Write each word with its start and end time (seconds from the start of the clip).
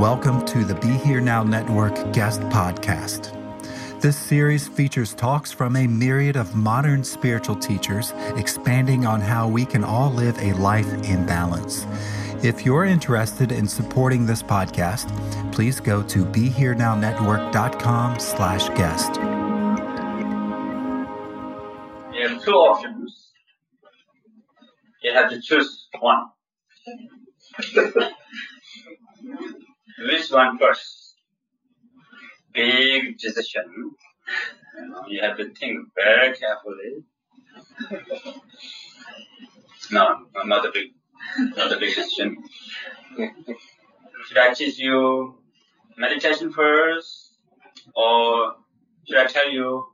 Welcome 0.00 0.46
to 0.46 0.64
the 0.64 0.76
Be 0.76 0.88
Here 0.88 1.20
Now 1.20 1.42
Network 1.42 1.94
guest 2.14 2.40
podcast. 2.44 3.36
This 4.00 4.16
series 4.16 4.66
features 4.66 5.12
talks 5.12 5.52
from 5.52 5.76
a 5.76 5.86
myriad 5.86 6.36
of 6.36 6.54
modern 6.54 7.04
spiritual 7.04 7.56
teachers 7.56 8.14
expanding 8.34 9.04
on 9.04 9.20
how 9.20 9.46
we 9.46 9.66
can 9.66 9.84
all 9.84 10.10
live 10.10 10.38
a 10.38 10.54
life 10.54 10.90
in 11.04 11.26
balance. 11.26 11.84
If 12.42 12.64
you're 12.64 12.86
interested 12.86 13.52
in 13.52 13.68
supporting 13.68 14.24
this 14.24 14.42
podcast, 14.42 15.12
please 15.52 15.80
go 15.80 16.02
to 16.04 16.24
BeHereNowNetwork.com 16.24 18.18
slash 18.18 18.70
guest. 18.70 19.16
You 22.14 22.26
have 22.26 22.42
two 22.42 22.52
options. 22.52 23.32
You 25.02 25.12
have 25.12 25.28
to 25.28 25.38
choose 25.42 25.88
one. 26.00 26.30
Which 30.00 30.30
one 30.30 30.58
first? 30.58 31.14
Big 32.54 33.18
decision. 33.18 33.92
You, 35.08 35.20
have 35.20 35.36
to 35.36 35.52
think 35.52 35.88
very 35.94 36.34
carefully. 36.34 37.04
No, 39.92 40.26
not 40.44 40.64
a 40.64 40.70
big, 40.72 40.92
not 41.56 41.72
a 41.72 41.78
big 41.78 41.94
decision. 41.94 42.42
Should 43.16 44.38
I 44.38 44.54
teach 44.54 44.78
you 44.78 45.34
meditation 45.98 46.52
first, 46.52 47.34
or 47.94 48.54
should 49.06 49.18
I 49.18 49.26
tell 49.26 49.50
you 49.50 49.86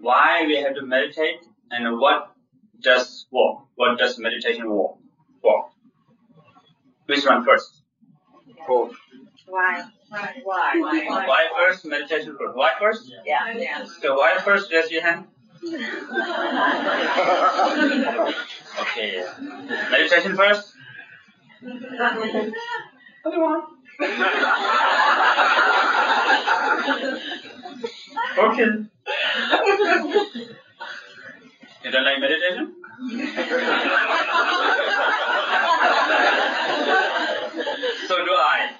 why 0.00 0.44
we 0.46 0.56
have 0.56 0.74
to 0.76 0.82
meditate 0.82 1.40
and 1.70 1.98
what 1.98 2.32
does 2.80 3.26
walk? 3.30 3.66
What 3.74 3.98
does 3.98 4.18
meditation 4.18 4.70
walk? 4.70 4.98
Walk. 5.42 5.72
Which 7.06 7.26
one 7.26 7.44
first? 7.44 7.79
Why? 8.66 9.82
Why? 10.08 10.34
Why? 10.42 10.72
Why? 10.80 11.26
Why 11.26 11.48
first? 11.58 11.84
Meditation 11.84 12.36
first. 12.38 12.56
Why 12.56 12.70
first? 12.78 13.12
Yeah. 13.24 13.52
yeah. 13.56 13.84
So 14.00 14.14
why 14.16 14.38
first? 14.44 14.70
Raise 14.72 14.90
your 14.90 15.02
hand. 15.02 15.26
Okay. 18.80 19.24
Meditation 19.90 20.36
first. 20.36 20.74
Other 23.24 23.40
one. 23.40 23.62
Okay. 28.38 28.64
You 31.84 31.90
don't 31.90 32.04
like 32.04 32.20
meditation? 32.20 32.74
so 38.06 38.16
do 38.24 38.32
I. 38.36 38.70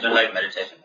I 0.00 0.02
don't 0.02 0.14
like 0.14 0.32
meditation. 0.32 0.78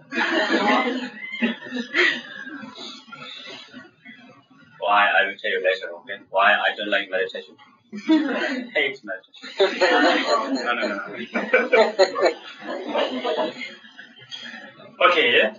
Why 4.80 5.08
I 5.08 5.26
will 5.26 5.38
tell 5.42 5.52
you 5.52 5.64
later, 5.64 5.90
okay? 6.00 6.20
Why 6.30 6.54
I 6.54 6.76
don't 6.76 6.90
like 6.90 7.10
meditation. 7.10 7.56
I 7.94 8.68
hate 8.74 9.00
meditation. 9.06 9.48
no, 10.66 10.74
no, 10.74 10.88
no. 10.88 11.00
okay. 15.10 15.52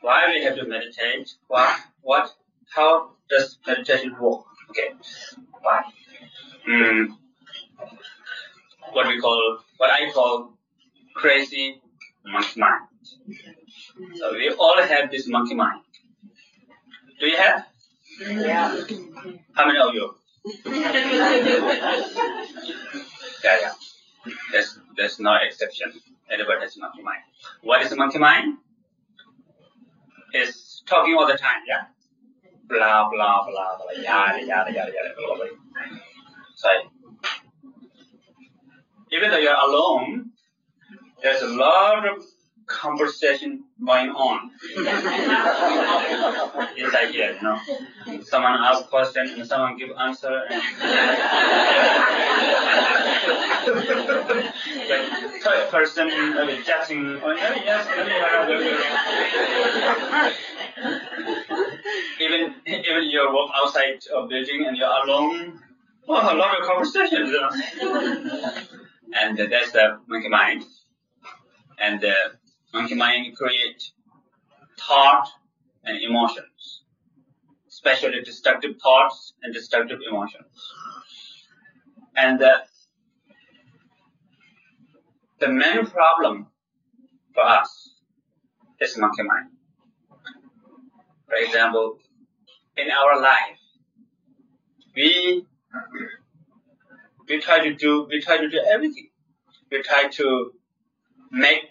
Why 0.00 0.32
we 0.34 0.42
have 0.44 0.56
to 0.56 0.64
meditate? 0.66 1.34
What? 1.48 1.78
What? 2.00 2.34
How 2.74 3.10
does 3.28 3.58
meditation 3.66 4.16
work? 4.18 4.46
Okay. 4.70 4.94
Why? 5.60 5.82
Mm, 6.66 7.08
what 8.92 9.08
we 9.08 9.20
call, 9.20 9.58
what 9.76 9.90
I 9.90 10.10
call 10.10 10.54
crazy 11.14 11.82
monkey 12.26 12.60
mind. 12.60 12.82
So 14.16 14.32
we 14.32 14.50
all 14.50 14.82
have 14.82 15.10
this 15.10 15.28
monkey 15.28 15.54
mind. 15.54 15.80
Do 17.18 17.26
you 17.26 17.36
have? 17.36 17.66
Yeah. 18.20 18.84
How 19.52 19.66
many 19.66 19.78
of 19.78 19.94
you? 19.94 20.14
Yeah, 23.44 23.58
yeah. 23.60 23.72
There's, 24.52 24.78
there's 24.96 25.20
no 25.20 25.36
exception. 25.36 25.92
Everybody 26.30 26.60
has 26.62 26.76
monkey 26.76 27.02
mind. 27.02 27.22
Is 28.16 28.20
monkey 28.20 28.44
mind? 28.44 28.58
It's 30.32 30.82
talking 30.86 31.14
all 31.14 31.26
the 31.26 31.36
time, 31.36 31.60
yeah? 31.68 31.84
Blah, 32.66 33.10
blah, 33.10 33.44
blah, 33.46 33.76
blah, 33.76 34.02
yada, 34.02 34.40
yada, 34.42 34.72
yada, 34.72 34.90
yada, 34.90 35.14
blah, 35.18 35.36
blah, 35.36 35.44
blah. 35.44 35.98
So, 36.54 36.68
even 39.12 39.30
though 39.30 39.36
you're 39.36 39.54
alone, 39.54 40.30
there's 41.22 41.42
a 41.42 41.48
lot 41.48 42.08
of 42.08 42.24
conversation 42.66 43.64
going 43.84 44.08
on 44.10 44.50
inside 46.76 47.10
here, 47.10 47.32
you 47.34 47.42
know. 47.42 47.58
Someone 48.22 48.54
asks 48.54 48.88
question 48.88 49.28
and 49.28 49.46
someone 49.46 49.76
give 49.76 49.90
answer 49.98 50.44
and 50.50 50.62
like 54.88 55.04
third 55.42 55.70
person 55.70 56.10
uh, 56.10 56.46
judging 56.64 57.20
oh 57.22 57.32
yeah, 57.32 57.54
yes, 57.64 57.86
even 62.20 62.54
even 62.66 63.02
you 63.04 63.28
walk 63.30 63.50
outside 63.54 63.98
a 64.14 64.26
building 64.26 64.66
and 64.66 64.76
you're 64.76 64.88
alone, 65.04 65.60
oh, 66.08 66.14
a 66.14 66.34
lot 66.36 66.58
of 66.58 66.66
conversations, 66.66 67.30
you 67.30 67.40
know. 67.40 67.50
and 69.12 69.38
uh, 69.40 69.46
that's 69.50 69.72
the 69.72 69.98
monkey 70.06 70.28
mind. 70.28 70.64
And 71.78 72.00
the 72.00 72.14
monkey 72.76 72.94
mind 72.94 73.34
create 73.34 73.82
thought 74.78 75.26
and 75.84 75.96
emotions, 76.02 76.82
especially 77.68 78.20
destructive 78.22 78.72
thoughts 78.82 79.32
and 79.42 79.54
destructive 79.54 80.00
emotions. 80.06 80.58
And 82.16 82.42
uh, 82.42 82.58
the 85.40 85.48
main 85.48 85.86
problem 85.86 86.48
for 87.34 87.44
us 87.44 87.70
is 88.80 88.98
monkey 88.98 89.22
mind. 89.22 89.48
For 91.28 91.36
example, 91.36 91.98
in 92.76 92.90
our 92.90 93.20
life, 93.20 93.60
we 94.94 95.46
we 97.28 97.40
try 97.40 97.58
to 97.66 97.74
do 97.74 98.06
we 98.10 98.20
try 98.20 98.36
to 98.36 98.48
do 98.48 98.60
everything. 98.74 99.08
We 99.70 99.82
try 99.82 100.08
to 100.20 100.52
make 101.30 101.70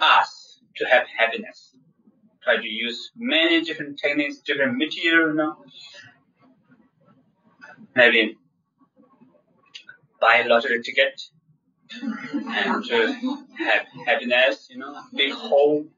us 0.00 0.60
to 0.76 0.84
have 0.86 1.04
happiness. 1.18 1.76
Try 2.42 2.56
to 2.56 2.68
use 2.68 3.10
many 3.16 3.62
different 3.62 3.98
techniques, 3.98 4.38
different 4.38 4.76
material, 4.76 5.28
you 5.28 5.34
know. 5.34 5.56
Maybe 7.96 8.36
buy 10.20 10.38
a 10.38 10.48
lottery 10.48 10.82
ticket, 10.82 11.20
and 12.02 12.84
to 12.84 13.06
have 13.58 13.86
happiness, 14.06 14.68
you 14.70 14.78
know, 14.78 14.94
big 15.14 15.32
home. 15.32 15.90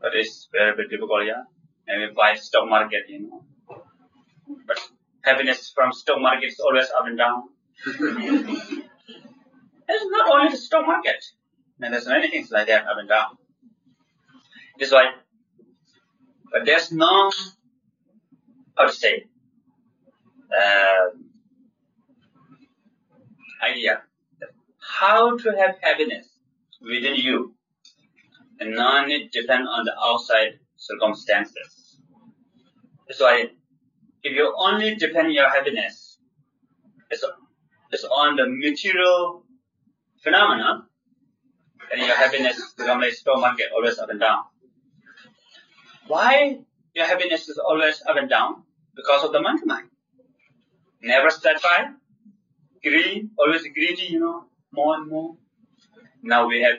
But 0.00 0.14
it's 0.14 0.48
very, 0.52 0.74
very 0.76 0.88
difficult, 0.88 1.24
yeah. 1.26 1.42
Maybe 1.86 2.12
buy 2.12 2.34
stock 2.34 2.68
market, 2.68 3.04
you 3.08 3.28
know. 3.28 3.44
But 4.66 4.78
happiness 5.22 5.72
from 5.74 5.92
stock 5.92 6.20
market 6.20 6.46
is 6.46 6.60
always 6.60 6.86
up 6.98 7.06
and 7.06 7.18
down. 7.18 7.44
it's 7.86 8.00
not 10.10 10.32
only 10.32 10.50
the 10.50 10.56
stock 10.56 10.86
market. 10.86 11.24
And 11.82 11.92
there's 11.92 12.06
many 12.06 12.30
things 12.30 12.50
like 12.50 12.68
that 12.68 12.86
up 12.86 12.96
and 12.98 13.08
down. 13.08 13.36
This 14.78 14.92
why, 14.92 15.12
but 16.50 16.64
there's 16.64 16.92
no, 16.92 17.30
how 18.76 18.86
to 18.86 18.92
say, 18.92 19.26
uh, 20.56 21.08
idea 23.64 24.02
how 24.78 25.36
to 25.36 25.50
have 25.58 25.76
happiness 25.80 26.28
within 26.80 27.14
you 27.14 27.54
and 28.60 28.74
none 28.74 29.10
it 29.10 29.30
depend 29.32 29.66
on 29.68 29.84
the 29.84 29.94
outside 30.02 30.58
circumstances. 30.76 32.00
That's 33.06 33.20
why 33.20 33.50
if 34.22 34.32
you 34.32 34.54
only 34.56 34.96
depend 34.96 35.32
your 35.32 35.48
happiness 35.48 36.12
it's, 37.12 37.24
it's 37.90 38.04
on 38.04 38.36
the 38.36 38.46
material 38.48 39.44
phenomena, 40.22 40.86
then 41.92 42.06
your 42.06 42.16
happiness 42.16 42.72
become 42.76 43.00
like 43.00 43.12
stock 43.12 43.40
market, 43.40 43.66
always 43.74 43.98
up 43.98 44.08
and 44.10 44.20
down. 44.20 44.44
Why 46.06 46.58
your 46.94 47.06
happiness 47.06 47.48
is 47.48 47.58
always 47.58 48.02
up 48.08 48.16
and 48.16 48.28
down? 48.28 48.62
Because 48.96 49.24
of 49.24 49.32
the 49.32 49.40
monkey 49.40 49.66
mind. 49.66 49.88
Never 51.02 51.30
satisfied, 51.30 51.94
greed, 52.82 53.30
always 53.38 53.62
greedy, 53.62 54.06
you 54.10 54.20
know, 54.20 54.44
more 54.72 54.96
and 54.96 55.10
more. 55.10 55.36
Now 56.22 56.46
we 56.46 56.62
have 56.62 56.78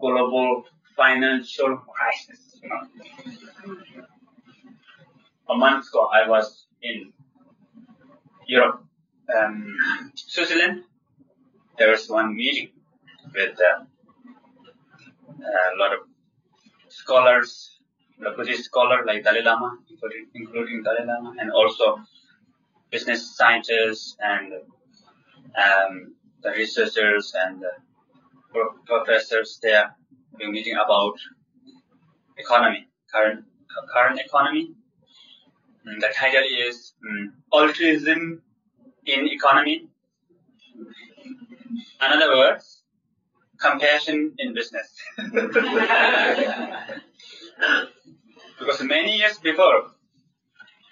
global 0.00 0.64
financial 0.96 1.76
crisis. 1.76 2.60
You 2.62 2.68
know. 2.68 3.76
A 5.48 5.56
month 5.56 5.88
ago, 5.88 6.08
I 6.12 6.28
was 6.28 6.66
in 6.82 7.12
Europe, 8.46 8.84
um, 9.36 10.12
Switzerland. 10.14 10.84
There 11.78 11.90
was 11.90 12.08
one 12.08 12.34
meeting 12.36 12.70
with 13.34 13.58
uh, 13.58 13.84
a 15.44 15.78
lot 15.78 15.92
of 15.92 16.00
scholars, 16.88 17.78
the 18.18 18.30
Buddhist 18.30 18.64
scholar 18.64 19.04
like 19.04 19.24
Dalai 19.24 19.42
Lama, 19.42 19.78
including, 19.90 20.26
including 20.34 20.82
Dalai 20.82 21.06
Lama, 21.06 21.34
and 21.38 21.50
also 21.50 21.98
business 22.90 23.36
scientists 23.36 24.16
and 24.20 24.52
um, 24.52 26.14
the 26.42 26.50
researchers 26.50 27.32
and 27.46 27.62
the 27.62 27.72
professors 28.86 29.58
there. 29.62 29.94
We're 30.38 30.50
meeting 30.50 30.74
about 30.74 31.14
economy, 32.38 32.86
current 33.12 33.44
current 33.94 34.20
economy. 34.20 34.74
And 35.84 36.00
the 36.00 36.08
title 36.16 36.42
is 36.66 36.94
um, 37.08 37.32
altruism 37.52 38.42
in 39.06 39.28
economy. 39.28 39.88
In 40.74 40.92
other 42.00 42.36
words, 42.36 42.81
compassion 43.62 44.34
in 44.38 44.54
business. 44.54 44.88
because 48.58 48.82
many 48.82 49.16
years 49.16 49.38
before, 49.38 49.92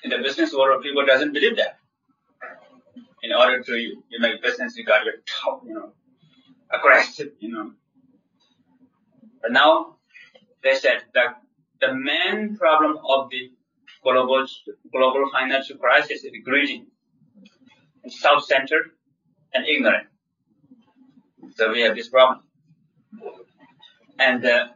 in 0.05 0.11
the 0.11 0.19
business 0.19 0.53
world, 0.55 0.83
people 0.83 1.05
doesn't 1.05 1.33
believe 1.33 1.57
that. 1.57 1.79
In 3.23 3.33
order 3.33 3.63
to 3.63 3.77
you, 3.77 4.03
you 4.09 4.21
make 4.21 4.43
business, 4.43 4.77
you 4.77 4.85
got 4.85 5.01
to 5.01 5.05
be 5.05 5.11
tough, 5.27 5.61
you 5.67 5.75
know, 5.75 5.93
aggressive, 6.73 7.33
you 7.39 7.53
know. 7.53 7.73
But 9.43 9.53
now 9.53 9.97
they 10.63 10.75
said 10.75 11.03
that 11.15 11.43
the 11.81 11.95
main 11.95 12.57
problem 12.57 12.99
of 13.09 13.31
the 13.31 13.51
global 14.03 14.47
global 14.93 15.31
financial 15.33 15.77
crisis 15.77 16.25
is 16.25 16.33
greedy, 16.45 16.87
self-centered, 18.09 18.91
and 19.53 19.67
ignorant. 19.67 20.07
So 21.57 21.73
we 21.73 21.83
have 21.83 21.95
this 21.95 22.09
problem. 22.09 22.41
And 24.21 24.45
uh, 24.45 24.69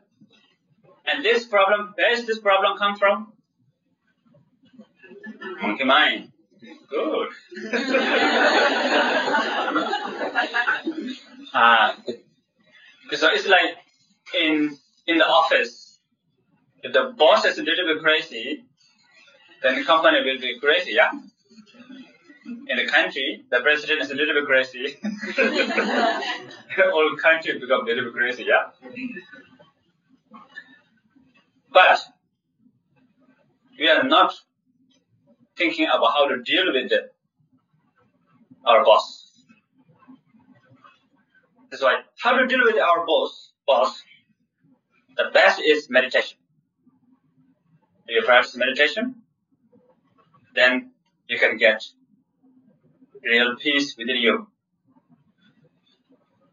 and 1.07 1.25
this 1.25 1.45
problem, 1.45 1.93
where 1.97 2.17
does 2.17 2.27
this 2.27 2.39
problem 2.41 2.79
come 2.79 2.97
from? 2.97 3.33
Monkey 5.61 5.85
mind. 5.85 6.33
Good. 6.89 7.29
uh, 11.55 11.93
so 13.13 13.29
it's 13.33 13.47
like 13.47 13.77
in 14.41 14.79
in 15.07 15.19
the 15.19 15.27
office, 15.27 16.01
if 16.83 16.95
the 16.95 17.15
boss 17.17 17.45
is 17.45 17.59
a 17.59 17.63
little 17.63 17.85
bit 17.85 18.03
crazy, 18.03 18.65
then 19.63 19.75
the 19.77 19.85
company 19.85 20.21
will 20.25 20.41
be 20.41 20.59
crazy, 20.59 20.93
yeah? 20.93 21.11
Mm-hmm. 22.47 22.69
In 22.69 22.77
the 22.77 22.87
country, 22.87 23.45
the 23.51 23.61
president 23.61 24.03
is 24.03 24.11
a 24.11 24.15
little 24.15 24.35
bit 24.35 24.45
crazy. 24.45 24.97
the 25.03 26.91
whole 26.91 27.17
country 27.17 27.59
become 27.59 27.83
a 27.83 27.85
little 27.85 28.05
bit 28.05 28.13
crazy, 28.13 28.45
yeah? 28.47 28.71
But 31.73 32.01
we 33.79 33.89
are 33.89 34.03
not 34.05 34.35
thinking 35.57 35.87
about 35.87 36.13
how 36.13 36.29
to 36.29 36.43
deal 36.43 36.73
with 36.73 36.93
our 38.67 38.85
boss. 38.85 39.43
That's 41.71 41.83
why 41.83 42.03
how 42.23 42.37
to 42.37 42.47
deal 42.47 42.61
with 42.63 42.77
our 42.77 43.07
boss, 43.07 43.53
boss, 43.67 44.03
the 45.17 45.31
best 45.33 45.61
is 45.61 45.89
meditation. 45.91 46.39
If 48.07 48.17
you 48.17 48.23
practice 48.23 48.57
meditation, 48.57 49.23
then 50.55 50.91
you 51.29 51.39
can 51.39 51.57
get 51.57 51.83
real 53.25 53.57
peace 53.57 53.95
within 53.97 54.17
you. 54.17 54.47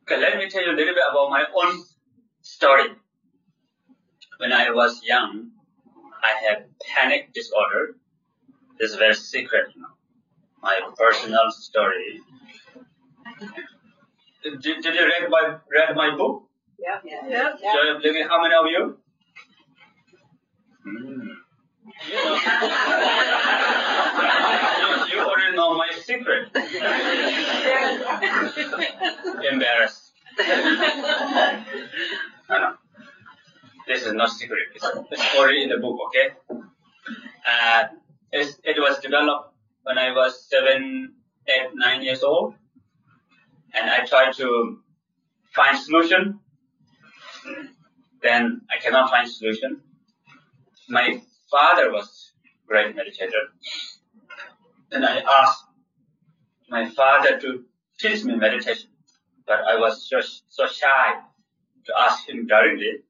Okay, 0.03 0.19
let 0.19 0.37
me 0.37 0.49
tell 0.49 0.63
you 0.63 0.71
a 0.71 0.77
little 0.77 0.93
bit 0.93 1.03
about 1.09 1.29
my 1.29 1.43
own 1.55 1.83
story. 2.41 2.89
When 4.37 4.51
I 4.51 4.71
was 4.71 5.01
young, 5.03 5.51
I 6.23 6.33
had 6.43 6.65
panic 6.81 7.33
disorder. 7.33 7.95
This 8.79 8.91
is 8.91 8.97
very 8.97 9.13
secret, 9.13 9.67
you 9.75 9.81
know. 9.81 9.87
My 10.61 10.79
personal 10.97 11.51
story. 11.51 12.21
Did, 14.43 14.61
did 14.61 14.95
you 14.95 15.05
read 15.05 15.29
my 15.29 15.57
read 15.71 15.95
my 15.95 16.15
book? 16.15 16.49
Yeah. 16.79 16.99
Yeah. 17.05 17.53
yeah. 17.61 17.73
So, 17.73 18.27
how 18.27 18.41
many 18.41 18.55
of 18.55 18.65
you? 18.65 18.97
You, 20.85 20.93
know. 20.93 21.11
Hmm. 21.11 21.27
you, 24.81 25.13
you 25.13 25.19
already 25.21 25.55
know 25.55 25.75
my 25.75 25.91
secret. 26.11 26.49
Embarrassed. 29.51 30.11
no, 32.49 32.49
no. 32.49 32.73
This 33.87 34.05
is 34.05 34.13
not 34.13 34.29
secret. 34.29 34.67
It's, 34.75 34.85
it's 35.11 35.35
already 35.35 35.63
in 35.63 35.69
the 35.69 35.77
book, 35.77 35.99
okay? 36.07 36.35
Uh, 37.51 37.83
it 38.31 38.77
was 38.77 38.99
developed 38.99 39.53
when 39.83 39.97
I 39.97 40.11
was 40.13 40.47
seven, 40.49 41.13
eight, 41.47 41.69
nine 41.73 42.03
years 42.03 42.23
old. 42.23 42.53
And 43.73 43.89
I 43.89 44.05
tried 44.05 44.33
to 44.33 44.79
find 45.55 45.77
solution. 45.77 46.39
Then 48.21 48.61
I 48.69 48.79
cannot 48.81 49.09
find 49.09 49.29
solution. 49.29 49.81
My 50.89 51.21
father 51.49 51.91
was 51.91 52.33
great 52.67 52.95
meditator. 52.95 53.47
And 54.91 55.05
I 55.05 55.19
asked 55.19 55.63
my 56.71 56.89
father 56.89 57.39
to 57.39 57.65
teach 57.99 58.23
me 58.23 58.35
meditation. 58.35 58.89
But 59.45 59.59
I 59.67 59.77
was 59.77 60.07
just 60.09 60.45
so 60.49 60.65
shy 60.65 61.19
to 61.85 61.93
ask 61.99 62.27
him 62.27 62.47
directly. 62.47 63.03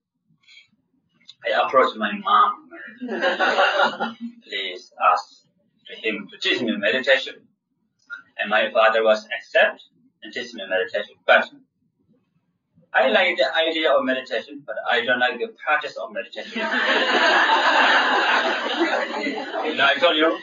I 1.46 1.66
approached 1.66 1.96
my 1.96 2.12
mom. 2.12 2.70
Please 4.44 4.92
ask 5.12 5.46
to 5.88 5.96
him 5.96 6.28
to 6.32 6.38
teach 6.40 6.62
me 6.62 6.76
meditation. 6.76 7.36
And 8.40 8.50
my 8.50 8.72
father 8.72 9.04
was 9.04 9.28
accept 9.38 9.84
and 10.24 10.34
teach 10.34 10.54
me 10.54 10.64
meditation. 10.68 11.16
But 11.28 11.50
I 12.94 13.08
like 13.10 13.38
the 13.38 13.54
idea 13.56 13.92
of 13.92 14.04
meditation, 14.04 14.64
but 14.66 14.76
I 14.90 15.06
don't 15.06 15.20
like 15.20 15.40
the 15.40 15.54
practice 15.66 15.96
of 15.98 16.12
meditation. 16.12 16.52
you 16.56 16.62
know, 19.76 19.86
I 19.86 19.96
told 19.98 20.18
you, 20.18 20.28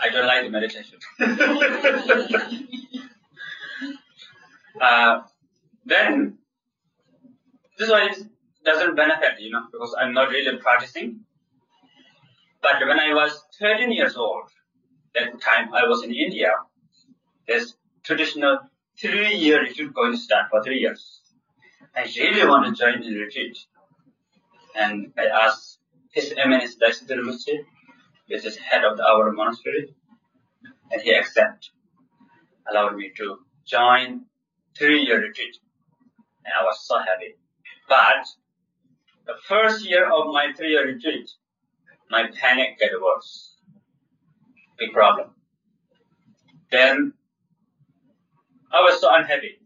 I 0.00 0.08
don't 0.08 0.26
like 0.26 0.44
the 0.44 0.50
meditation. 0.50 0.98
uh, 4.80 5.20
then, 5.84 6.38
this 7.78 7.90
one 7.90 8.10
doesn't 8.64 8.94
benefit, 8.94 9.40
you 9.40 9.50
know, 9.50 9.66
because 9.70 9.94
I'm 9.98 10.12
not 10.12 10.30
really 10.30 10.56
practicing. 10.58 11.20
But 12.62 12.86
when 12.86 13.00
I 13.00 13.14
was 13.14 13.42
13 13.58 13.90
years 13.92 14.16
old, 14.16 14.44
that 15.14 15.40
time 15.40 15.72
I 15.74 15.86
was 15.86 16.02
in 16.02 16.14
India, 16.14 16.52
there's 17.46 17.74
traditional 18.02 18.58
three 19.00 19.34
year 19.34 19.62
retreat 19.62 19.94
going 19.94 20.12
to 20.12 20.18
start 20.18 20.46
for 20.50 20.62
three 20.62 20.78
years. 20.78 21.20
I 21.96 22.02
really 22.18 22.46
want 22.46 22.66
to 22.66 22.80
join 22.80 23.00
the 23.00 23.16
retreat. 23.16 23.58
And 24.76 25.12
I 25.18 25.26
asked 25.26 25.78
His 26.12 26.32
Eminence 26.36 26.76
Tai 26.76 26.90
Situ 26.90 27.14
Rinpoche, 27.14 27.64
which 28.30 28.44
is 28.44 28.56
head 28.56 28.84
of 28.84 29.00
our 29.00 29.32
monastery, 29.32 29.92
and 30.92 31.02
he 31.02 31.10
accepted, 31.12 31.70
allowed 32.70 32.96
me 32.96 33.10
to 33.16 33.38
join 33.66 34.26
three 34.78 35.02
year 35.02 35.20
retreat. 35.20 35.56
And 36.44 36.54
I 36.60 36.64
was 36.64 36.86
so 36.86 36.98
happy. 36.98 37.34
But 37.88 38.26
the 39.26 39.34
first 39.48 39.84
year 39.84 40.06
of 40.06 40.32
my 40.32 40.52
three 40.56 40.70
year 40.70 40.86
retreat, 40.86 41.28
my 42.08 42.30
panic 42.40 42.78
got 42.78 42.90
worse. 43.02 43.56
Big 44.78 44.92
problem. 44.92 45.30
Then 46.70 47.12
I 48.72 48.80
was 48.80 49.00
so 49.00 49.12
unhappy. 49.12 49.58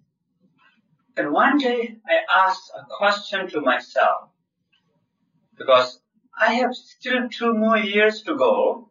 And 1.18 1.32
one 1.32 1.58
day 1.58 1.96
I 2.08 2.46
asked 2.46 2.72
a 2.74 2.84
question 2.96 3.46
to 3.50 3.60
myself 3.60 4.30
because 5.58 6.00
I 6.38 6.54
have 6.54 6.74
still 6.74 7.28
two 7.28 7.54
more 7.54 7.78
years 7.78 8.22
to 8.22 8.36
go. 8.36 8.90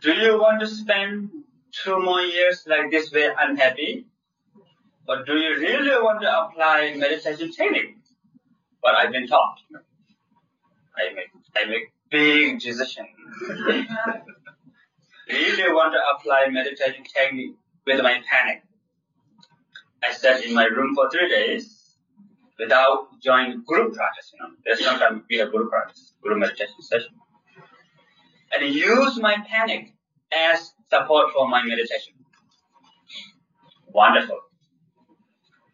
Do 0.00 0.12
you 0.12 0.38
want 0.38 0.60
to 0.60 0.66
spend 0.66 1.30
two 1.72 1.98
more 2.00 2.20
years 2.20 2.64
like 2.66 2.90
this 2.90 3.10
way 3.12 3.30
unhappy? 3.38 4.06
Or 5.08 5.24
do 5.24 5.34
you 5.36 5.56
really 5.56 6.02
want 6.02 6.20
to 6.22 6.40
apply 6.40 6.94
meditation 6.96 7.50
technique? 7.52 7.96
What 8.80 8.94
I've 8.94 9.12
been 9.12 9.26
taught. 9.26 9.58
I 10.96 11.12
make, 11.14 11.30
I 11.56 11.64
make 11.66 11.92
big 12.10 12.60
decision. 12.60 13.06
really 15.28 15.72
want 15.72 15.92
to 15.94 16.00
apply 16.14 16.48
meditation 16.50 17.04
technique 17.04 17.56
with 17.86 18.02
my 18.02 18.20
panic. 18.30 18.62
I 20.02 20.12
sat 20.12 20.44
in 20.44 20.54
my 20.54 20.64
room 20.64 20.94
for 20.94 21.10
three 21.10 21.28
days 21.28 21.75
without 22.58 23.08
joining 23.22 23.62
group 23.64 23.94
practice, 23.94 24.32
you 24.32 24.38
know. 24.40 24.54
There's 24.64 24.80
time 24.80 25.24
we 25.28 25.38
have 25.38 25.50
group 25.50 25.70
practice, 25.70 26.14
group 26.22 26.38
meditation 26.38 26.80
session. 26.80 27.14
And 28.52 28.74
use 28.74 29.18
my 29.18 29.36
panic 29.48 29.92
as 30.32 30.72
support 30.88 31.32
for 31.32 31.48
my 31.48 31.62
meditation. 31.64 32.14
Wonderful. 33.88 34.40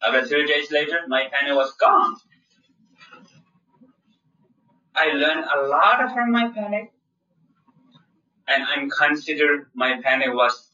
About 0.03 0.27
three 0.27 0.47
days 0.47 0.71
later, 0.71 1.01
my 1.07 1.29
panic 1.31 1.55
was 1.55 1.73
gone. 1.75 2.17
I 4.95 5.07
learned 5.13 5.45
a 5.45 5.67
lot 5.69 6.13
from 6.13 6.33
my 6.33 6.51
panic, 6.51 6.93
and 8.49 8.63
I'm 8.63 8.91
considered 8.91 9.67
my 9.75 10.01
panic 10.03 10.35
was 10.35 10.71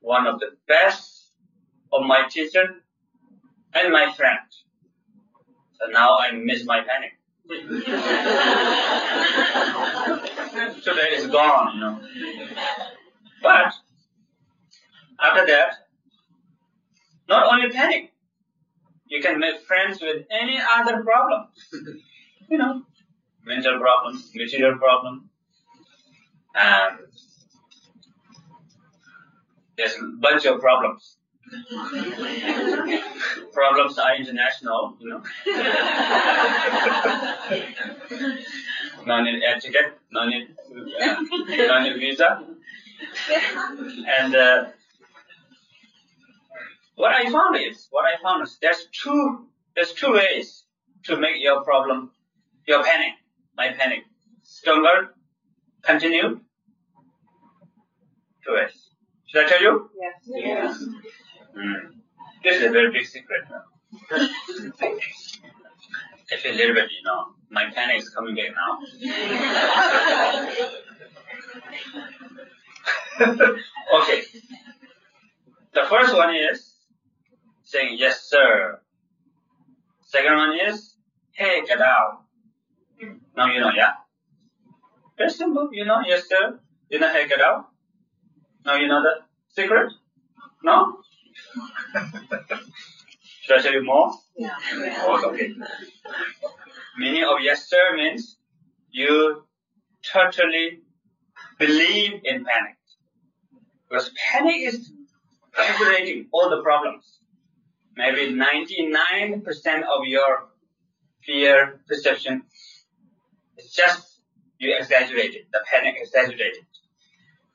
one 0.00 0.26
of 0.26 0.40
the 0.40 0.56
best 0.66 1.32
of 1.92 2.04
my 2.04 2.26
teacher 2.28 2.82
and 3.74 3.92
my 3.92 4.12
friend. 4.12 4.40
So 5.80 5.90
now 5.90 6.18
I 6.18 6.32
miss 6.32 6.64
my 6.64 6.80
panic. 6.80 7.12
Today 10.82 11.10
is 11.14 11.26
gone, 11.28 11.74
you 11.74 11.80
know. 11.80 12.00
But 13.42 13.72
after 15.20 15.46
that, 15.46 15.74
not 17.28 17.52
only 17.52 17.70
panic, 17.70 18.12
you 19.06 19.22
can 19.22 19.38
make 19.38 19.60
friends 19.62 20.00
with 20.00 20.26
any 20.30 20.60
other 20.76 21.02
problem. 21.02 21.48
you 22.50 22.58
know, 22.58 22.82
mental 23.44 23.78
problem, 23.78 24.22
material 24.34 24.78
problem, 24.78 25.30
and 26.54 26.98
there's 29.76 29.94
a 29.94 30.02
bunch 30.20 30.44
of 30.44 30.60
problems. 30.60 31.17
Problems 33.52 33.98
are 33.98 34.16
international, 34.16 34.96
you 35.00 35.08
know. 35.08 35.22
no 39.06 39.22
need 39.22 39.42
air 39.42 39.58
ticket, 39.60 39.98
no 40.10 40.26
need, 40.28 40.48
uh, 41.00 41.16
no 41.48 41.82
need 41.82 41.98
visa. 41.98 42.44
And 44.18 44.34
uh, 44.34 44.64
what 46.94 47.12
I 47.14 47.30
found 47.30 47.56
is, 47.56 47.88
what 47.90 48.04
I 48.04 48.20
found 48.22 48.46
is, 48.46 48.58
there's 48.60 48.86
two, 48.92 49.46
there's 49.74 49.92
two 49.92 50.12
ways 50.12 50.64
to 51.04 51.16
make 51.16 51.42
your 51.42 51.62
problem, 51.64 52.10
your 52.66 52.82
panic, 52.84 53.14
my 53.56 53.72
panic, 53.72 54.04
stronger, 54.42 55.14
continue. 55.82 56.40
Two 58.44 58.54
ways. 58.54 58.90
Should 59.26 59.44
I 59.44 59.48
tell 59.48 59.62
you? 59.62 59.90
Yes. 60.00 60.14
Yes. 60.26 60.84
Mm. 61.56 61.94
This 62.42 62.56
is 62.56 62.66
a 62.66 62.70
very 62.70 62.92
big 62.92 63.06
secret. 63.06 63.44
I 66.30 66.36
feel 66.36 66.52
a 66.52 66.56
little 66.56 66.74
bit, 66.74 66.90
you 66.90 67.02
know, 67.04 67.26
my 67.50 67.70
panic 67.74 67.98
is 67.98 68.10
coming 68.10 68.34
back 68.36 68.50
now. 68.54 68.78
okay. 74.00 74.22
The 75.72 75.84
first 75.88 76.14
one 76.14 76.34
is 76.34 76.74
saying 77.64 77.96
yes, 77.98 78.22
sir. 78.28 78.80
Second 80.02 80.36
one 80.36 80.58
is 80.66 80.96
hey, 81.32 81.62
get 81.66 81.80
out. 81.80 82.24
Now 83.36 83.46
you 83.52 83.60
know, 83.60 83.70
yeah. 83.74 83.92
Very 85.16 85.30
simple, 85.30 85.68
you 85.72 85.84
know, 85.84 86.00
yes, 86.06 86.28
sir. 86.28 86.58
You 86.90 86.98
know, 86.98 87.12
hey, 87.12 87.26
get 87.28 87.40
out. 87.40 87.68
Now 88.64 88.76
you 88.76 88.88
know 88.88 89.02
the 89.02 89.22
secret. 89.48 89.92
No? 90.62 90.98
Should 93.42 93.58
I 93.58 93.62
tell 93.62 93.72
you 93.72 93.84
more? 93.84 94.12
Yeah. 94.36 94.54
Oh, 95.00 95.30
okay. 95.30 95.54
Meaning 96.98 97.24
of 97.24 97.36
yes 97.40 97.68
sir 97.68 97.96
means 97.96 98.36
you 98.90 99.44
totally 100.12 100.80
believe 101.58 102.20
in 102.24 102.44
panic. 102.44 102.76
Because 103.88 104.10
panic 104.30 104.62
is 104.62 104.92
exaggerating 105.52 106.28
all 106.32 106.50
the 106.50 106.62
problems. 106.62 107.20
Maybe 107.96 108.32
99% 108.32 109.42
of 109.82 110.06
your 110.06 110.48
fear 111.24 111.80
perception 111.88 112.42
is 113.56 113.72
just 113.72 114.20
you 114.58 114.76
exaggerated, 114.76 115.46
the 115.52 115.60
panic 115.70 115.96
exaggerated. 115.98 116.64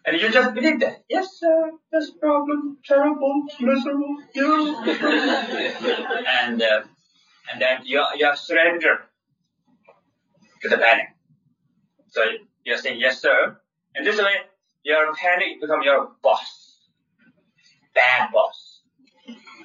And 0.06 0.20
you 0.20 0.30
just 0.30 0.54
believe 0.54 0.80
that. 0.82 1.04
Yes, 1.10 1.40
sir, 1.40 1.72
this 1.92 2.12
problem, 2.12 2.78
terrible, 2.86 3.44
miserable, 3.60 4.18
you 4.34 4.76
and, 4.86 6.62
uh, 6.62 6.82
and 7.52 7.62
then 7.62 7.80
you, 7.86 8.04
you 8.18 8.32
surrender 8.36 9.06
to 10.62 10.70
the 10.70 10.78
panic. 10.78 11.08
So 12.10 12.22
you're 12.66 12.78
saying, 12.78 13.00
yes, 13.00 13.22
sir. 13.22 13.58
And 13.96 14.06
this 14.06 14.18
way, 14.18 14.34
your 14.84 15.14
panic 15.16 15.62
become 15.62 15.84
your 15.84 16.12
boss. 16.22 16.80
Bad 17.96 18.30
boss. 18.34 18.82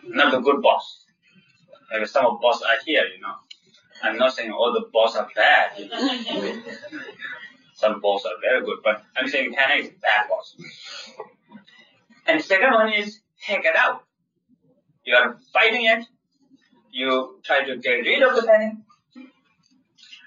Not 0.04 0.30
the 0.30 0.40
good 0.40 0.62
boss. 0.62 1.04
Maybe 1.90 2.06
some 2.06 2.26
of 2.26 2.40
boss 2.40 2.62
are 2.62 2.78
here, 2.84 3.04
you 3.04 3.20
know. 3.20 3.34
I'm 4.02 4.16
not 4.16 4.34
saying 4.34 4.52
all 4.52 4.72
the 4.72 4.86
boss 4.92 5.16
are 5.16 5.28
bad. 5.34 5.78
You 5.78 5.88
know. 5.88 6.62
Some 7.78 8.00
boss 8.00 8.24
are 8.24 8.32
very 8.42 8.64
good, 8.64 8.78
but 8.82 9.04
I'm 9.16 9.28
saying 9.28 9.54
panic 9.54 9.84
is 9.84 9.90
bad 10.02 10.28
boss. 10.28 10.56
And 12.26 12.42
second 12.42 12.72
one 12.72 12.92
is 12.92 13.20
take 13.40 13.64
it 13.64 13.76
out. 13.76 14.02
You 15.04 15.14
are 15.14 15.38
fighting 15.52 15.84
it. 15.84 16.04
You 16.90 17.38
try 17.44 17.62
to 17.62 17.76
get 17.76 17.90
rid 17.90 18.24
of 18.24 18.34
the 18.34 18.42
panic. 18.42 18.78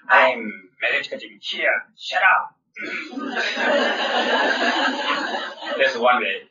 I'm 0.08 0.70
meditating 0.82 1.40
here. 1.42 1.84
Shut 1.98 2.22
up. 2.24 2.56
That's 5.78 5.98
one 5.98 6.22
way. 6.22 6.44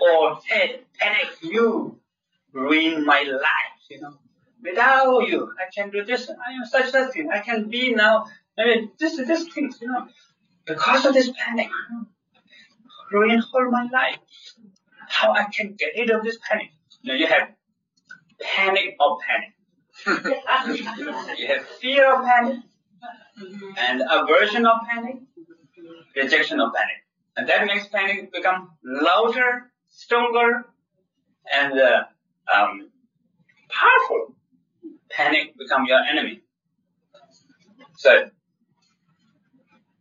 Or 0.00 0.38
hey, 0.46 0.82
panic, 0.96 1.38
you 1.42 1.98
ruin 2.52 3.04
my 3.04 3.22
life, 3.22 3.80
you 3.90 4.00
know. 4.00 4.14
Without 4.62 5.26
you, 5.26 5.52
I 5.58 5.64
can 5.74 5.90
do 5.90 6.04
this. 6.04 6.30
I 6.30 6.52
am 6.52 6.64
such 6.66 6.94
a 6.94 7.08
thing. 7.08 7.30
I 7.32 7.40
can 7.40 7.68
be 7.68 7.94
now. 7.94 8.26
I 8.58 8.64
mean, 8.64 8.90
this 8.98 9.16
this 9.16 9.48
things, 9.48 9.78
you 9.80 9.88
know. 9.88 10.08
Because 10.66 11.06
of 11.06 11.14
this 11.14 11.30
panic, 11.38 11.70
you 13.12 13.42
all 13.54 13.70
my 13.70 13.88
life. 13.90 14.18
How 15.08 15.32
I 15.32 15.44
can 15.44 15.74
get 15.78 15.92
rid 15.96 16.10
of 16.10 16.22
this 16.22 16.38
panic? 16.46 16.70
You 17.02 17.12
know, 17.12 17.18
you 17.18 17.26
have 17.26 17.48
panic 18.40 18.96
of 19.00 19.18
panic. 19.26 19.54
you 21.38 21.46
have 21.48 21.66
fear 21.80 22.14
of 22.14 22.24
panic 22.24 22.60
and 23.78 24.02
aversion 24.10 24.66
of 24.66 24.78
panic, 24.88 25.16
rejection 26.16 26.60
of 26.60 26.72
panic. 26.74 27.04
And 27.36 27.48
that 27.48 27.66
makes 27.66 27.86
panic 27.88 28.32
become 28.32 28.72
louder, 28.84 29.70
stronger, 29.88 30.66
and 31.52 31.78
uh, 31.78 32.02
um, 32.52 32.90
powerful. 33.68 34.34
Panic 35.10 35.56
become 35.56 35.86
your 35.86 36.00
enemy. 36.00 36.42
So, 37.96 38.30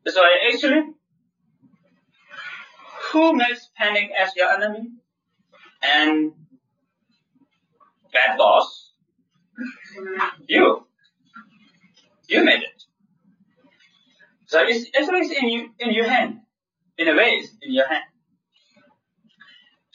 so 0.10 0.24
actually 0.52 0.94
who 3.12 3.34
makes 3.34 3.70
panic 3.76 4.10
as 4.20 4.36
your 4.36 4.50
enemy? 4.50 4.90
And 5.82 6.34
bad 8.12 8.38
boss? 8.38 8.92
You. 10.48 10.86
You 12.28 12.44
made 12.44 12.64
it. 12.64 12.84
So 14.48 14.64
it's 14.66 14.90
actually 14.98 15.36
in 15.42 15.50
you, 15.50 15.70
in 15.80 15.94
your 15.94 16.08
hand. 16.08 16.42
In 16.98 17.08
a 17.08 17.16
way, 17.16 17.30
it's 17.42 17.54
in 17.62 17.74
your 17.74 17.88
hand. 17.88 18.04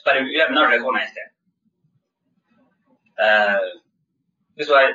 But 0.04 0.25
you 0.26 0.40
have 0.40 0.50
not 0.50 0.69
recognized 0.69 1.12
that. 3.19 3.25
Uh, 3.25 3.59
this 4.57 4.66
is 4.66 4.73
why. 4.73 4.92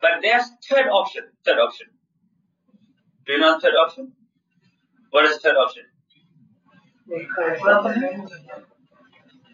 But 0.00 0.22
there's 0.22 0.44
third 0.68 0.88
option. 0.88 1.24
Third 1.44 1.58
option. 1.58 1.88
Do 3.28 3.34
you 3.34 3.40
know 3.40 3.54
the 3.56 3.60
third 3.60 3.74
option? 3.74 4.12
What 5.10 5.26
is 5.26 5.34
the 5.34 5.40
third 5.40 5.56
option? 5.56 5.82
Welcome 7.62 8.02
it. 8.02 8.30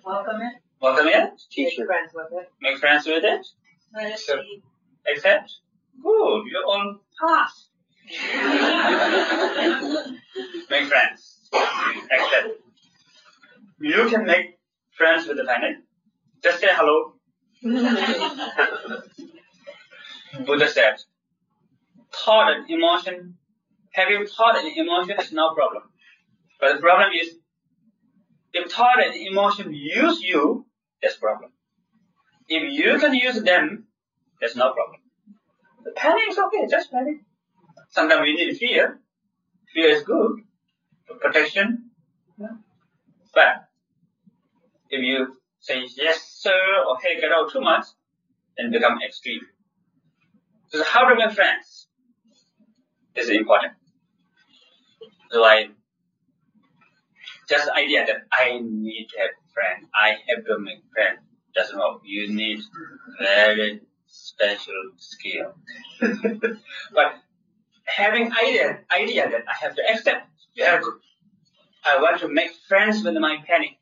Welcome 0.05 0.43
it. 0.43 0.55
Welcome 0.81 1.09
it. 1.09 1.31
Make 1.57 1.75
friends 1.87 2.13
with 2.15 2.27
it. 2.33 2.49
Make 2.63 2.79
friends 2.79 3.05
with 3.07 3.25
it. 3.25 3.45
Let 3.93 4.13
it 4.13 4.19
So- 4.21 4.37
be. 4.37 4.63
Accept. 5.13 5.51
Good. 6.01 6.45
You're 6.47 6.65
on 6.67 7.01
path. 7.21 7.53
Make 10.71 10.87
friends. 10.87 11.41
Accept. 11.53 12.49
You 13.81 14.09
can 14.09 14.25
make 14.25 14.59
friends 14.97 15.27
with 15.27 15.37
the 15.37 15.43
planet. 15.45 15.79
Just 16.43 16.61
say 16.61 16.69
hello. 16.71 17.15
Buddha 20.47 20.69
said, 20.69 20.97
thought 22.13 22.53
and 22.53 22.71
emotion, 22.71 23.37
having 23.95 24.27
thought 24.27 24.59
and 24.59 24.77
emotion 24.77 25.17
is 25.21 25.33
no 25.33 25.55
problem. 25.55 25.85
But 26.61 26.75
the 26.75 26.81
problem 26.81 27.11
is, 27.21 27.37
if 28.53 28.71
thought 28.71 29.03
and 29.05 29.15
emotion 29.15 29.73
use 29.73 30.21
you, 30.21 30.67
that's 31.01 31.17
problem. 31.17 31.53
If 32.49 32.73
you 32.73 32.99
can 32.99 33.15
use 33.15 33.41
them, 33.43 33.87
that's 34.41 34.57
no 34.57 34.73
problem. 34.73 35.01
The 35.85 35.93
panic 35.93 36.25
is 36.29 36.39
okay, 36.39 36.67
just 36.69 36.91
panic. 36.91 37.19
Sometimes 37.91 38.23
we 38.23 38.35
need 38.35 38.57
fear. 38.57 38.99
Fear 39.73 39.89
is 39.91 40.03
good 40.03 40.41
for 41.07 41.17
protection. 41.17 41.91
Yeah. 42.39 42.57
But 43.33 43.69
if 44.91 45.03
you 45.03 45.37
say 45.61 45.85
yes 45.97 46.21
sir 46.43 46.63
or 46.89 46.97
hey 47.03 47.21
get 47.21 47.33
out 47.33 47.53
too 47.53 47.61
much, 47.61 47.87
then 48.57 48.73
become 48.73 48.99
extreme. 49.07 49.43
So 50.69 50.83
how 50.83 51.09
to 51.09 51.15
make 51.15 51.33
friends 51.33 51.89
is 53.15 53.31
important. 53.31 53.75
So 55.35 55.43
I 55.43 55.71
just 57.49 57.67
the 57.67 57.75
idea 57.75 58.07
that 58.07 58.19
I 58.33 58.61
need 58.63 59.09
to 59.11 59.19
have 59.19 59.31
friends, 59.53 59.89
I 59.93 60.11
have 60.29 60.45
to 60.45 60.61
make 60.61 60.79
friends 60.95 61.19
doesn't 61.57 61.77
work. 61.77 62.03
You 62.05 62.33
need 62.33 62.61
very 63.19 63.81
special 64.07 64.83
skill. 64.97 65.57
but 66.95 67.17
having 67.85 68.31
idea 68.45 68.79
idea 68.95 69.29
that 69.29 69.43
I 69.49 69.55
have 69.65 69.75
to 69.75 69.83
accept 69.91 70.29
very 70.57 70.81
good. 70.85 71.01
I 71.85 72.01
want 72.01 72.21
to 72.21 72.29
make 72.29 72.53
friends 72.69 73.03
with 73.03 73.15
my 73.15 73.39
panic. 73.45 73.73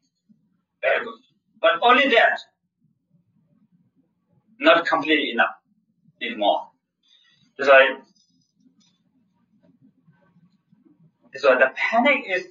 Very 0.80 1.04
good. 1.04 1.20
But 1.60 1.72
only 1.82 2.08
that 2.08 2.38
not 4.58 4.86
completely 4.86 5.32
enough. 5.32 5.56
Need 6.18 6.38
more. 6.38 6.70
That's 7.58 7.68
why 7.68 7.98
so 11.36 11.56
the 11.56 11.72
panic 11.74 12.24
is 12.28 12.46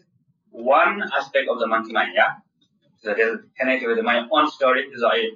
one 0.49 1.01
aspect 1.13 1.47
of 1.49 1.59
the 1.59 1.67
monkey 1.67 1.93
mind, 1.93 2.13
yeah? 2.15 2.35
So 3.01 3.13
there's 3.15 3.39
connected 3.57 3.87
with 3.87 4.03
my 4.03 4.27
own 4.31 4.49
story, 4.49 4.87
so 4.95 5.07
I 5.07 5.29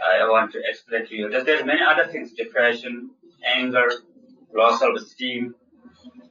I 0.00 0.28
want 0.28 0.52
to 0.52 0.60
explain 0.64 1.06
to 1.06 1.16
you. 1.16 1.28
There's, 1.28 1.44
there's 1.44 1.64
many 1.64 1.80
other 1.82 2.06
things, 2.06 2.32
depression, 2.32 3.10
anger, 3.44 3.88
low 4.54 4.76
self-esteem, 4.76 5.54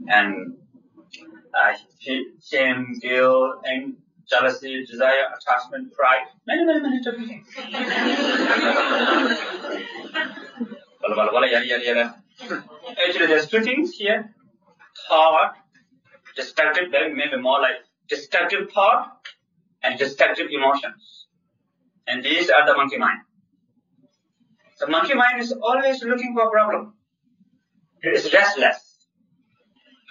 and 0.07 0.55
uh, 1.53 1.73
shame, 2.41 2.97
guilt, 3.01 3.61
and 3.65 3.97
jealousy, 4.29 4.85
desire, 4.85 5.25
attachment, 5.35 5.93
pride, 5.93 6.27
many, 6.45 6.63
many, 6.65 6.81
many 6.81 7.01
different 7.01 7.27
things. 7.27 7.47
Actually, 12.49 13.27
there's 13.27 13.47
two 13.47 13.61
things 13.61 13.93
here. 13.93 14.33
Thought, 15.07 15.55
destructive, 16.37 16.89
maybe 16.91 17.37
more 17.41 17.59
like 17.59 17.75
destructive 18.07 18.71
thought 18.71 19.27
and 19.83 19.99
destructive 19.99 20.47
emotions. 20.51 21.27
And 22.07 22.23
these 22.23 22.49
are 22.49 22.65
the 22.65 22.75
monkey 22.75 22.97
mind. 22.97 23.19
The 24.79 24.87
monkey 24.87 25.15
mind 25.15 25.41
is 25.41 25.51
always 25.51 26.03
looking 26.03 26.33
for 26.35 26.47
a 26.47 26.51
problem. 26.51 26.93
It 28.01 28.13
is 28.13 28.31
restless. 28.33 29.07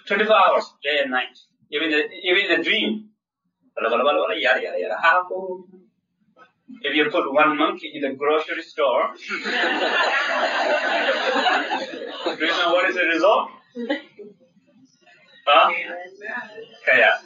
24 0.08 0.36
hours, 0.36 0.72
day 0.82 0.98
and 1.02 1.10
night. 1.10 1.38
Even 1.70 1.90
the, 1.90 2.02
even 2.22 2.56
the 2.56 2.62
dream. 2.62 3.10
If 6.82 6.94
you 6.94 7.10
put 7.10 7.32
one 7.32 7.56
monkey 7.56 7.92
in 7.94 8.02
the 8.02 8.10
grocery 8.16 8.62
store, 8.62 9.10
do 9.28 9.28
you 12.44 12.52
know 12.58 12.72
what 12.72 12.88
is 12.90 12.96
the 12.96 13.04
result? 13.04 13.50
Huh? 15.46 15.70
Okay, 15.70 16.98
yeah. 16.98 17.18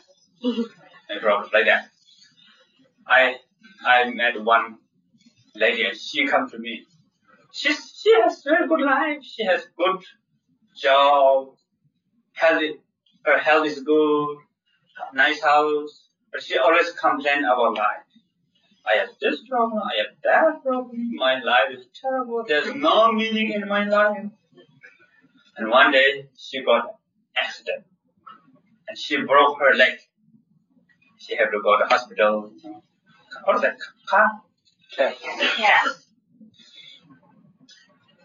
No 0.42 1.18
problem, 1.20 1.50
like 1.52 1.64
that. 1.64 1.88
I 3.06 3.36
I 3.84 4.10
met 4.10 4.42
one 4.42 4.76
lady 5.54 5.84
and 5.84 5.96
she 5.96 6.26
come 6.26 6.48
to 6.50 6.58
me. 6.58 6.86
She 7.52 7.72
she 7.72 8.12
has 8.22 8.42
very 8.44 8.68
good 8.68 8.82
life. 8.82 9.22
She 9.22 9.44
has 9.44 9.66
good 9.76 10.02
job, 10.76 11.56
healthy. 12.34 12.74
Her 13.24 13.38
health 13.38 13.66
is 13.66 13.80
good, 13.80 14.36
nice 15.14 15.42
house. 15.42 16.08
But 16.32 16.42
she 16.42 16.58
always 16.58 16.92
complain 16.92 17.44
about 17.44 17.74
life. 17.74 18.06
I 18.86 18.98
have 18.98 19.08
this 19.20 19.40
problem. 19.48 19.82
I 19.82 19.96
have 20.02 20.14
that 20.24 20.62
problem. 20.62 21.16
My 21.16 21.42
life 21.42 21.70
is 21.72 21.86
terrible. 22.00 22.44
There's 22.46 22.74
no 22.74 23.12
meaning 23.12 23.52
in 23.52 23.66
my 23.66 23.84
life. 23.84 24.26
And 25.56 25.70
one 25.70 25.90
day 25.90 26.28
she 26.36 26.62
got 26.62 26.94
accident 27.36 27.84
and 28.90 28.98
she 28.98 29.16
broke 29.22 29.58
her 29.60 29.74
leg. 29.76 29.98
She 31.16 31.36
had 31.36 31.50
to 31.54 31.60
go 31.62 31.78
to 31.78 31.84
hospital. 31.86 32.52
What 33.44 33.56
is 33.56 33.62
that? 33.62 33.76
Car? 34.08 34.42
Yeah. 34.98 35.82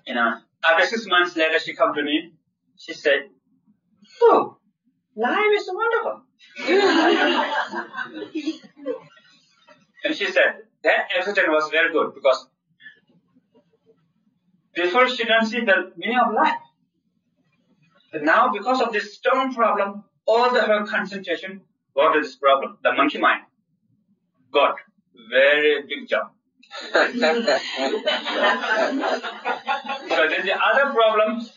You 0.08 0.16
know, 0.16 0.40
after 0.64 0.86
six 0.88 1.06
months 1.08 1.36
later, 1.36 1.60
she 1.60 1.76
come 1.76 1.94
to 1.94 2.02
me. 2.02 2.34
She 2.78 2.94
said, 2.94 3.30
"Oh, 4.24 4.58
life 5.16 5.54
is 5.60 5.70
wonderful." 5.82 6.22
and 10.04 10.16
she 10.16 10.26
said 10.26 10.52
that 10.84 11.00
accident 11.18 11.50
was 11.50 11.70
very 11.70 11.92
good 11.92 12.14
because 12.16 12.48
before 14.74 15.08
she 15.10 15.24
didn't 15.24 15.46
see 15.46 15.62
the 15.62 15.92
meaning 15.96 16.20
of 16.26 16.34
life. 16.34 16.60
But 18.12 18.24
now, 18.24 18.52
because 18.52 18.82
of 18.82 18.94
this 18.94 19.16
stone 19.16 19.54
problem, 19.54 20.04
all 20.28 20.54
the 20.54 20.62
her 20.62 20.86
concentration 20.86 21.62
go 21.96 22.14
to 22.14 22.20
this 22.22 22.36
problem, 22.36 22.78
the 22.84 22.94
monkey 22.94 23.18
mind. 23.20 23.44
Got 24.52 24.76
very 25.30 25.84
big 25.84 26.08
job. 26.08 26.32
So 26.82 27.14
then 27.14 27.46
the 30.46 30.58
other 30.70 30.92
problems, 30.94 31.54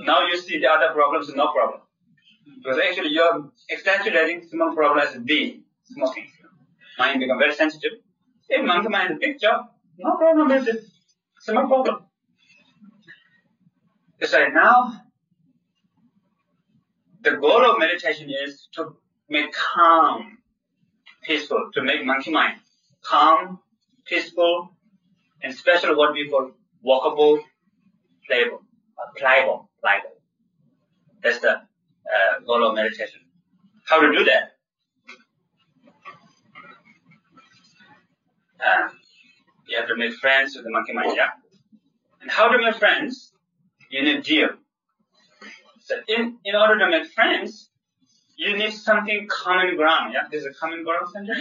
now 0.00 0.26
you 0.26 0.36
see 0.38 0.58
the 0.58 0.68
other 0.68 0.92
problems, 0.92 1.28
no 1.34 1.52
problem. 1.52 1.80
Because 2.58 2.78
actually 2.78 3.10
you're 3.10 3.50
exaggerating 3.68 4.46
small 4.48 4.74
problem 4.74 5.06
as 5.06 5.16
B, 5.16 5.64
smoking. 5.84 6.26
Mind 6.98 7.20
become 7.20 7.38
very 7.38 7.54
sensitive. 7.54 7.92
If 8.48 8.64
monkey 8.64 8.88
mind 8.88 9.18
big 9.20 9.38
job, 9.38 9.66
no 9.98 10.16
problem 10.16 10.48
with 10.48 10.68
it. 10.68 10.84
Small 11.40 11.66
problem. 11.66 12.04
So 14.22 14.48
now, 14.48 15.02
the 17.22 17.36
goal 17.36 17.64
of 17.70 17.78
meditation 17.78 18.30
is 18.30 18.68
to 18.72 18.96
make 19.28 19.52
calm, 19.52 20.38
peaceful, 21.22 21.70
to 21.74 21.82
make 21.82 22.04
monkey 22.04 22.30
mind 22.30 22.60
calm, 23.08 23.60
peaceful, 24.04 24.70
and 25.42 25.52
especially 25.52 25.94
what 25.94 26.12
we 26.12 26.28
call 26.28 26.50
walkable, 26.84 27.38
playable, 28.26 28.62
uh, 28.98 29.10
pliable, 29.16 29.70
pliable. 29.80 30.10
That's 31.22 31.40
the 31.40 31.52
uh, 31.52 32.40
goal 32.46 32.68
of 32.68 32.74
meditation. 32.74 33.20
How 33.84 34.00
to 34.00 34.12
do 34.12 34.24
that? 34.24 34.52
Uh, 38.64 38.88
you 39.68 39.76
have 39.76 39.88
to 39.88 39.96
make 39.96 40.14
friends 40.14 40.56
with 40.56 40.64
the 40.64 40.70
monkey 40.70 40.92
mind, 40.92 41.12
yeah? 41.16 41.28
And 42.20 42.30
how 42.30 42.48
to 42.48 42.58
make 42.58 42.76
friends? 42.76 43.32
You 43.90 44.02
need 44.02 44.24
deal. 44.24 44.50
So 45.86 45.94
in, 46.08 46.38
in 46.44 46.56
order 46.56 46.80
to 46.80 46.90
make 46.90 47.06
friends, 47.12 47.70
you 48.36 48.56
need 48.56 48.72
something 48.72 49.28
common 49.30 49.76
ground. 49.76 50.14
Yeah, 50.14 50.26
there's 50.28 50.44
a 50.44 50.52
common 50.52 50.82
ground 50.82 51.06
center. 51.12 51.32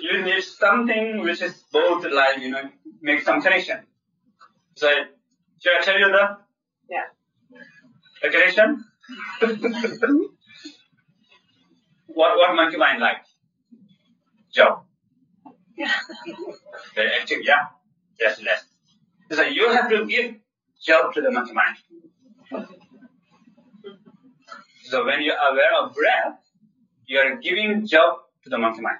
you 0.00 0.24
need 0.24 0.42
something 0.42 1.22
which 1.22 1.40
is 1.40 1.54
both 1.70 2.04
like 2.12 2.40
you 2.40 2.50
know 2.50 2.68
make 3.00 3.22
some 3.22 3.40
connection. 3.40 3.78
So 4.74 4.90
should 5.60 5.72
I 5.80 5.84
tell 5.84 5.98
you 6.00 6.08
the 6.10 6.38
Yeah. 6.90 7.06
the 8.22 8.28
connection? 8.28 8.84
what 12.08 12.36
what 12.38 12.56
monkey 12.56 12.76
mind 12.76 13.00
like? 13.00 13.22
Job. 15.78 15.88
Very 16.94 17.10
active, 17.20 17.40
yeah. 17.42 17.66
Yes, 18.18 18.40
less. 18.42 18.64
So 19.30 19.42
you 19.42 19.70
have 19.70 19.88
to 19.90 20.06
give 20.06 20.36
job 20.82 21.12
to 21.14 21.20
the 21.20 21.30
monkey 21.30 21.52
mind. 21.52 21.76
So 24.84 25.04
when 25.04 25.20
you 25.22 25.32
are 25.32 25.52
aware 25.52 25.74
of 25.82 25.94
breath, 25.94 26.38
you 27.06 27.18
are 27.18 27.36
giving 27.36 27.86
job 27.86 28.20
to 28.44 28.50
the 28.50 28.58
monkey 28.58 28.80
mind. 28.80 28.98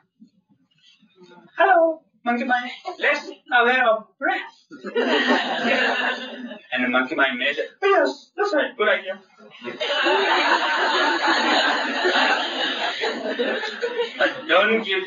Hello, 1.57 2.03
monkey 2.25 2.45
mind. 2.45 2.71
Let's 2.99 3.31
aware 3.53 3.89
of 3.89 4.07
breath. 4.19 4.43
and 6.73 6.85
the 6.85 6.89
monkey 6.89 7.15
mind 7.15 7.39
may 7.39 7.55
say, 7.55 7.63
oh, 7.83 7.89
yes, 7.89 8.31
that's 8.37 8.53
right, 8.53 8.77
good 8.77 8.89
idea. 8.89 9.21
but 14.19 14.49
don't 14.49 14.85
give 14.85 15.05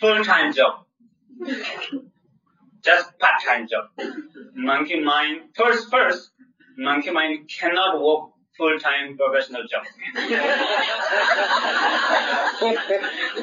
full-time 0.00 0.52
job. 0.54 0.84
Just 2.84 3.18
part-time 3.18 3.66
job. 3.68 3.86
Monkey 4.54 5.00
mind, 5.00 5.50
first, 5.54 5.90
first, 5.90 6.30
monkey 6.76 7.10
mind 7.10 7.48
cannot 7.48 8.00
work 8.00 8.30
full-time 8.56 9.16
professional 9.16 9.62
job. 9.70 9.84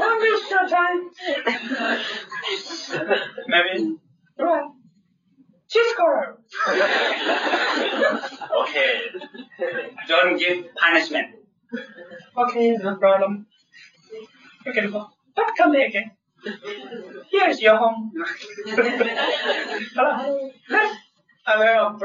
Only 0.02 0.30
short 0.50 0.70
time. 0.70 1.10
Maybe, 3.48 3.98
right. 4.40 4.72
Cheese 5.70 5.92
scorer. 5.94 6.38
okay. 8.62 9.02
Don't 10.08 10.38
give 10.38 10.66
punishment. 10.76 11.36
Okay, 12.38 12.78
no 12.78 12.96
problem. 12.98 13.48
You 14.66 14.74
can 14.74 14.92
go. 14.92 15.10
But 15.36 15.46
come 15.58 15.72
back 15.72 15.90
again. 15.90 16.12
Here's 17.32 17.62
your 17.62 17.78
home. 17.78 18.12
Hello. 19.96 20.52
Let's 20.70 20.96
aware 21.48 21.80
of. 21.82 22.02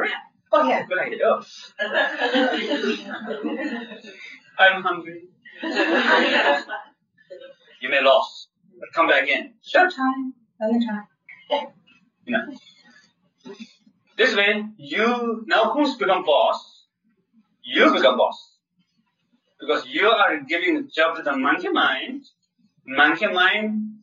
Oh 0.53 0.68
yeah, 0.68 0.85
good 0.87 0.98
idea. 0.98 1.40
I'm 4.59 4.83
hungry. 4.83 5.29
you 7.81 7.88
may 7.88 8.03
lose, 8.03 8.48
but 8.79 8.92
come 8.94 9.09
back 9.09 9.22
again. 9.24 9.55
Short 9.62 9.92
time, 9.94 10.35
anytime. 10.61 11.07
You 12.24 12.33
know. 12.33 12.57
This 14.16 14.35
way, 14.35 14.64
you 14.76 15.44
now 15.46 15.72
who's 15.72 15.94
become 15.96 16.24
boss? 16.24 16.87
You 17.62 17.92
become 17.92 18.16
boss. 18.16 18.57
Because 19.61 19.87
you 19.87 20.09
are 20.09 20.40
giving 20.48 20.74
the 20.74 20.83
job 20.88 21.16
to 21.16 21.22
the 21.22 21.37
monkey 21.37 21.68
mind. 21.68 22.24
Monkey 22.87 23.29
mind 23.29 23.99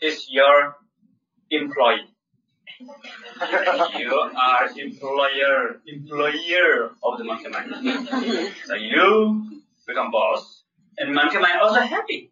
is 0.00 0.26
your 0.30 0.76
employee. 1.50 2.08
you 3.98 4.12
are 4.36 4.68
employer, 4.76 5.80
employer 5.86 6.90
of 7.02 7.18
the 7.18 7.24
monkey 7.24 7.48
mind. 7.48 8.52
so 8.64 8.74
you 8.74 9.62
become 9.86 10.10
boss, 10.10 10.64
and 10.98 11.14
monkey 11.14 11.38
mind 11.38 11.60
also 11.60 11.80
happy. 11.80 12.30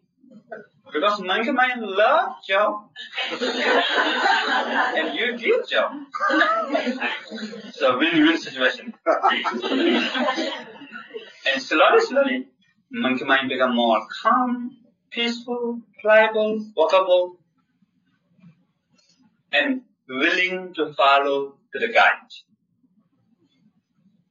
Because 0.93 1.19
monkey 1.21 1.51
mind 1.51 1.81
love 1.81 2.35
job, 2.47 2.89
and 3.31 5.15
you 5.15 5.37
give 5.37 5.67
job. 5.67 5.91
so 7.73 7.97
win-win 7.97 8.37
situation. 8.37 8.93
and 11.45 11.61
slowly, 11.61 12.01
slowly, 12.01 12.47
monkey 12.91 13.25
mind 13.25 13.49
become 13.49 13.75
more 13.75 14.05
calm, 14.21 14.77
peaceful, 15.09 15.81
pliable, 16.01 16.63
walkable, 16.77 17.37
and 19.55 19.81
willing 20.09 20.73
to 20.75 20.93
follow 20.93 21.55
to 21.73 21.79
the 21.79 21.91
guide. 21.93 22.29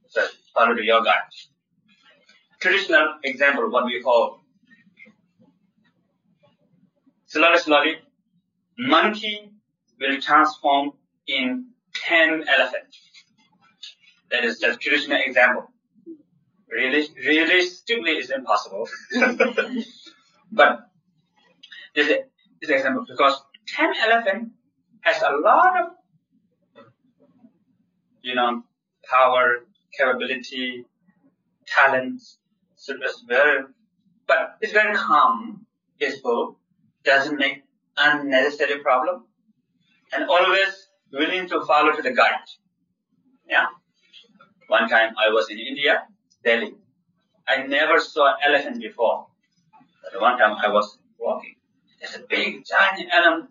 So 0.08 0.26
follow 0.54 0.74
to 0.74 0.82
your 0.82 1.02
guide. 1.02 1.32
Traditional 2.60 3.14
example, 3.22 3.70
what 3.70 3.84
we 3.84 4.00
call 4.02 4.40
slowly, 7.26 7.58
slowly, 7.58 7.94
monkey 8.78 9.50
will 10.00 10.20
transform 10.20 10.92
in 11.26 11.66
ten 11.94 12.44
elephant. 12.48 12.90
That 14.30 14.44
is 14.44 14.58
just 14.58 14.80
traditional 14.80 15.20
example. 15.20 15.70
Really, 16.70 17.06
realistically, 17.24 18.12
it's 18.12 18.30
impossible. 18.30 18.88
but 20.52 20.90
this 21.94 22.08
is 22.62 22.70
example 22.70 23.04
because 23.08 23.42
ten 23.66 23.92
elephant 24.02 24.52
has 25.04 25.22
a 25.22 25.36
lot 25.36 25.80
of, 25.80 26.84
you 28.22 28.34
know, 28.34 28.62
power, 29.08 29.66
capability, 29.96 30.84
talents. 31.66 32.38
So 32.76 32.94
it's 33.00 33.22
very, 33.28 33.64
but 34.26 34.56
it's 34.60 34.72
very 34.72 34.94
calm, 34.94 35.66
peaceful, 36.00 36.58
doesn't 37.04 37.36
make 37.36 37.62
unnecessary 37.96 38.80
problem, 38.80 39.24
and 40.12 40.28
always 40.28 40.88
willing 41.12 41.48
to 41.48 41.64
follow 41.64 41.92
to 41.92 42.02
the 42.02 42.12
guide. 42.12 42.48
Yeah. 43.48 43.66
One 44.68 44.88
time 44.88 45.14
I 45.18 45.28
was 45.28 45.50
in 45.50 45.58
India, 45.58 46.04
Delhi. 46.42 46.74
I 47.46 47.66
never 47.66 48.00
saw 48.00 48.34
elephant 48.46 48.80
before. 48.80 49.26
But 50.02 50.20
one 50.20 50.38
time 50.38 50.56
I 50.64 50.68
was 50.68 50.98
walking. 51.18 51.56
There's 52.00 52.16
a 52.16 52.26
big 52.26 52.64
giant 52.64 53.12
animal 53.12 53.48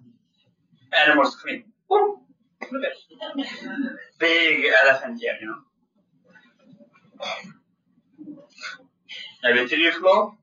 animal 0.94 1.26
scream. 1.26 1.64
Oh, 1.90 2.22
look 2.72 2.84
at 2.84 2.94
Big 4.20 4.66
elephant 4.84 5.20
here, 5.20 5.38
you 5.42 5.48
know. 5.48 5.60
Maybe 9.44 9.68
three 9.68 9.92
floor. 9.92 10.38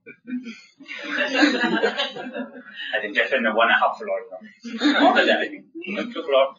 I 2.93 3.01
think 3.01 3.15
definitely 3.15 3.51
one 3.55 3.69
and 3.69 3.77
a 3.77 3.79
half 3.79 3.99
floor. 3.99 4.21
You 4.65 4.75
know. 4.75 5.01
More 5.01 5.15
than 5.15 5.27
that. 5.27 6.13
Two 6.13 6.23
floor. 6.23 6.55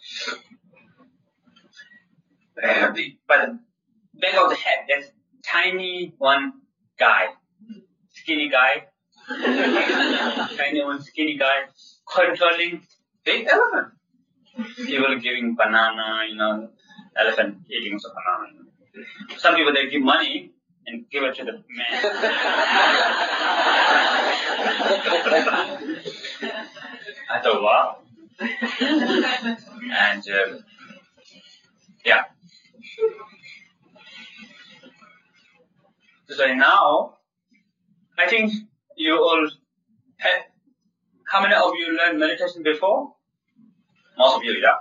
Uh, 2.58 2.68
Very 2.68 2.94
big. 2.94 3.18
But 3.28 3.40
the 3.42 4.20
back 4.20 4.36
of 4.36 4.50
the 4.50 4.56
head, 4.56 4.86
there's 4.88 5.12
tiny 5.46 6.14
one 6.18 6.54
guy. 6.98 7.28
Skinny 8.10 8.50
guy. 8.50 8.88
tiny 10.58 10.84
one 10.84 11.02
skinny 11.02 11.38
guy 11.38 11.66
controlling 12.12 12.82
big 13.24 13.48
elephant. 13.48 13.94
People 14.86 15.18
giving 15.20 15.56
banana, 15.56 16.26
you 16.30 16.36
know, 16.36 16.70
elephant 17.18 17.58
eating 17.70 17.98
some 18.00 18.12
banana. 18.12 19.38
Some 19.38 19.56
people 19.56 19.74
they 19.74 19.90
give 19.90 20.02
money 20.02 20.52
and 20.88 21.10
give 21.10 21.24
it 21.24 21.36
to 21.36 21.46
the 21.46 21.52
man. 21.54 21.64
I 27.30 27.40
thought, 27.42 27.62
wow. 27.62 27.98
and 28.40 30.24
um, 30.30 30.64
yeah. 32.06 32.24
So 36.28 36.54
now, 36.54 37.18
I 38.18 38.28
think 38.28 38.54
you 38.96 39.16
all 39.16 39.50
had, 40.18 40.46
how 41.32 41.42
many 41.42 41.56
of 41.56 41.72
you 41.76 41.98
learned 41.98 42.20
meditation 42.20 42.62
before? 42.62 43.14
Most 44.18 44.36
of 44.36 44.44
you, 44.44 44.52
yeah? 44.62 44.80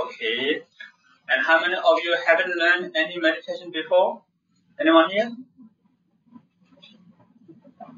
Okay. 0.00 0.62
And 1.28 1.44
how 1.44 1.60
many 1.60 1.74
of 1.74 1.98
you 2.04 2.16
haven't 2.24 2.54
learned 2.56 2.96
any 2.96 3.18
meditation 3.18 3.72
before? 3.72 4.22
Anyone 4.80 5.10
here? 5.10 5.32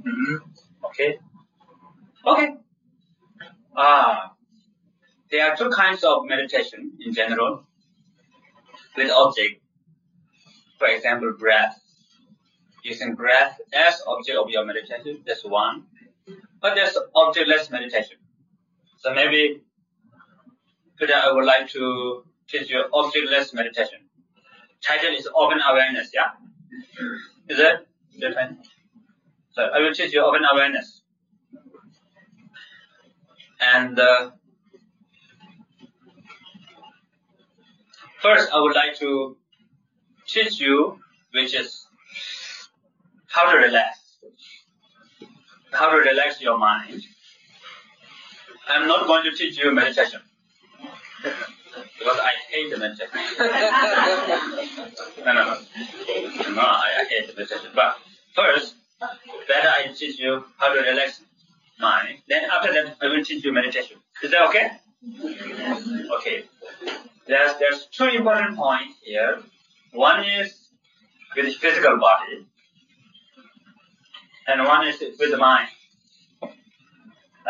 hmm 0.02 0.36
Okay. 0.82 1.18
Okay. 2.26 2.48
Ah, 3.76 4.32
there 5.30 5.50
are 5.50 5.56
two 5.56 5.68
kinds 5.68 6.02
of 6.02 6.24
meditation 6.24 6.92
in 7.04 7.12
general 7.12 7.64
with 8.96 9.10
object. 9.10 9.60
For 10.78 10.88
example, 10.88 11.34
breath. 11.38 11.76
Using 12.82 13.14
breath 13.14 13.60
as 13.74 14.02
object 14.06 14.38
of 14.38 14.48
your 14.48 14.64
meditation, 14.64 15.22
that's 15.26 15.44
one. 15.44 15.84
But 16.60 16.74
there's 16.74 16.96
objectless 17.14 17.70
meditation. 17.70 18.18
So 18.98 19.14
maybe 19.14 19.62
today 20.98 21.14
I 21.14 21.32
would 21.32 21.44
like 21.44 21.68
to 21.70 22.24
teach 22.48 22.70
you 22.70 22.84
objectless 22.92 23.54
meditation. 23.54 24.00
Title 24.82 25.14
is 25.14 25.28
open 25.34 25.60
awareness, 25.60 26.10
yeah? 26.14 26.30
Is 27.48 27.58
it 27.58 27.86
different? 28.18 28.66
So 29.52 29.62
I 29.62 29.80
will 29.80 29.92
teach 29.92 30.12
you 30.12 30.24
open 30.24 30.42
awareness. 30.44 31.02
And 33.60 33.98
uh, 33.98 34.30
first 38.22 38.50
I 38.52 38.60
would 38.60 38.74
like 38.74 38.98
to 39.00 39.36
teach 40.26 40.60
you 40.60 40.98
which 41.32 41.54
is 41.54 41.86
how 43.28 43.50
to 43.50 43.58
relax. 43.58 43.99
How 45.72 45.90
to 45.90 45.96
relax 45.96 46.40
your 46.40 46.58
mind. 46.58 47.02
I'm 48.68 48.86
not 48.86 49.06
going 49.06 49.24
to 49.24 49.32
teach 49.36 49.58
you 49.58 49.72
meditation. 49.72 50.20
because 51.98 52.18
I 52.18 52.32
hate 52.50 52.78
meditation. 52.78 53.08
no, 55.24 55.32
no, 55.32 55.44
no. 55.44 56.54
No, 56.54 56.62
I, 56.62 57.04
hate 57.08 57.36
meditation. 57.36 57.70
But 57.74 57.96
first, 58.34 58.74
better 59.00 59.68
I 59.68 59.92
teach 59.94 60.18
you 60.18 60.44
how 60.58 60.72
to 60.72 60.80
relax 60.80 61.22
mind. 61.78 62.18
Then 62.28 62.44
after 62.50 62.72
that, 62.72 62.96
I 63.00 63.06
will 63.06 63.24
teach 63.24 63.44
you 63.44 63.52
meditation. 63.52 63.96
Is 64.22 64.30
that 64.30 64.48
okay? 64.48 64.70
Okay. 66.18 66.44
There's, 67.26 67.58
there's 67.58 67.86
two 67.86 68.06
important 68.06 68.56
points 68.56 68.96
here. 69.02 69.40
One 69.92 70.24
is 70.24 70.68
with 71.36 71.54
physical 71.56 71.96
body, 71.98 72.46
and 74.46 74.64
one 74.64 74.86
is 74.86 75.00
with 75.00 75.30
the 75.30 75.36
mind. 75.36 75.68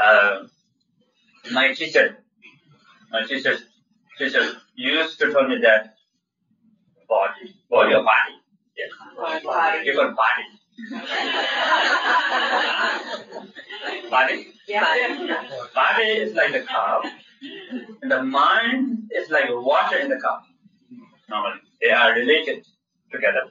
Uh, 0.00 0.44
my 1.52 1.72
teacher, 1.74 2.18
my 3.10 3.24
teacher, 3.24 3.56
teacher 4.18 4.44
used 4.74 5.18
to 5.18 5.32
tell 5.32 5.46
me 5.48 5.58
that 5.62 5.94
body, 7.08 7.54
body 7.68 7.94
or 7.94 8.02
body, 8.04 8.34
yes, 8.76 8.90
Body. 9.44 9.84
different 9.84 10.16
body, 10.16 10.44
body, 14.10 14.46
Yeah. 14.66 14.84
body 15.74 16.02
is 16.04 16.34
like 16.34 16.52
the 16.52 16.60
cup, 16.62 17.02
and 18.02 18.10
the 18.10 18.22
mind 18.22 19.10
is 19.14 19.30
like 19.30 19.46
water 19.50 19.98
in 19.98 20.08
the 20.08 20.20
cup. 20.20 20.44
Normally, 21.28 21.60
they 21.80 21.90
are 21.90 22.12
related 22.14 22.64
together. 23.12 23.50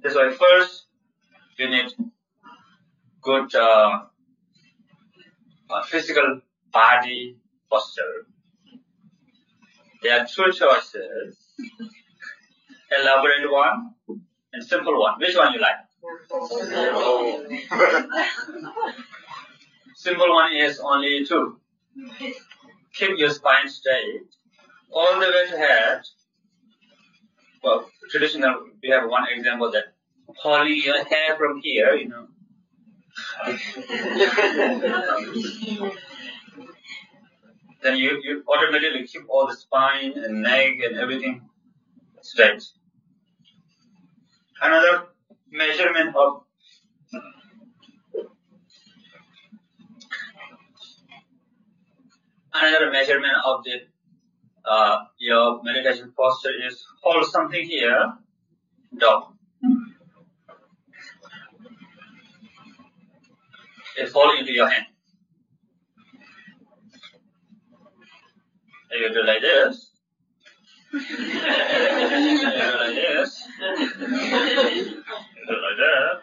That's 0.00 0.14
why 0.14 0.30
first 0.30 0.86
you 1.58 1.68
need 1.68 1.92
good 3.20 3.54
uh, 3.54 4.04
uh, 5.70 5.82
physical 5.84 6.40
body 6.72 7.36
posture. 7.70 8.26
There 10.02 10.20
are 10.20 10.26
two 10.26 10.50
choices: 10.52 11.36
elaborate 12.90 13.50
one 13.50 13.94
and 14.52 14.64
simple 14.64 15.00
one. 15.00 15.18
Which 15.18 15.36
one 15.36 15.52
you 15.52 15.60
like? 15.60 15.76
Simple 19.94 20.34
one 20.34 20.52
is 20.52 20.80
only 20.80 21.24
two. 21.24 21.60
Keep 22.94 23.18
your 23.18 23.30
spine 23.30 23.68
straight, 23.68 24.26
all 24.90 25.14
the 25.20 25.26
way 25.26 25.50
to 25.50 25.56
head. 25.56 26.02
Well, 27.62 27.88
traditional, 28.10 28.66
we 28.82 28.88
have 28.90 29.08
one 29.08 29.24
example 29.30 29.70
that 29.70 29.94
pulling 30.42 30.82
your 30.82 31.04
hair 31.04 31.36
from 31.36 31.60
here, 31.62 31.94
you 31.94 32.08
know. 32.08 32.26
then 37.82 37.98
you, 37.98 38.20
you 38.22 38.42
automatically 38.48 39.06
keep 39.06 39.22
all 39.28 39.46
the 39.46 39.54
spine 39.54 40.14
and 40.16 40.42
neck 40.42 40.72
and 40.84 40.98
everything 40.98 41.48
straight. 42.22 42.64
Another 44.60 45.04
measurement 45.50 46.16
of 46.16 46.42
another 52.54 52.90
measurement 52.90 53.34
of 53.44 53.62
the 53.64 53.80
uh, 54.64 55.04
your 55.18 55.62
meditation 55.62 56.12
posture 56.16 56.52
is 56.66 56.84
hold 57.02 57.24
something 57.26 57.66
here, 57.66 58.14
down. 58.98 59.36
It 63.96 64.08
fall 64.08 64.32
into 64.38 64.52
your 64.52 64.68
hand. 64.68 64.86
You 68.92 69.12
do 69.12 69.22
like 69.24 69.40
this. 69.40 69.90
like 70.92 71.08
this. 72.94 73.48
Do 75.48 75.54
like 75.62 75.78
that. 75.78 76.22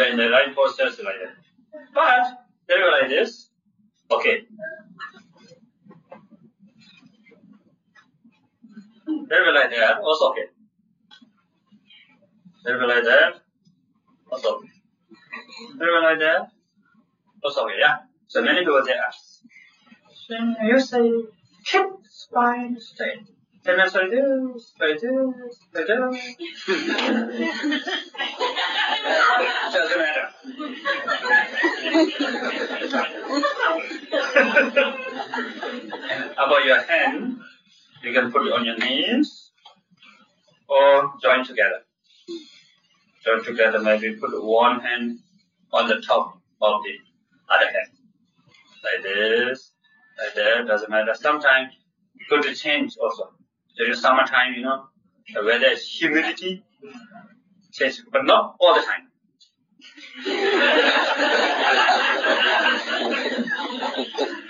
You 0.00 0.06
are 0.06 0.10
in 0.12 0.16
the 0.16 0.30
right 0.30 0.54
posture 0.56 0.84
like 0.84 1.20
that. 1.20 1.36
But 1.92 2.46
they 2.66 2.76
go 2.78 2.88
like 2.88 3.10
this. 3.10 3.50
Okay. 4.10 4.44
They 9.06 9.36
go 9.44 9.50
like 9.52 9.70
that. 9.70 9.98
Also 10.00 10.30
okay. 10.30 10.46
They 12.64 12.72
go 12.72 12.86
like 12.86 13.04
that. 13.04 13.42
Also 14.32 14.56
okay. 14.56 14.70
They 15.78 15.84
go 15.84 16.00
like 16.02 16.18
that. 16.20 16.48
Also 17.44 17.64
okay. 17.66 17.74
Yeah. 17.78 17.98
So 18.26 18.40
many 18.40 18.60
people 18.60 18.82
they 18.86 18.94
ask. 18.94 19.42
Then 20.30 20.56
you 20.64 20.80
say 20.80 21.10
keep 21.66 21.86
spine 22.08 22.80
straight. 22.80 23.26
Then 23.62 23.78
I 23.78 23.88
say 23.88 24.08
this, 24.08 24.72
like 24.80 25.00
this. 25.00 25.58
Doesn't 29.72 29.98
matter. 29.98 30.30
and 36.08 36.30
about 36.32 36.64
your 36.64 36.80
hand, 36.82 37.38
you 38.02 38.12
can 38.12 38.32
put 38.32 38.46
it 38.46 38.52
on 38.52 38.64
your 38.64 38.78
knees 38.78 39.50
or 40.68 41.12
join 41.22 41.44
together. 41.44 41.82
Join 43.24 43.44
together, 43.44 43.78
maybe 43.80 44.14
put 44.16 44.30
one 44.42 44.80
hand 44.80 45.18
on 45.72 45.86
the 45.86 46.00
top 46.00 46.40
of 46.62 46.82
the 46.82 47.54
other 47.54 47.66
hand. 47.66 47.92
Like 48.82 49.02
this, 49.02 49.72
like 50.18 50.34
that, 50.34 50.66
doesn't 50.66 50.90
matter. 50.90 51.12
Sometimes 51.14 51.74
good 52.30 52.42
to 52.44 52.54
change 52.54 52.96
also. 52.96 53.30
During 53.80 53.94
summertime, 53.94 54.52
you 54.56 54.62
know, 54.62 54.88
the 55.32 55.42
weather 55.42 55.68
is 55.68 55.88
humidity, 55.88 56.62
change, 57.72 58.02
but 58.12 58.26
not 58.26 58.56
all 58.60 58.74
the 58.74 58.82
time. 58.82 59.08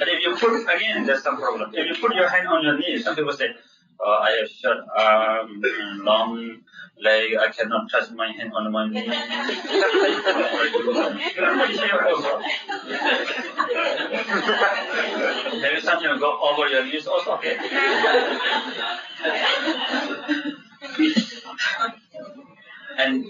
But 0.00 0.08
if 0.08 0.24
you 0.24 0.34
put 0.34 0.66
again, 0.74 1.06
there's 1.06 1.22
some 1.22 1.36
problem. 1.36 1.70
If 1.72 1.86
you 1.86 1.94
put 2.02 2.12
your 2.16 2.28
hand 2.28 2.48
on 2.48 2.64
your 2.64 2.76
knee, 2.76 2.98
some 2.98 3.14
people 3.14 3.32
say, 3.32 3.50
uh, 4.04 4.10
"I 4.10 4.30
have 4.40 4.50
short 4.50 4.78
arm, 4.98 5.62
long 6.02 6.62
leg. 7.00 7.36
I 7.36 7.52
cannot 7.52 7.88
touch 7.88 8.10
my 8.10 8.32
hand 8.32 8.52
on 8.52 8.72
my 8.72 8.88
knee." 8.88 9.06
Maybe 15.60 15.80
something 15.80 16.08
will 16.08 16.18
go 16.18 16.38
over 16.40 16.68
your 16.68 16.84
knees 16.84 17.06
also. 17.06 17.32
Okay. 17.32 17.56
and 22.98 23.24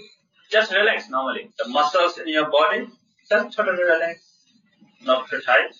just 0.51 0.71
relax 0.71 1.09
normally. 1.09 1.49
The 1.57 1.69
muscles 1.69 2.17
in 2.17 2.27
your 2.27 2.49
body 2.49 2.87
just 3.29 3.55
totally 3.55 3.83
relax, 3.83 4.19
not 5.03 5.29
too 5.29 5.39
tight. 5.45 5.75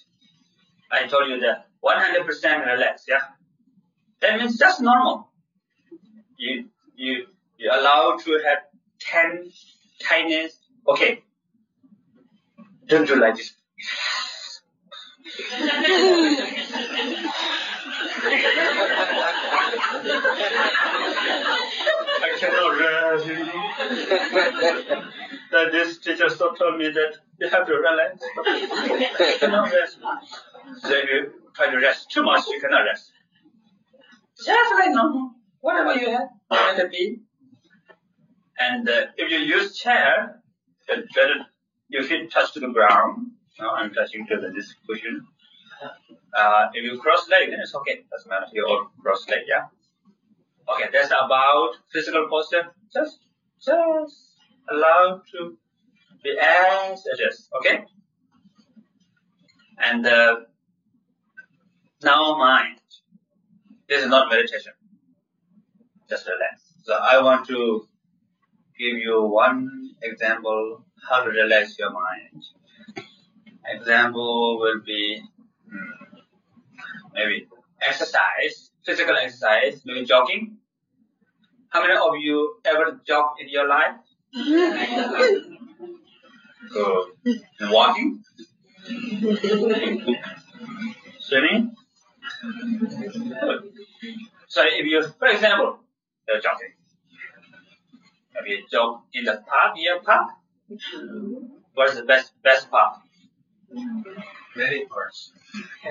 I 0.92 1.08
told 1.08 1.30
you 1.30 1.40
that 1.42 1.68
100% 1.84 2.66
relax, 2.66 3.06
yeah? 3.08 3.20
That 4.22 4.40
means 4.40 4.58
just 4.58 4.82
normal. 4.82 5.30
You, 6.38 6.66
you, 6.96 7.26
you 7.58 7.72
allow 7.72 8.18
to 8.18 8.32
have 8.46 8.60
10 9.00 9.52
tightness. 10.08 10.58
Okay. 10.88 11.24
Don't 12.88 13.08
do 13.08 13.20
like 13.20 13.36
this. 13.36 13.54
I 22.24 22.38
cannot 22.40 23.26
you 23.26 23.46
that 25.52 25.72
this 25.72 25.98
teacher 26.00 26.30
so 26.30 26.54
told 26.54 26.78
me 26.78 26.90
that 26.90 27.18
you 27.40 27.50
have 27.50 27.66
to 27.68 27.74
relax. 27.74 28.24
You 28.46 29.38
cannot 29.40 29.72
rest. 29.72 29.98
So 30.82 30.94
if 30.94 31.10
you 31.10 31.32
try 31.56 31.70
to 31.72 31.78
rest 31.78 32.12
too 32.12 32.24
much, 32.24 32.48
you 32.48 32.60
cannot 32.62 32.84
rest. 32.84 33.12
Just 34.38 34.74
like 34.80 34.92
normal. 34.92 35.32
Whatever 35.62 35.94
you 35.94 36.12
have, 36.12 36.30
let 36.50 36.80
it 36.80 36.92
be. 36.92 37.20
And 38.60 38.88
uh, 38.90 39.08
if 39.18 39.32
you 39.32 39.38
use 39.38 39.78
chair, 39.78 40.42
then 40.88 41.06
better 41.16 41.46
your 41.90 42.04
feet 42.04 42.32
touch 42.32 42.54
to 42.54 42.60
the 42.60 42.70
ground. 42.70 43.32
No, 43.60 43.70
I'm 43.70 43.94
touching 43.94 44.26
to 44.28 44.38
the, 44.38 44.50
this 44.50 44.74
cushion. 44.88 45.28
Uh, 46.38 46.68
if 46.74 46.84
you 46.84 47.00
cross 47.00 47.28
leg, 47.30 47.50
then 47.50 47.60
it's 47.60 47.76
okay. 47.76 48.04
Doesn't 48.10 48.30
matter. 48.30 48.46
You 48.54 48.66
all 48.66 48.92
cross 49.02 49.28
leg, 49.30 49.42
yeah. 49.48 49.66
Okay, 50.74 50.90
that's 50.92 51.08
about 51.08 51.72
physical 51.92 52.28
posture. 52.30 52.74
Just, 52.94 53.20
just 53.62 54.36
allow 54.70 55.22
to 55.32 55.58
be 56.24 56.38
as 56.40 57.04
it 57.06 57.22
is. 57.30 57.50
Okay. 57.58 57.84
And 59.78 60.06
uh, 60.06 60.36
now 62.04 62.38
mind. 62.38 62.78
This 63.90 64.04
is 64.04 64.10
not 64.10 64.30
meditation. 64.30 64.74
Just 66.10 66.28
relax. 66.28 66.74
So 66.84 66.94
I 66.94 67.22
want 67.22 67.46
to 67.48 67.88
give 68.80 68.98
you 68.98 69.22
one 69.24 69.92
example 70.02 70.86
how 71.10 71.24
to 71.24 71.30
relax 71.30 71.78
your 71.78 71.92
mind. 71.92 72.44
Example 73.66 74.60
will 74.60 74.82
be 74.86 75.22
maybe 77.14 77.48
exercise, 77.82 78.72
physical 78.86 79.16
exercise, 79.16 79.82
maybe 79.86 80.06
jogging. 80.06 80.58
How 81.70 81.82
many 81.82 81.94
of 81.94 82.16
you 82.20 82.56
ever 82.66 83.00
jog 83.08 83.36
in 83.40 83.50
your 83.50 83.68
life? 83.68 83.96
Good. 84.34 85.46
And 87.60 87.72
walking? 87.72 88.24
Swimming? 91.20 91.76
Good. 92.42 93.74
So 94.48 94.64
if 94.66 94.86
you, 94.86 95.04
for 95.18 95.28
example, 95.28 95.80
you're 96.28 96.42
jogging. 96.42 96.74
Have 98.36 98.48
you 98.48 98.64
jog 98.72 99.02
in 99.14 99.26
the 99.26 99.44
park, 99.48 99.76
near 99.76 100.00
park. 100.02 100.30
What's 101.74 101.96
the 101.96 102.04
best 102.04 102.34
best 102.44 102.70
park? 102.72 103.00
Many 104.56 104.86
parks. 104.86 105.32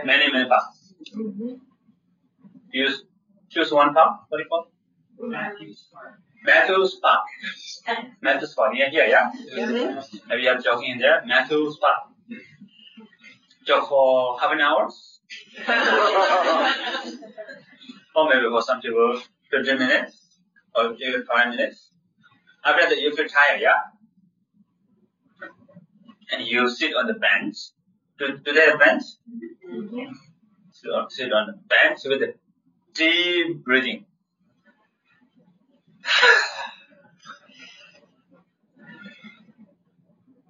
Many 0.05 0.33
many 0.33 0.49
parks. 0.49 0.80
Mm-hmm. 1.17 1.55
You 2.73 2.89
choose 3.49 3.73
one 3.73 3.95
park. 3.95 4.21
What 4.29 4.39
do 4.39 4.45
you 4.45 4.49
call? 4.49 4.67
Matthews 5.19 5.89
Park. 5.93 6.21
Matthews 6.45 7.01
Park. 7.03 7.25
Matthews 8.23 8.55
Park 8.55 8.73
near 8.75 8.91
here, 8.91 9.07
yeah. 9.07 9.31
Maybe 10.29 10.43
you're 10.43 10.61
jogging 10.61 10.93
in 10.93 10.99
there. 10.99 11.23
Matthews 11.27 11.79
Park. 11.79 12.09
Jog 13.67 13.89
for 13.89 14.39
half 14.41 14.53
an 14.53 14.61
hour, 14.61 14.89
or 18.17 18.29
maybe 18.29 18.49
for 18.49 18.63
some 18.63 18.81
people 18.81 19.21
15 19.51 19.79
minutes 19.79 20.39
or 20.75 20.95
even 20.95 21.25
five 21.27 21.51
minutes. 21.51 21.91
After 22.65 22.89
that, 22.89 23.01
you 23.01 23.15
feel 23.15 23.29
tired, 23.29 23.61
yeah. 23.61 23.77
And 26.33 26.47
you 26.47 26.69
sit 26.71 26.95
on 26.95 27.07
the 27.07 27.15
bench. 27.15 27.57
Do, 28.19 28.39
do 28.39 28.53
they 28.53 28.67
have 28.67 28.79
bench? 28.79 29.03
On, 29.71 30.17
sit 31.11 31.33
on 31.33 31.47
the 31.47 31.53
bench 31.69 32.01
with 32.05 32.23
a 32.23 32.35
deep 32.95 33.65
breathing. 33.65 34.05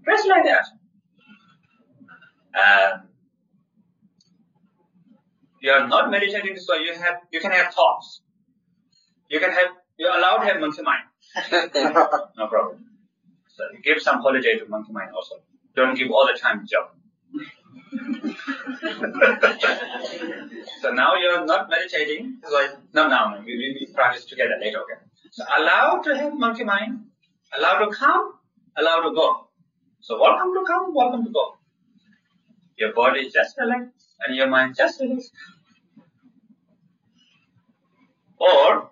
Just 0.06 0.28
like 0.28 0.44
that. 0.44 0.66
Um, 2.52 3.02
you 5.62 5.70
are 5.70 5.86
not 5.86 6.10
meditating, 6.10 6.56
so 6.56 6.74
you 6.74 6.94
have 6.94 7.20
you 7.32 7.40
can 7.40 7.52
have 7.52 7.72
thoughts. 7.72 8.22
You 9.28 9.38
can 9.40 9.50
have 9.50 9.68
you're 9.98 10.16
allowed 10.16 10.38
to 10.38 10.46
have 10.46 10.60
monkey 10.60 10.82
mind. 10.82 11.04
no 12.36 12.46
problem. 12.48 12.84
So 13.48 13.64
you 13.72 13.80
give 13.82 14.02
some 14.02 14.20
holiday 14.20 14.58
to 14.58 14.66
monkey 14.66 14.92
mind 14.92 15.10
also. 15.14 15.36
Don't 15.76 15.94
give 15.96 16.10
all 16.10 16.26
the 16.26 16.38
time 16.38 16.66
job. 16.66 16.90
so 20.80 20.90
now 20.92 21.14
you're 21.14 21.44
not 21.44 21.68
meditating. 21.70 22.38
So 22.48 22.58
no, 22.94 23.08
no, 23.08 23.30
no. 23.30 23.42
We, 23.44 23.56
we, 23.56 23.86
practice 23.94 24.24
together 24.24 24.56
later. 24.60 24.78
Okay. 24.78 25.00
So 25.30 25.44
allow 25.58 26.00
to 26.02 26.16
have 26.16 26.34
monkey 26.38 26.64
mind. 26.64 27.04
Allow 27.56 27.84
to 27.84 27.90
come. 27.94 28.34
Allow 28.76 29.02
to 29.08 29.14
go. 29.14 29.48
So 30.00 30.20
welcome 30.20 30.52
to 30.54 30.64
come. 30.66 30.94
Welcome 30.94 31.24
to 31.24 31.30
go. 31.30 31.56
Your 32.76 32.92
body 32.94 33.28
just 33.30 33.56
relax 33.58 33.88
and 34.26 34.36
your 34.36 34.48
mind 34.48 34.76
just 34.76 35.00
relax. 35.00 35.30
Or 38.38 38.90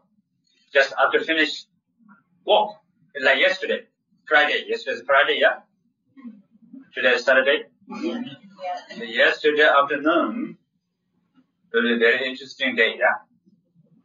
just 0.72 0.92
after 1.02 1.20
finish 1.20 1.64
walk, 2.44 2.80
like 3.22 3.38
yesterday, 3.38 3.86
Friday. 4.26 4.64
Yesterday 4.68 4.96
is 4.98 5.02
Friday, 5.06 5.38
yeah. 5.40 5.60
Today 6.94 7.14
is 7.14 7.24
Saturday. 7.24 7.64
So 8.96 9.04
yesterday 9.04 9.62
afternoon, 9.62 10.56
it 11.72 11.76
was 11.76 11.92
a 11.92 11.98
very 11.98 12.28
interesting 12.28 12.74
day, 12.74 12.94
yeah. 12.98 13.22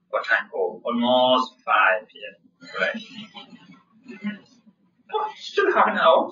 What 0.09 0.25
time? 0.25 0.49
Oh, 0.53 0.81
almost 0.85 1.53
5 1.65 2.07
p.m. 2.07 2.69
Right. 2.79 3.01
Oh, 5.11 5.31
still 5.35 5.73
half 5.73 5.87
an 5.87 5.97
hour. 5.97 6.31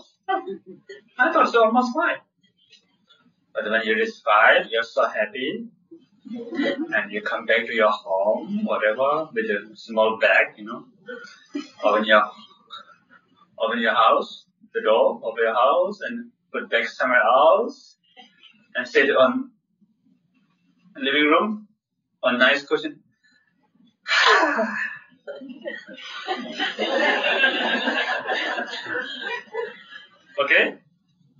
I 1.17 1.31
thought 1.33 1.47
it's 1.47 1.55
almost 1.55 1.95
5. 1.95 2.17
But 3.53 3.71
when 3.71 3.81
you 3.85 3.95
reach 3.95 4.13
5, 4.23 4.67
you're 4.69 4.83
so 4.83 5.07
happy. 5.07 5.67
And 6.93 7.11
you 7.11 7.21
come 7.21 7.45
back 7.45 7.65
to 7.65 7.73
your 7.73 7.89
home, 7.89 8.63
whatever, 8.65 9.29
with 9.33 9.45
a 9.45 9.75
small 9.75 10.17
bag, 10.19 10.53
you 10.57 10.65
know. 10.65 10.85
Open 11.83 12.05
your, 12.05 12.23
open 13.59 13.79
your 13.79 13.95
house, 13.95 14.45
the 14.73 14.81
door 14.81 15.19
of 15.23 15.33
your 15.37 15.53
house, 15.55 15.99
and 16.01 16.29
put 16.53 16.69
back 16.69 16.87
somewhere 16.87 17.23
else. 17.23 17.97
And 18.75 18.87
sit 18.87 19.09
on 19.09 19.49
living 20.95 21.25
room 21.25 21.67
on 22.23 22.37
nice 22.37 22.63
cushion. 22.63 23.01
okay? 30.39 30.75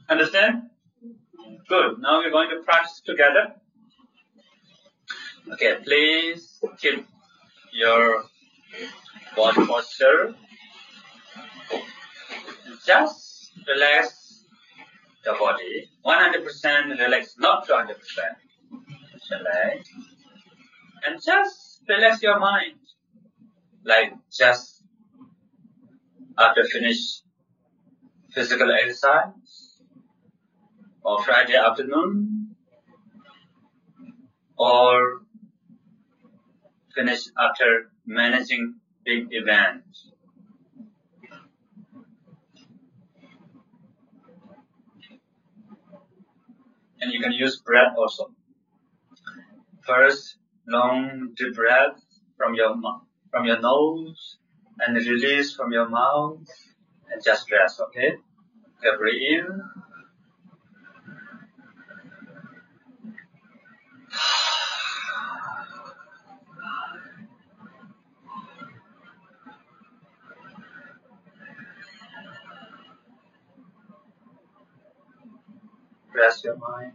Understand? 0.09 0.63
Good. 1.67 1.99
Now 1.99 2.19
we're 2.19 2.31
going 2.31 2.49
to 2.49 2.63
practice 2.63 3.01
together. 3.05 3.53
Okay, 5.53 5.77
please 5.83 6.59
keep 6.79 7.05
your 7.71 8.23
body 9.35 9.65
posture. 9.65 10.35
Just 12.85 13.53
relax 13.67 14.20
the 15.23 15.33
body. 15.33 15.89
100% 16.05 16.99
relax, 16.99 17.35
not 17.37 17.67
200%. 17.67 17.95
Relax. 19.31 19.89
And 21.05 21.21
just 21.23 21.81
relax 21.87 22.21
your 22.21 22.39
mind. 22.39 22.77
Like 23.83 24.13
just 24.31 24.83
after 26.37 26.63
finish 26.65 27.21
physical 28.31 28.71
exercise 28.71 29.79
or 31.03 31.23
Friday 31.23 31.55
afternoon 31.55 32.55
or 34.57 35.21
finish 36.95 37.23
after 37.37 37.91
managing 38.05 38.75
big 39.03 39.27
events. 39.31 40.11
And 47.01 47.11
you 47.11 47.19
can 47.19 47.33
use 47.33 47.59
breath 47.59 47.93
also. 47.97 48.31
First, 49.85 50.37
long 50.67 51.33
deep 51.35 51.55
breath 51.55 51.99
from 52.37 52.53
your 52.53 52.75
from 53.31 53.45
your 53.45 53.59
nose 53.59 54.37
and 54.79 54.95
release 54.95 55.53
from 55.53 55.71
your 55.71 55.89
mouth 55.89 56.45
and 57.11 57.23
just 57.23 57.51
rest, 57.51 57.81
okay? 57.81 58.13
Okay, 58.77 58.97
breathe 58.97 59.21
in. 59.39 59.61
Rest 76.21 76.45
your 76.45 76.57
mind. 76.57 76.93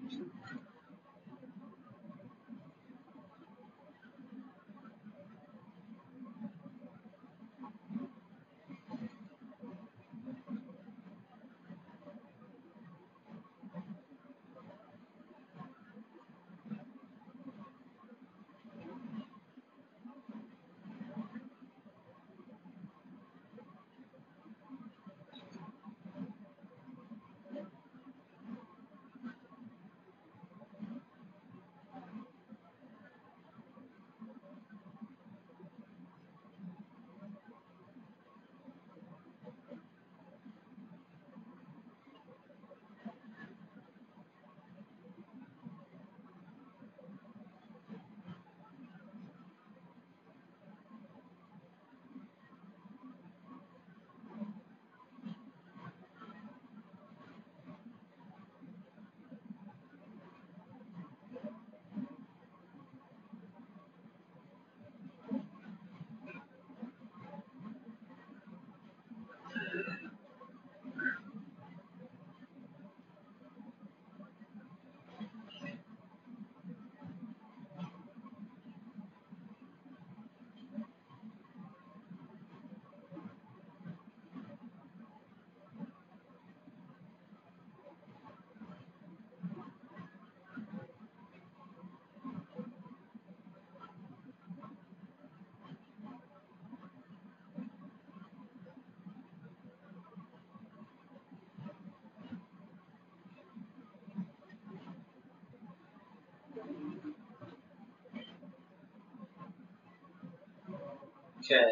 Okay. 111.46 111.62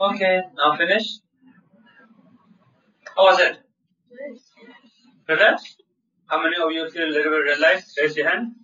Okay, 0.00 0.40
now 0.56 0.74
finish. 0.74 1.18
How 3.14 3.24
was 3.24 3.40
it? 3.40 3.58
Relaxed? 5.28 5.82
How 6.26 6.42
many 6.42 6.56
of 6.56 6.72
you 6.72 6.90
feel 6.90 7.08
a 7.08 7.12
little 7.12 7.30
bit 7.30 7.56
relaxed? 7.56 7.98
Raise 8.00 8.16
your 8.16 8.30
hand. 8.30 8.54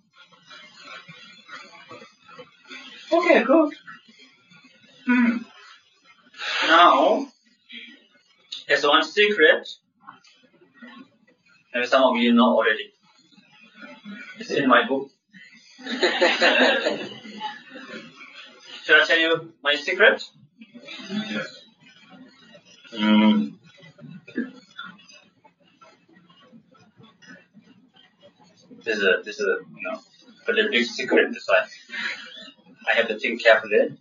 Okay, 3.13 3.43
good. 3.43 3.73
Hmm. 5.05 5.37
Now, 6.67 7.27
there's 8.67 8.83
one 8.83 9.03
secret. 9.03 9.67
Maybe 11.75 11.85
some 11.85 12.03
of 12.03 12.17
you 12.17 12.33
know 12.33 12.57
already. 12.57 12.91
It's 14.39 14.49
in 14.49 14.67
my 14.67 14.87
book. 14.87 15.11
Should 18.89 19.01
I 19.03 19.05
tell 19.05 19.19
you 19.19 19.53
my 19.61 19.75
secret? 19.75 20.23
Yes. 21.29 21.63
Mm. 22.91 23.53
This 28.83 28.97
is 28.97 29.03
a 29.03 29.21
this 29.23 29.39
is 29.39 29.45
a 29.45 29.57
you 29.77 29.83
know 29.83 30.69
big 30.71 30.85
secret. 30.85 31.31
This 31.31 31.47
I 31.51 31.67
I 32.91 32.95
have 32.95 33.07
to 33.09 33.19
think 33.19 33.43
carefully. 33.43 33.95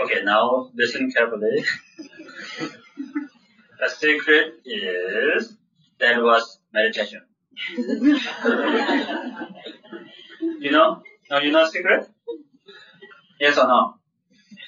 Okay, 0.00 0.22
now 0.22 0.70
listen 0.76 1.10
carefully. 1.10 1.64
the 3.80 3.88
secret 3.88 4.60
is 4.64 5.56
that 5.98 6.22
was 6.22 6.60
meditation. 6.72 7.22
You 10.60 10.70
know? 10.70 11.02
No, 11.30 11.38
you 11.40 11.50
know 11.52 11.66
secret? 11.66 12.08
Yes 13.40 13.58
or 13.58 13.66
no? 13.66 13.94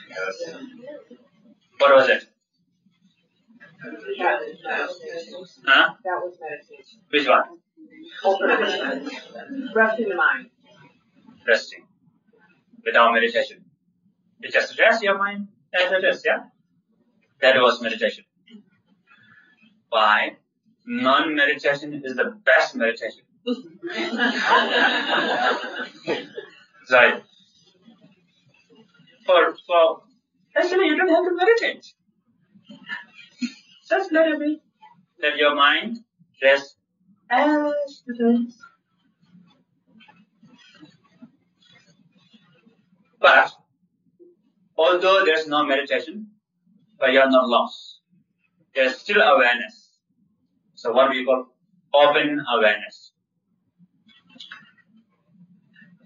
Yes. 0.09 0.55
What 1.79 1.95
was 1.95 2.09
it? 2.09 2.25
That, 4.19 4.41
that, 4.65 4.89
Huh? 5.67 5.95
that 6.03 6.21
was 6.23 6.39
meditation. 6.41 7.01
Which 7.11 7.29
one? 7.29 7.45
Rest 9.75 10.01
in 10.01 10.09
the 10.09 10.15
mind. 10.15 10.51
Resting. 11.47 11.85
Without 12.85 13.13
meditation. 13.13 13.65
You 14.41 14.51
just 14.51 14.79
rest 14.79 15.03
your 15.03 15.19
mind 15.19 15.49
as 15.75 15.93
it 15.93 16.05
is, 16.05 16.23
yeah? 16.25 16.45
That 17.41 17.57
was 17.61 17.81
meditation. 17.83 18.25
Why? 19.89 20.37
Non-meditation 20.87 22.03
is 22.05 22.17
the 22.17 22.37
best 22.45 22.77
meditation. 22.77 23.23
Right. 26.89 27.21
For, 29.27 29.57
for, 29.67 30.03
actually 30.57 30.87
you 30.87 30.97
don't 30.97 31.09
have 31.09 31.25
to 31.25 31.35
meditate. 31.35 31.85
Just 33.89 34.13
let 34.13 34.29
it 34.29 34.39
be. 34.39 34.61
Let 35.21 35.37
your 35.37 35.55
mind 35.57 35.99
rest 36.43 36.77
as 37.31 37.73
it 38.07 38.21
is. 38.23 38.57
But, 43.21 43.51
although 44.77 45.25
there's 45.25 45.49
no 45.49 45.65
meditation, 45.65 46.29
but 47.01 47.13
you're 47.13 47.29
not 47.31 47.49
lost. 47.49 48.01
There's 48.75 48.97
still 48.99 49.21
awareness. 49.21 49.86
So 50.87 50.93
what 50.93 51.11
we 51.11 51.25
call 51.25 51.49
open 51.93 52.41
awareness. 52.57 53.11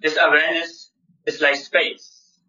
This 0.01 0.17
awareness 0.17 0.91
is 1.27 1.43
like 1.43 1.57
space. 1.57 2.41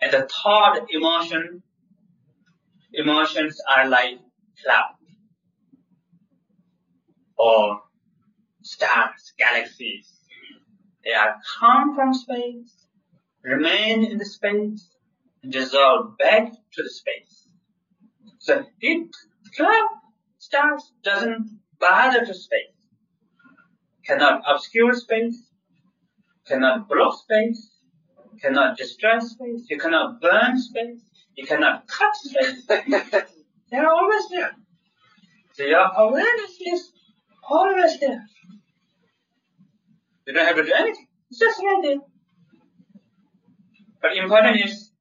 And 0.00 0.12
the 0.12 0.28
thought 0.28 0.88
emotion, 0.90 1.62
emotions 2.92 3.60
are 3.70 3.88
like 3.88 4.18
cloud 4.60 4.96
or 7.36 7.82
stars, 8.62 9.34
galaxies. 9.38 10.12
They 11.04 11.12
are 11.12 11.36
come 11.60 11.94
from 11.94 12.12
space, 12.12 12.88
remain 13.44 14.02
in 14.02 14.18
the 14.18 14.24
space, 14.24 14.96
and 15.44 15.52
dissolve 15.52 16.18
back 16.18 16.50
to 16.50 16.82
the 16.82 16.90
space. 16.90 17.46
So 18.38 18.64
it 18.80 19.14
cloud 19.54 19.98
stars 20.48 20.92
doesn't 21.04 21.60
bother 21.78 22.24
to 22.24 22.34
space, 22.34 22.76
cannot 24.06 24.42
obscure 24.46 24.94
space, 24.94 25.38
cannot 26.46 26.88
block 26.88 27.18
space, 27.20 27.70
cannot 28.40 28.78
destroy 28.78 29.18
space, 29.18 29.66
you 29.68 29.78
cannot 29.78 30.20
burn 30.22 30.58
space, 30.58 31.02
you 31.36 31.46
cannot 31.46 31.86
cut 31.86 32.14
space. 32.16 32.64
They're 33.70 33.90
always 33.90 34.28
there. 34.30 34.52
So 35.52 35.64
your 35.64 35.86
awareness 36.04 36.56
is 36.72 36.92
always 37.48 38.00
there. 38.00 38.24
You 40.26 40.32
don't 40.32 40.46
have 40.46 40.56
to 40.56 40.64
do 40.64 40.72
anything. 40.72 41.06
It's 41.30 41.38
just 41.38 41.60
right 41.62 41.80
there. 41.82 42.00
But 44.00 44.16
important 44.16 44.64
is 44.64 44.92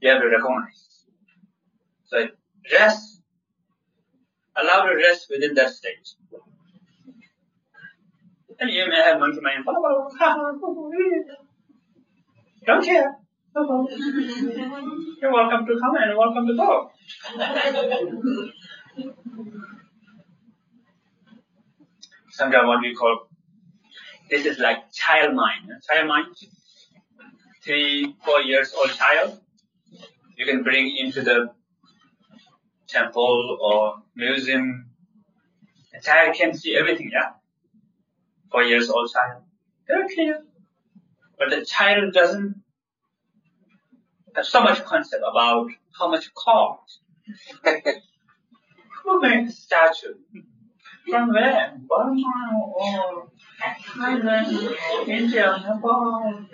you 0.00 0.10
have 0.10 0.20
to 0.20 0.28
recognize. 0.28 1.04
So 2.06 2.26
rest, 2.72 3.19
allow 4.56 4.84
to 4.84 4.94
rest 4.94 5.26
within 5.30 5.54
that 5.54 5.70
state. 5.70 6.08
And 8.58 8.70
you 8.70 8.86
may 8.88 8.96
have 8.96 9.18
monkey 9.18 9.40
mind. 9.40 9.64
Don't 12.66 12.84
care. 12.84 13.16
No 13.54 13.66
problem. 13.66 13.86
You're 15.20 15.32
welcome 15.32 15.66
to 15.66 15.78
come 15.80 15.96
and 15.96 16.16
welcome 16.16 16.46
to 16.46 16.54
go. 16.56 16.90
Sometimes 22.30 22.66
what 22.66 22.80
we 22.80 22.94
call 22.94 23.30
this 24.30 24.46
is 24.46 24.58
like 24.58 24.92
child 24.92 25.34
mind. 25.34 25.68
Child 25.88 26.08
mind, 26.08 26.26
three, 27.64 28.14
four 28.24 28.40
years 28.40 28.72
old 28.74 28.90
child, 28.90 29.40
you 30.36 30.46
can 30.46 30.62
bring 30.62 30.96
into 30.96 31.22
the 31.22 31.50
temple 32.90 33.58
or 33.60 34.02
museum. 34.14 34.90
The 35.92 36.00
child 36.00 36.34
can 36.36 36.54
see 36.54 36.76
everything, 36.76 37.10
yeah? 37.12 37.32
Four 38.50 38.64
years 38.64 38.90
old 38.90 39.10
child. 39.12 39.42
Very 39.86 40.14
clear. 40.14 40.42
But 41.38 41.50
the 41.50 41.64
child 41.64 42.12
doesn't 42.12 42.62
have 44.34 44.46
so 44.46 44.62
much 44.62 44.84
concept 44.84 45.22
about 45.28 45.68
how 45.98 46.10
much 46.10 46.32
cost. 46.34 47.00
Who 49.04 49.20
made 49.20 49.48
the 49.48 49.52
statue? 49.52 50.14
From 51.08 51.32
where? 51.32 51.72
Burma 51.88 52.50
or 52.74 53.28
Thailand, 53.96 55.08
India, 55.08 55.62
Nepal? 55.66 56.46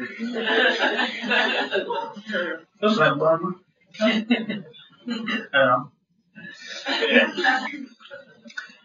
Like 2.80 3.18
Burma. 3.18 3.54
I 4.00 4.20
don't 5.06 5.48
uh, 5.52 5.66
know. 5.66 5.92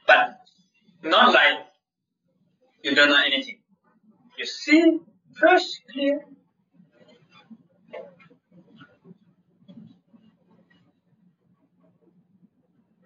But 0.08 0.39
not 1.04 1.34
like 1.34 1.60
you 2.84 2.95
don't 2.95 3.10
know 3.10 3.22
anything. 3.26 3.60
You 4.38 4.45
see 4.45 4.99
first 5.39 5.82
clear. 5.91 6.22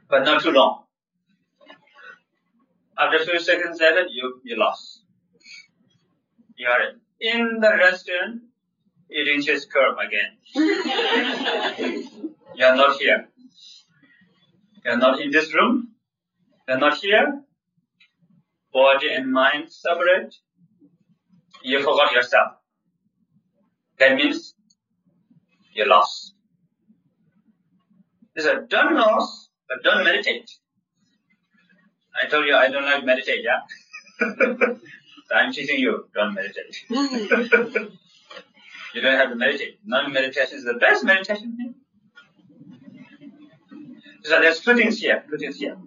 But 0.10 0.24
not 0.24 0.43
too 0.43 0.52
long. 0.52 0.84
After 2.98 3.18
a 3.18 3.26
few 3.26 3.39
seconds 3.39 3.80
later, 3.82 4.06
you, 4.10 4.39
you 4.43 4.58
lost. 4.58 5.04
You 6.56 6.68
are 6.70 6.93
in 7.20 7.60
the 7.60 7.72
restaurant 7.78 8.43
eating 9.12 9.41
cheese 9.41 9.66
curd 9.66 9.98
again. 10.00 10.38
you 12.56 12.66
are 12.66 12.76
not 12.76 12.98
here. 12.98 13.28
Are 14.86 14.98
not 14.98 15.20
in 15.20 15.32
this 15.32 15.54
room. 15.54 15.90
Are 16.68 16.78
not 16.78 16.98
here. 16.98 17.42
Body 18.72 19.12
and 19.12 19.32
mind 19.32 19.72
separate. 19.72 20.36
You 21.64 21.80
forgot 21.80 22.12
yourself. 22.12 22.52
That 24.00 24.16
means 24.16 24.54
you 25.74 25.86
lost. 25.88 26.34
Is 28.36 28.46
a 28.46 28.66
don't 28.68 28.96
lose, 28.96 29.50
but 29.68 29.82
don't 29.84 30.04
meditate. 30.04 30.52
I 32.22 32.28
told 32.28 32.46
you 32.46 32.56
I 32.56 32.70
don't 32.70 32.84
like 32.84 33.06
meditate, 33.06 33.44
yeah? 33.44 33.62
so 34.20 34.78
I'm 35.36 35.54
teaching 35.54 35.80
you, 35.80 36.06
don't 36.14 36.34
meditate. 36.34 36.76
Mm. 36.90 37.92
you 38.94 39.02
don't 39.02 39.18
have 39.18 39.30
to 39.30 39.36
meditate. 39.36 39.80
Non-meditation 39.86 40.58
is 40.58 40.64
the 40.66 40.76
best 40.76 41.04
meditation. 41.04 41.76
So 44.26 44.41
there's 44.41 44.59
two 44.59 44.76
things 44.76 44.99
here, 44.99 45.23
two 45.30 45.38
things 45.38 45.57
here. 45.57 45.78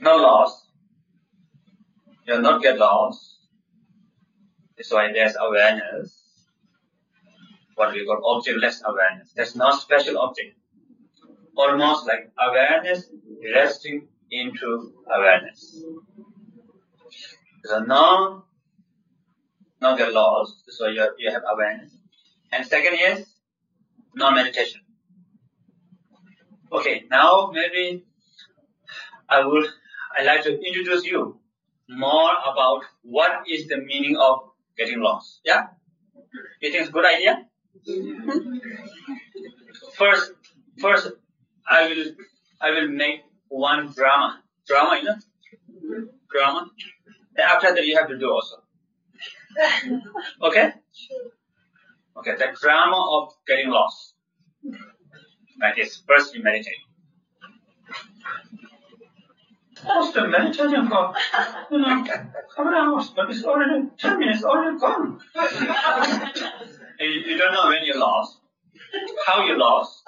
No 0.00 0.16
loss, 0.16 0.66
You'll 2.26 2.40
not 2.42 2.60
get 2.60 2.76
lost. 2.76 3.38
That's 4.76 4.92
why 4.92 5.12
there's 5.12 5.36
awareness. 5.40 6.22
What 7.76 7.92
we 7.92 8.04
call 8.04 8.20
objectless 8.24 8.82
awareness. 8.84 9.32
There's 9.34 9.54
no 9.54 9.70
special 9.70 10.18
object. 10.18 10.56
Almost 11.56 12.06
like 12.08 12.30
awareness 12.38 13.10
resting 13.54 14.08
into 14.30 14.92
awareness. 15.12 15.82
So 17.64 17.80
no, 17.80 18.44
not 19.80 19.98
get 19.98 20.12
lost. 20.12 20.64
So 20.68 20.88
you, 20.88 21.14
you 21.18 21.30
have 21.30 21.42
awareness. 21.52 21.92
And 22.50 22.66
second 22.66 22.98
is 23.00 23.26
no 24.16 24.32
meditation. 24.32 24.80
Okay, 26.72 27.04
now 27.10 27.50
maybe 27.52 28.04
I 29.28 29.44
would 29.44 29.66
I 30.16 30.22
like 30.22 30.42
to 30.44 30.52
introduce 30.52 31.04
you 31.04 31.40
more 31.88 32.30
about 32.50 32.82
what 33.02 33.48
is 33.48 33.66
the 33.66 33.78
meaning 33.78 34.16
of 34.16 34.50
getting 34.78 35.00
lost. 35.00 35.40
Yeah? 35.44 35.66
You 36.60 36.70
think 36.70 36.82
it's 36.82 36.88
a 36.90 36.92
good 36.92 37.04
idea? 37.04 37.46
first 39.94 40.32
first 40.80 41.12
I 41.68 41.88
will 41.88 42.04
I 42.60 42.70
will 42.70 42.88
make 42.88 43.20
one 43.48 43.92
drama. 43.92 44.42
Drama, 44.66 44.98
you 44.98 45.04
know? 45.04 46.08
Drama. 46.30 46.70
After 47.38 47.74
that 47.74 47.84
you 47.84 47.96
have 47.96 48.08
to 48.08 48.18
do 48.18 48.30
also. 48.30 48.62
Okay? 50.42 50.72
Okay, 52.16 52.34
the 52.36 52.56
drama 52.60 53.00
of 53.16 53.34
getting 53.46 53.70
lost. 53.70 54.14
Like 55.60 55.76
this. 55.76 56.02
First 56.06 56.34
you 56.34 56.42
meditate. 56.42 56.74
What's 59.82 60.12
the 60.12 60.28
meditating 60.28 60.88
for? 60.88 61.14
You 61.70 61.78
know, 61.78 62.04
couple 62.54 62.74
hours, 62.74 63.10
but 63.16 63.30
it's 63.30 63.44
already 63.44 63.88
ten 63.98 64.18
minutes 64.18 64.44
already 64.44 64.78
gone. 64.78 65.20
you, 67.00 67.08
you 67.08 67.38
don't 67.38 67.52
know 67.52 67.68
when 67.68 67.84
you 67.84 67.98
lost, 67.98 68.40
how 69.26 69.46
you 69.46 69.58
lost. 69.58 70.02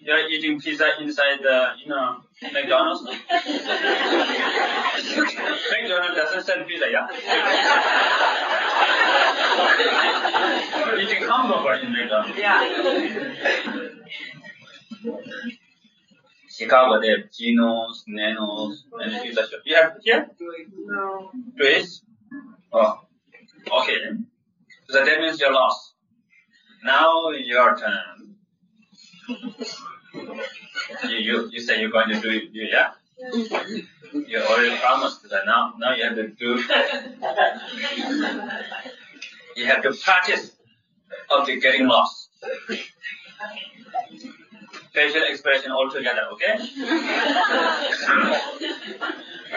You're 0.00 0.28
eating 0.28 0.60
pizza 0.60 0.88
inside 1.00 1.40
the, 1.42 1.72
you 1.82 1.88
know, 1.88 2.22
McDonald's. 2.52 3.04
McDonald's 3.04 3.66
doesn't 6.16 6.44
sell 6.44 6.64
pizza, 6.64 6.90
yeah? 6.90 7.06
You're 10.86 11.00
eating 11.00 11.22
hamburger 11.28 11.74
in 11.74 11.92
McDonald's. 11.92 12.38
Chicago, 16.48 17.00
they 17.00 17.08
have 17.08 17.32
Geno's, 17.36 18.04
Nanos, 18.06 18.84
and 19.00 19.22
pizza 19.22 19.42
shop. 19.42 19.60
You 19.64 19.76
have 19.76 19.96
here? 20.02 20.30
No. 20.86 21.30
Twist? 21.56 22.04
Oh, 22.72 23.00
okay. 23.80 23.96
So 24.88 25.04
that 25.04 25.20
means 25.20 25.40
you're 25.40 25.52
lost. 25.52 25.94
Now 26.84 27.30
your 27.30 27.76
turn. 27.76 28.36
You, 31.08 31.16
you, 31.16 31.48
you 31.50 31.60
say 31.60 31.80
you're 31.80 31.90
going 31.90 32.10
to 32.10 32.20
do 32.20 32.30
it, 32.30 32.44
yeah? 32.52 32.90
Mm-hmm. 33.32 34.20
You 34.26 34.38
already 34.38 34.76
promised 34.76 35.28
that 35.30 35.46
now, 35.46 35.74
now 35.78 35.94
you 35.94 36.04
have 36.04 36.14
to 36.14 36.28
do, 36.28 36.56
you 39.56 39.66
have 39.66 39.82
to 39.82 39.92
practice 39.92 40.52
of 41.30 41.46
the 41.46 41.60
getting 41.60 41.86
lost. 41.86 42.30
Facial 44.94 45.24
expression 45.28 45.72
altogether, 45.72 46.22
okay? 46.32 46.54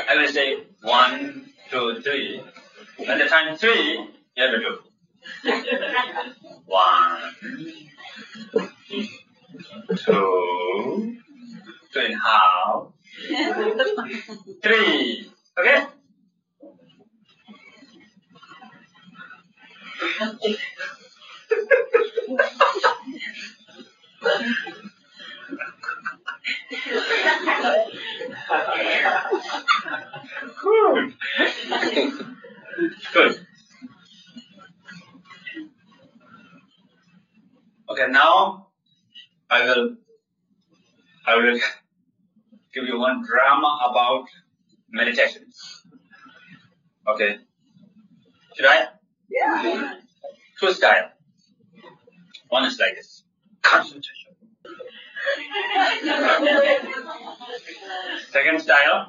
I 0.10 0.16
will 0.16 0.28
say 0.28 0.64
one, 0.82 1.46
two, 1.70 2.02
three. 2.02 2.42
When 2.98 3.20
the 3.20 3.26
time 3.26 3.56
three, 3.56 4.00
you 4.36 4.44
have 4.44 4.52
to 4.52 4.60
do. 4.60 4.80
One, 6.66 7.36
two, 9.96 11.18
two 11.94 12.00
and 12.00 12.16
a 12.16 12.18
half, 12.18 12.88
three. 14.64 15.32
Okay? 15.60 15.86
Good. 33.14 33.40
Okay, 37.90 38.08
now 38.10 38.68
I 39.50 39.64
will 39.66 39.96
I 41.26 41.36
will 41.38 41.58
give 42.74 42.84
you 42.84 43.00
one 43.00 43.24
drama 43.26 43.80
about 43.90 44.26
meditation. 44.92 45.46
Okay. 47.08 47.38
Should 48.56 48.66
I? 48.66 48.88
Yeah. 49.30 49.96
Two 50.60 50.74
style. 50.74 51.12
One 52.50 52.66
is 52.66 52.78
like 52.80 52.96
this. 52.96 53.24
Concentration. 53.62 54.27
Second 58.32 58.62
style. 58.62 59.08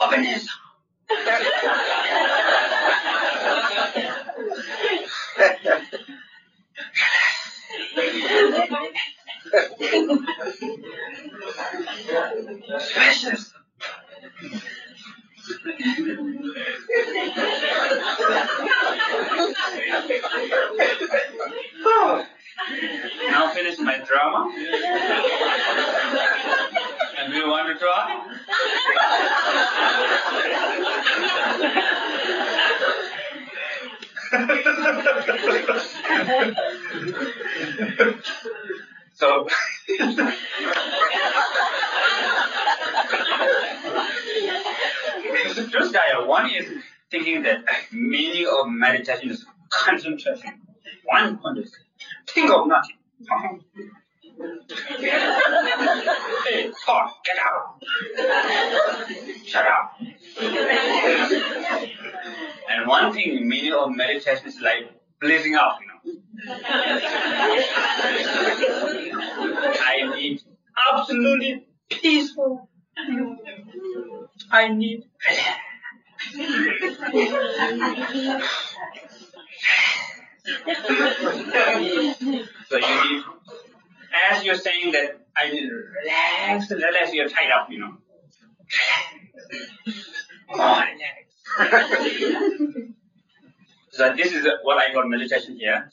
Openness. 0.00 0.48
Spacious. 0.48 0.67
Yeah. 1.10 1.94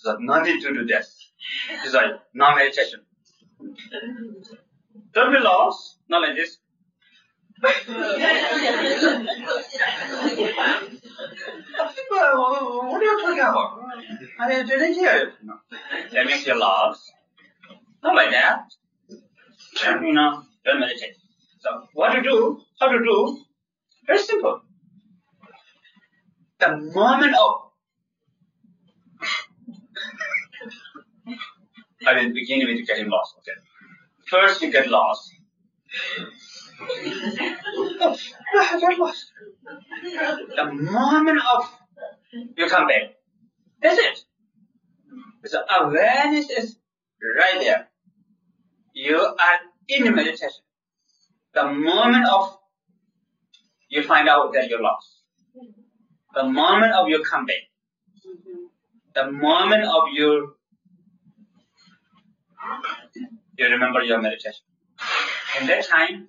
here. 0.05 0.13
So 0.13 0.17
nothing 0.19 0.61
to 0.61 0.73
do 0.73 0.85
this. 0.85 1.31
This 1.69 1.85
is 1.87 1.93
like 1.93 2.11
non 2.33 2.55
meditation. 2.55 3.01
Don't 5.13 5.31
be 5.31 5.39
lost, 5.39 5.97
not 6.09 6.21
like 6.21 6.35
this. 6.35 6.57
what 7.61 7.89
are 12.91 13.03
you 13.03 13.21
talking 13.21 13.39
about? 13.39 13.79
I 14.39 14.49
mean, 14.49 14.67
didn't 14.67 14.93
hear 14.93 15.15
it. 15.15 15.33
No. 15.43 15.53
That 16.11 16.25
makes 16.25 16.45
you 16.45 16.59
lost. 16.59 17.11
Not 18.03 18.15
like 18.15 18.31
that. 18.31 18.65
You 20.01 20.13
know, 20.13 20.43
don't 20.65 20.79
meditate. 20.79 21.15
So, 21.59 21.87
what 21.93 22.13
to 22.13 22.21
do? 22.21 22.61
How 22.79 22.89
to 22.89 22.99
do? 22.99 23.39
Very 24.05 24.19
simple. 24.19 24.61
The 26.59 26.77
moment 26.93 27.35
of 27.35 27.65
I 32.05 32.13
will 32.13 32.33
begin 32.33 32.67
with 32.67 32.85
getting 32.87 33.09
lost. 33.09 33.35
Okay. 33.39 33.57
First 34.27 34.61
you 34.61 34.71
get 34.71 34.87
lost. 34.87 35.31
I 38.59 38.79
get 38.79 38.99
lost. 38.99 39.31
The 40.55 40.71
moment 40.71 41.39
of 41.55 41.71
you 42.55 42.67
come 42.67 42.87
back. 42.87 43.15
That's 43.81 43.99
it. 43.99 44.25
So 45.45 45.61
awareness 45.79 46.49
is 46.49 46.77
right 47.39 47.59
there. 47.59 47.87
You 48.93 49.17
are 49.17 49.59
in 49.87 50.15
meditation. 50.15 50.49
The 51.53 51.65
moment 51.65 52.27
of 52.27 52.57
you 53.89 54.03
find 54.03 54.27
out 54.27 54.53
that 54.53 54.69
you're 54.69 54.81
lost. 54.81 55.21
The 56.33 56.43
moment 56.43 56.93
of 56.93 57.07
your 57.07 57.23
comeback. 57.23 57.69
The 59.13 59.31
moment 59.31 59.85
of 59.85 60.09
your 60.13 60.55
you 63.57 63.67
remember 63.67 64.01
your 64.01 64.21
meditation. 64.21 64.65
In 65.59 65.67
that 65.67 65.85
time, 65.87 66.27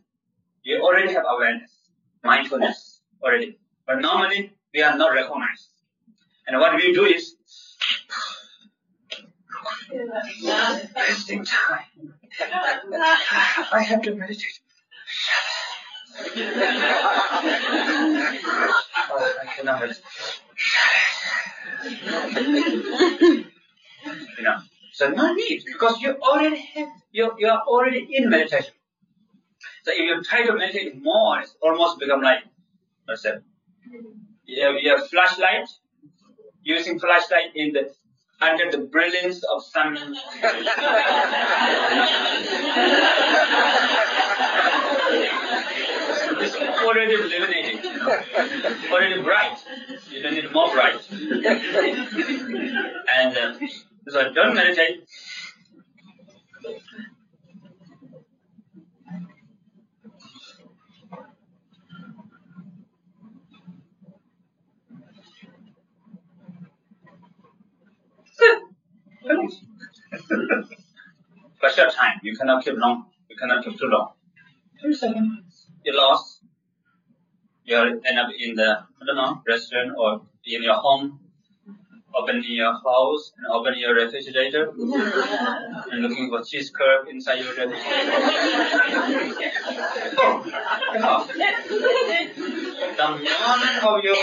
you 0.63 0.81
already 0.83 1.13
have 1.13 1.25
awareness, 1.29 1.71
mindfulness 2.23 3.01
already. 3.23 3.59
But 3.87 4.01
normally, 4.01 4.53
we 4.75 4.83
are 4.83 4.97
not 4.97 5.13
recognized. 5.13 5.69
And 6.47 6.61
what 6.61 6.77
we 6.77 6.93
do 6.93 7.05
is, 7.05 7.37
wasting 10.97 11.45
time. 11.45 12.15
I 13.73 13.83
have 13.83 14.03
to 14.03 14.15
meditate. 14.15 14.61
oh, 19.11 19.35
I 19.43 19.47
cannot 19.57 19.81
meditate. 19.81 20.03
you 24.39 24.45
know, 24.45 24.57
so 24.93 25.11
no 25.11 25.35
need 25.35 25.63
because 25.67 26.01
you 26.01 26.17
already 26.23 26.57
have 26.75 26.89
you 27.13 27.33
you 27.39 27.49
are 27.49 27.63
already 27.67 28.07
in 28.11 28.29
meditation. 28.31 28.76
So 29.87 29.93
if 29.93 30.01
you 30.01 30.21
try 30.25 30.45
to 30.45 30.57
make 30.57 30.75
it 30.75 31.01
more, 31.01 31.39
it's 31.39 31.55
almost 31.63 32.01
become 32.01 32.21
like 32.21 32.43
that? 33.07 33.43
You 34.45 34.65
have, 34.65 34.75
you 34.83 34.91
have 34.91 35.09
flashlight, 35.09 35.69
using 36.65 36.99
flashlight 36.99 37.55
in 37.55 37.73
the 37.73 37.95
under 38.41 38.69
the 38.69 38.79
brilliance 38.79 39.45
of 39.45 39.65
sun. 39.65 39.97
it's 46.41 46.57
already 46.83 47.15
illuminating, 47.15 47.85
you 47.85 47.97
know, 47.97 48.21
already 48.91 49.23
bright. 49.23 49.57
You 50.11 50.21
don't 50.21 50.35
need 50.35 50.53
more 50.53 50.69
bright. 50.73 51.01
and 51.13 51.47
uh, 53.39 53.55
so 54.09 54.33
don't 54.33 54.57
meditate. 54.57 55.07
Finish. 69.27 69.55
Short 71.75 71.93
time, 71.93 72.21
you 72.23 72.37
cannot 72.37 72.65
keep 72.65 72.77
long. 72.77 73.07
You 73.29 73.37
cannot 73.37 73.65
keep 73.65 73.77
too 73.77 73.87
long. 73.87 74.13
Two 74.81 74.95
seconds. 74.95 75.67
You 75.85 75.97
lost. 75.97 76.43
You 77.65 77.77
end 77.77 78.19
up 78.19 78.29
in 78.39 78.55
the 78.55 78.79
I 79.01 79.05
don't 79.05 79.17
know 79.17 79.43
restaurant 79.49 79.97
or 79.99 80.21
in 80.45 80.63
your 80.63 80.75
home. 80.75 81.19
Open 82.15 82.43
your 82.47 82.73
house 82.73 83.33
and 83.37 83.47
open 83.53 83.75
your 83.77 83.95
refrigerator 83.95 84.71
and 84.71 86.03
looking 86.03 86.31
for 86.31 86.43
cheese 86.45 86.71
curd 86.71 87.09
inside 87.09 87.41
your 87.41 87.49
refrigerator. 87.49 87.83
oh, 90.19 90.45
the 92.97 93.09
moment 93.09 93.85
of 93.85 94.05
your 94.05 94.17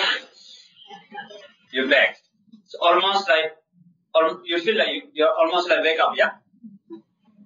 your 1.71 1.89
back, 1.89 2.17
it's 2.63 2.75
almost 2.75 3.27
like 3.27 3.51
or 4.15 4.41
you 4.45 4.59
feel 4.59 4.77
like 4.77 4.89
you, 4.89 5.01
you're 5.13 5.33
almost 5.33 5.69
like 5.69 5.83
wake 5.83 5.99
up, 5.99 6.13
yeah? 6.15 6.31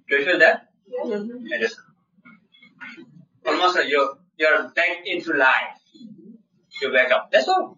Do 0.10 0.16
you 0.16 0.26
feel 0.26 0.40
that? 0.40 0.70
It 0.94 1.62
is 1.62 1.76
almost 3.46 3.76
like 3.76 3.90
you're 3.90 4.18
you're 4.38 4.70
back 4.70 5.06
into 5.06 5.34
life. 5.34 5.80
You 6.82 6.92
wake 6.94 7.12
up. 7.12 7.30
That's 7.32 7.48
all. 7.48 7.78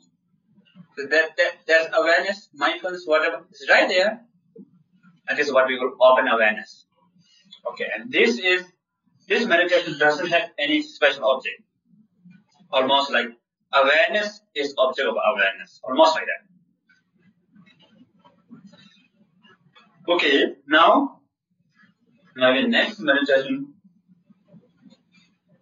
So 0.97 1.05
that, 1.05 1.37
that 1.37 1.51
there's 1.65 1.87
awareness, 1.93 2.49
mindfulness, 2.53 3.03
whatever 3.05 3.45
is 3.51 3.67
right 3.69 3.87
there. 3.87 4.21
And 5.27 5.37
this 5.37 5.47
is 5.47 5.53
what 5.53 5.67
we 5.67 5.77
call 5.77 5.95
open 6.01 6.27
awareness. 6.27 6.85
Okay, 7.71 7.85
and 7.95 8.11
this 8.11 8.37
is 8.39 8.63
this 9.27 9.45
meditation 9.45 9.97
doesn't 9.99 10.27
have 10.27 10.49
any 10.57 10.81
special 10.81 11.25
object. 11.25 11.61
Almost 12.71 13.11
like 13.11 13.27
awareness 13.73 14.41
is 14.55 14.73
object 14.77 15.07
of 15.07 15.15
awareness. 15.15 15.79
Almost 15.83 16.15
like 16.15 16.25
that. 16.25 16.48
Okay, 20.07 20.55
now, 20.67 21.19
now 22.35 22.53
the 22.53 22.67
next 22.67 22.99
meditation 22.99 23.73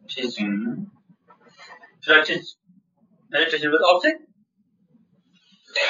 teaching. 0.07 0.88
Should 2.01 2.17
I 2.17 2.23
teach 2.23 2.45
meditation 3.29 3.71
with 3.71 3.81
object? 3.83 4.21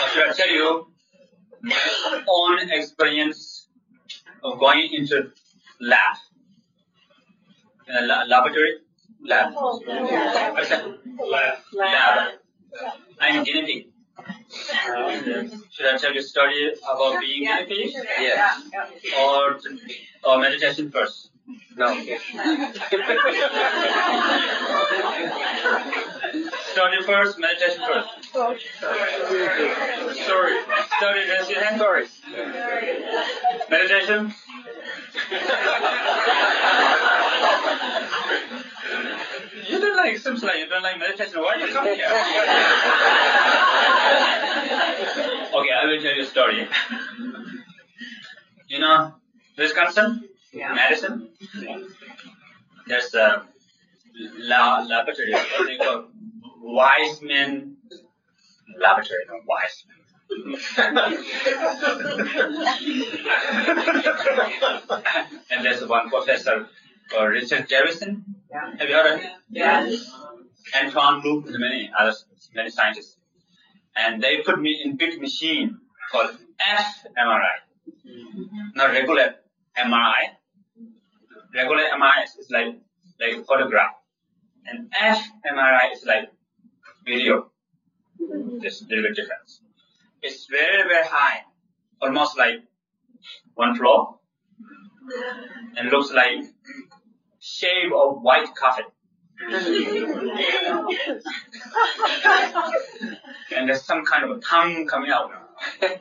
Or 0.04 0.10
should 0.10 0.30
I 0.30 0.34
tell 0.34 0.50
you 0.50 0.88
my 1.62 2.24
own 2.28 2.70
experience 2.72 3.68
of 4.44 4.60
going 4.60 4.90
into 4.92 5.32
lab? 5.80 6.16
In 7.88 7.96
a 7.96 8.02
la- 8.08 8.24
laboratory? 8.24 8.78
Lab. 9.24 9.54
Oh, 9.56 9.80
What's 10.54 10.70
that? 10.70 10.86
Lab. 10.86 11.58
Lab. 11.74 12.32
I'm 13.20 13.44
guinea 13.44 13.90
Uh, 14.18 14.24
pig. 15.24 15.52
Should 15.72 15.86
I 15.86 15.98
tell 15.98 16.14
you 16.14 16.20
a 16.20 16.24
story 16.24 16.74
about 16.92 17.20
being 17.20 17.44
guinea 17.44 17.66
pig? 17.66 17.92
Yes. 18.20 18.62
Or, 19.20 19.60
or 20.24 20.40
meditation 20.40 20.92
first? 20.92 21.30
No. 21.78 21.88
Story 26.72 27.02
first, 27.04 27.40
meditation 27.40 27.82
first. 27.88 28.10
Story. 28.30 28.60
Story, 30.98 31.30
raise 31.30 31.50
your 31.50 31.64
hand. 31.64 31.80
Sorry. 31.80 32.06
Meditation. 33.70 34.34
you 39.98 40.04
don't 40.04 40.14
like, 40.14 40.18
seems 40.18 40.44
like 40.44 40.58
you 40.60 40.68
don't 40.70 40.84
like 40.84 41.00
meditation. 41.00 41.42
Why 41.42 41.56
you 41.56 41.68
come 41.74 41.86
here? 41.86 41.96
okay, 45.56 45.72
I 45.72 45.86
will 45.86 46.02
tell 46.02 46.16
you 46.16 46.22
a 46.22 46.26
story. 46.26 46.68
You 48.68 48.80
know 48.80 49.14
Wisconsin? 49.58 50.24
Yeah. 50.54 50.74
Madison? 50.74 51.30
There's 52.88 53.14
a 53.14 53.44
la- 54.40 54.86
laboratory, 54.88 55.34
what 55.34 55.66
they 55.66 55.78
call 55.78 56.06
Waisman 56.64 57.74
Laboratory, 58.80 59.26
no, 59.28 59.40
Waisman. 59.50 59.94
and 65.52 65.66
there's 65.66 65.86
one 65.88 66.10
professor, 66.10 66.68
uh, 67.18 67.26
Richard 67.26 67.68
Davidson. 67.68 68.37
Yeah. 68.52 68.72
Have 68.80 68.90
you 68.90 68.96
heard 68.96 69.14
of 69.16 69.22
him? 69.22 69.32
Yeah. 69.50 69.80
Um, 69.82 70.50
Antoine 70.76 71.22
Lutz 71.24 71.50
and 71.50 71.60
many 71.60 71.92
others, 71.98 72.26
many 72.56 72.70
scientists. 72.70 73.18
And 73.96 74.22
they 74.22 74.42
put 74.42 74.60
me 74.60 74.82
in 74.84 74.96
big 74.96 75.20
machine 75.22 75.78
called 76.12 76.32
fMRI. 76.60 77.58
Mm-hmm. 78.08 78.68
Not 78.76 78.92
regular 78.92 79.36
MRI. 79.78 80.24
Regular 81.54 81.84
MRI 81.98 82.24
is- 82.24 82.36
is 82.36 82.50
like 82.52 82.76
like 83.20 83.46
photograph. 83.46 83.94
And 84.66 84.92
fMRI 84.92 85.94
is 85.94 86.06
like 86.06 86.32
video. 87.06 87.52
Mm-hmm. 88.22 88.60
Just 88.62 88.84
a 88.84 88.86
little 88.90 89.04
bit 89.06 89.16
difference. 89.16 89.62
It's 90.22 90.48
very, 90.48 90.84
very 90.88 91.06
high. 91.06 91.44
Almost 92.02 92.38
like 92.38 92.58
one 93.56 93.76
floor, 93.76 94.20
and 95.78 95.90
looks 95.90 96.12
like 96.12 96.44
shade 97.48 97.92
of 97.94 98.22
white 98.22 98.54
coffin. 98.56 98.86
and 103.56 103.70
there's 103.70 103.84
some 103.84 104.04
kind 104.04 104.26
of 104.26 104.32
a 104.38 104.40
tongue 104.42 104.86
coming 104.88 105.12
out. 105.12 105.32
and 105.82 105.92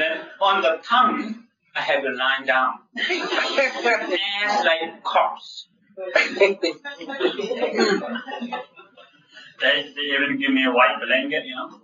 then 0.00 0.20
on 0.40 0.62
the 0.62 0.78
tongue, 0.84 1.42
I 1.74 1.80
have 1.80 2.04
a 2.04 2.10
line 2.10 2.46
down. 2.46 2.74
As 2.98 4.64
like 4.64 5.02
corpse. 5.02 5.66
they, 9.60 9.60
they 9.60 10.02
even 10.14 10.38
give 10.38 10.52
me 10.52 10.64
a 10.64 10.70
white 10.70 11.00
blanket, 11.04 11.44
you 11.44 11.56
know. 11.56 11.80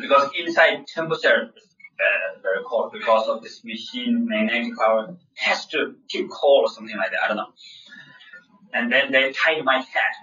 because 0.00 0.30
inside 0.38 0.86
temperature 0.86 1.50
is 1.56 1.71
uh, 1.98 2.38
very 2.42 2.62
cold 2.64 2.92
because 2.92 3.28
of 3.28 3.42
this 3.42 3.64
machine 3.64 4.26
magnetic 4.28 4.76
power 4.78 5.16
has 5.34 5.66
to 5.66 5.96
keep 6.08 6.30
cold 6.30 6.66
or 6.66 6.68
something 6.68 6.96
like 6.96 7.10
that. 7.10 7.24
I 7.24 7.28
don't 7.28 7.36
know. 7.36 7.52
And 8.74 8.92
then 8.92 9.12
they 9.12 9.32
tied 9.32 9.64
my 9.64 9.78
head. 9.78 10.14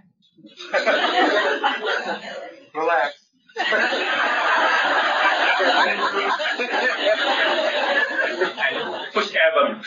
Relax. 2.74 3.15
I 8.61 9.07
push 9.13 9.34
air 9.36 9.82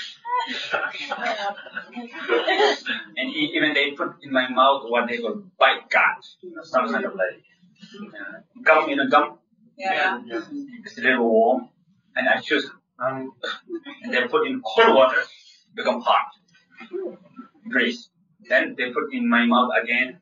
and 3.16 3.34
even 3.34 3.74
they 3.74 3.90
put 3.92 4.16
in 4.22 4.32
my 4.32 4.48
mouth 4.48 4.84
what 4.88 5.08
they 5.08 5.18
call 5.18 5.42
bite 5.58 5.88
guard, 5.90 6.24
you 6.40 6.54
know, 6.54 6.62
some 6.62 6.90
kind 6.90 7.04
of 7.04 7.14
like 7.14 7.42
uh, 8.14 8.40
gum, 8.62 8.88
you 8.88 8.96
know, 8.96 9.08
gum. 9.08 9.38
Yeah. 9.76 10.20
It's 10.84 10.98
a 10.98 11.00
little 11.02 11.28
warm, 11.28 11.68
and 12.14 12.28
I 12.28 12.40
choose, 12.40 12.70
um, 12.98 13.32
and 14.02 14.12
they 14.12 14.26
put 14.28 14.46
in 14.46 14.60
cold 14.62 14.94
water, 14.94 15.22
become 15.74 16.00
hot, 16.00 16.26
freeze. 17.70 18.10
Then 18.48 18.74
they 18.76 18.90
put 18.92 19.12
in 19.12 19.28
my 19.28 19.46
mouth 19.46 19.70
again, 19.82 20.20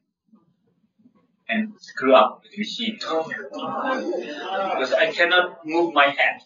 and 1.49 1.73
screw 1.79 2.15
up 2.15 2.43
the 2.43 2.59
machine. 2.59 2.99
Because 3.01 4.93
I 4.93 5.11
cannot 5.13 5.67
move 5.67 5.93
my 5.95 6.07
head, 6.07 6.43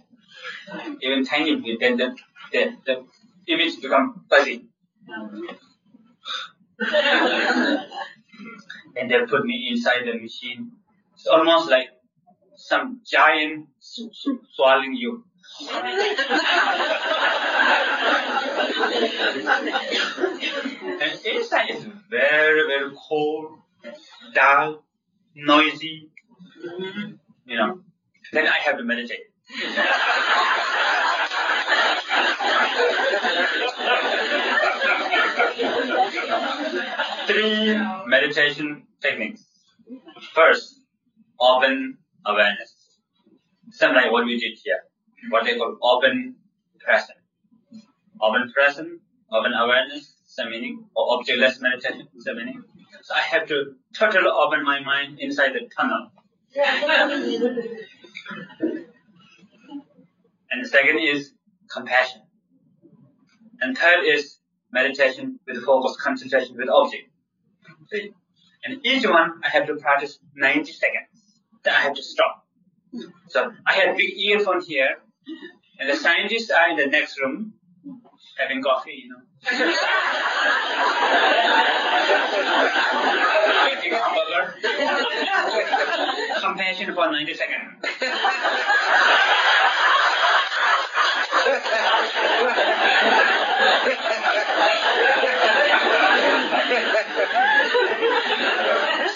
even 1.03 1.25
tiny 1.25 1.57
bit, 1.57 1.81
then 1.81 1.97
the, 1.97 2.17
the, 2.53 2.77
the 2.87 3.05
image 3.53 3.81
become 3.81 4.25
fuzzy. 4.31 4.67
and 8.97 9.11
they 9.11 9.27
put 9.29 9.45
me 9.45 9.69
inside 9.71 10.05
the 10.07 10.15
machine. 10.19 10.73
It's 11.15 11.27
almost 11.27 11.71
like 11.71 11.89
some 12.69 13.01
giant 13.05 13.69
s- 13.79 14.01
s- 14.11 14.27
swallowing 14.55 14.95
you. 14.95 15.25
and 21.01 21.21
inside 21.27 21.71
is 21.71 21.85
very, 22.11 22.63
very 22.67 22.91
cold, 23.09 23.59
dark, 24.35 24.83
noisy. 25.35 26.11
You 27.47 27.57
know. 27.57 27.81
Then 28.33 28.47
I 28.49 28.59
have 28.65 28.79
to 28.79 28.85
meditate. 28.85 29.27
Three 37.27 37.79
meditation 38.07 38.87
techniques. 39.01 39.45
First, 40.35 40.81
open 41.41 41.99
awareness. 42.27 42.75
Something 43.71 44.03
like 44.03 44.13
what 44.13 44.25
we 44.25 44.39
did 44.39 44.59
here. 44.63 44.81
What 45.31 45.45
they 45.45 45.57
call 45.57 45.77
open 45.83 46.37
present. 46.81 47.19
Open 48.21 48.51
present, 48.53 49.01
open 49.33 49.53
awareness, 49.53 50.15
same 50.27 50.51
meaning, 50.51 50.85
or 50.95 51.19
objectless 51.19 51.61
meditation, 51.61 52.09
same 52.19 52.37
meaning. 52.37 52.63
So 53.03 53.15
I 53.15 53.21
have 53.21 53.47
to 53.49 53.75
totally 53.95 54.29
open 54.29 54.65
my 54.65 54.81
mind 54.81 55.19
inside 55.19 55.53
the 55.55 55.69
tunnel. 55.77 56.11
And 60.55 60.65
the 60.65 60.69
second 60.69 61.01
is 61.01 61.33
compassion. 61.69 62.23
And 63.61 63.77
third 63.77 64.05
is 64.05 64.39
meditation 64.71 65.41
with 65.49 65.65
focus, 65.65 65.97
concentration 66.01 66.57
with 66.57 66.69
object. 66.69 67.11
See? 67.91 68.13
And 68.65 68.79
each 68.87 69.05
one 69.05 69.41
I 69.45 69.49
have 69.49 69.67
to 69.67 69.75
practice 69.75 70.21
90 70.37 70.71
seconds. 70.71 71.14
Then 71.65 71.75
I 71.75 71.81
have 71.81 71.95
to 71.95 72.03
stop. 72.03 72.45
So 73.29 73.53
I 73.67 73.73
have 73.75 73.97
big 73.97 74.17
earphone 74.19 74.61
here, 74.63 74.99
and 75.81 75.91
the 75.91 75.97
scientists 75.97 76.51
are 76.51 76.71
in 76.71 76.77
the 76.77 76.87
next 76.87 77.19
room 77.21 77.55
having 78.39 78.63
coffee, 78.63 79.03
you 79.05 79.09
know. 79.11 79.21
Compassion 86.41 86.95
for 86.95 87.11
90 87.11 87.35
seconds. 87.35 87.85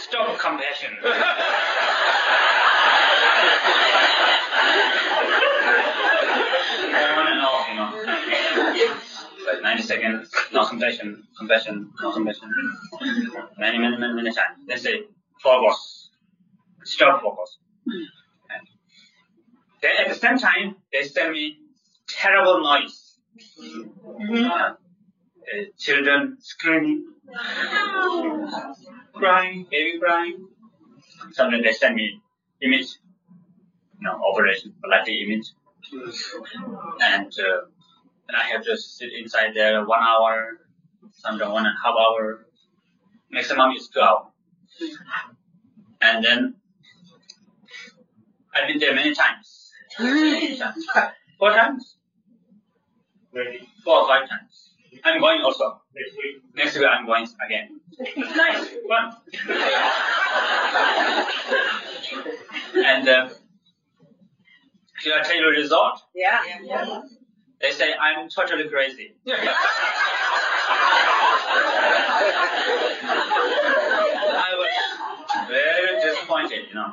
Stop 0.01 0.38
compassion. 0.38 0.96
Like 9.78 9.86
90 9.86 9.86
seconds, 9.86 10.34
no 10.52 10.66
compassion, 10.66 11.24
compassion, 11.38 11.90
no 12.00 12.12
compassion. 12.12 12.52
Many, 13.58 13.78
many, 13.78 13.96
many, 13.96 14.12
many 14.14 14.32
times. 14.32 14.58
They 14.66 14.76
say, 14.76 15.02
focus. 15.42 16.10
Stop 16.84 17.22
focus. 17.22 17.58
Then 19.80 19.90
at 20.00 20.08
the 20.08 20.14
same 20.14 20.38
time, 20.38 20.76
they 20.92 21.02
send 21.02 21.32
me 21.32 21.58
terrible 22.08 22.60
noise. 22.60 23.18
Uh, 23.60 24.50
uh, 24.50 24.74
children 25.78 26.38
screaming, 26.40 27.06
crying, 29.12 29.66
baby 29.70 29.98
crying. 30.00 30.48
Sometimes 31.32 31.62
they 31.62 31.72
send 31.72 31.94
me 31.94 32.20
image, 32.62 32.98
you 34.00 34.02
know, 34.02 34.20
operation, 34.32 34.74
like 34.90 35.08
image. 35.08 35.52
And 37.00 37.32
uh, 37.38 37.77
then 38.28 38.36
I 38.36 38.44
have 38.52 38.62
to 38.64 38.76
sit 38.76 39.10
inside 39.18 39.52
there 39.54 39.84
one 39.86 40.00
hour, 40.02 40.60
sometimes 41.12 41.50
one 41.52 41.66
and 41.66 41.74
a 41.74 41.86
half 41.86 41.94
hour. 41.98 42.46
Maximum 43.30 43.72
is 43.72 43.88
two 43.88 44.00
hours. 44.00 44.26
And 46.00 46.24
then 46.24 46.54
I've 48.54 48.68
been 48.68 48.78
there 48.78 48.94
many 48.94 49.14
times. 49.14 49.70
Four 51.38 51.52
times? 51.52 51.96
Four 53.84 54.00
or 54.00 54.08
five 54.08 54.28
times. 54.28 54.70
I'm 55.04 55.20
going 55.20 55.40
also. 55.42 55.80
Next 55.94 56.16
week. 56.16 56.42
Next 56.54 56.74
week 56.76 56.86
I'm 56.90 57.06
going 57.06 57.26
again. 57.46 57.80
nice. 58.36 58.68
Fun. 58.88 59.12
and 62.84 63.08
uh, 63.08 63.28
should 64.98 65.12
I 65.12 65.22
tell 65.22 65.36
you 65.36 65.42
the 65.42 65.60
result? 65.62 66.02
Yeah. 66.14 67.02
They 67.61 67.72
say 67.72 67.92
I'm 67.94 68.28
totally 68.28 68.68
crazy. 68.68 69.14
I 74.30 74.54
was 74.59 75.48
very 75.48 76.00
disappointed, 76.00 76.68
you 76.68 76.74
know. 76.74 76.92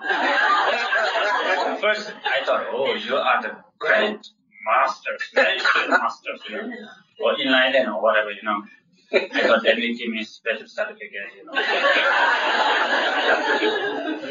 First, 1.80 2.14
I 2.26 2.44
thought, 2.46 2.66
oh, 2.72 2.94
you 2.96 3.16
are 3.16 3.42
the 3.42 3.56
great 3.78 4.28
master, 4.66 5.18
great 5.34 5.62
master, 5.90 6.32
you 6.50 6.56
know, 6.58 6.72
or 7.20 7.40
enlightened 7.40 7.90
or 7.90 8.02
whatever, 8.02 8.32
you 8.32 8.44
know. 8.44 8.64
I 9.14 9.48
thought 9.48 9.64
that 9.64 9.76
will 9.78 9.96
give 9.96 10.10
me 10.10 10.24
special 10.24 10.68
certificate, 10.68 11.12
you 11.38 11.46
know. 11.46 11.54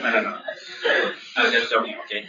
no, 0.01 0.11
no, 0.11 0.21
no. 0.21 0.39
I 0.85 1.43
was 1.43 1.53
just 1.53 1.71
joking, 1.71 1.97
okay? 2.05 2.29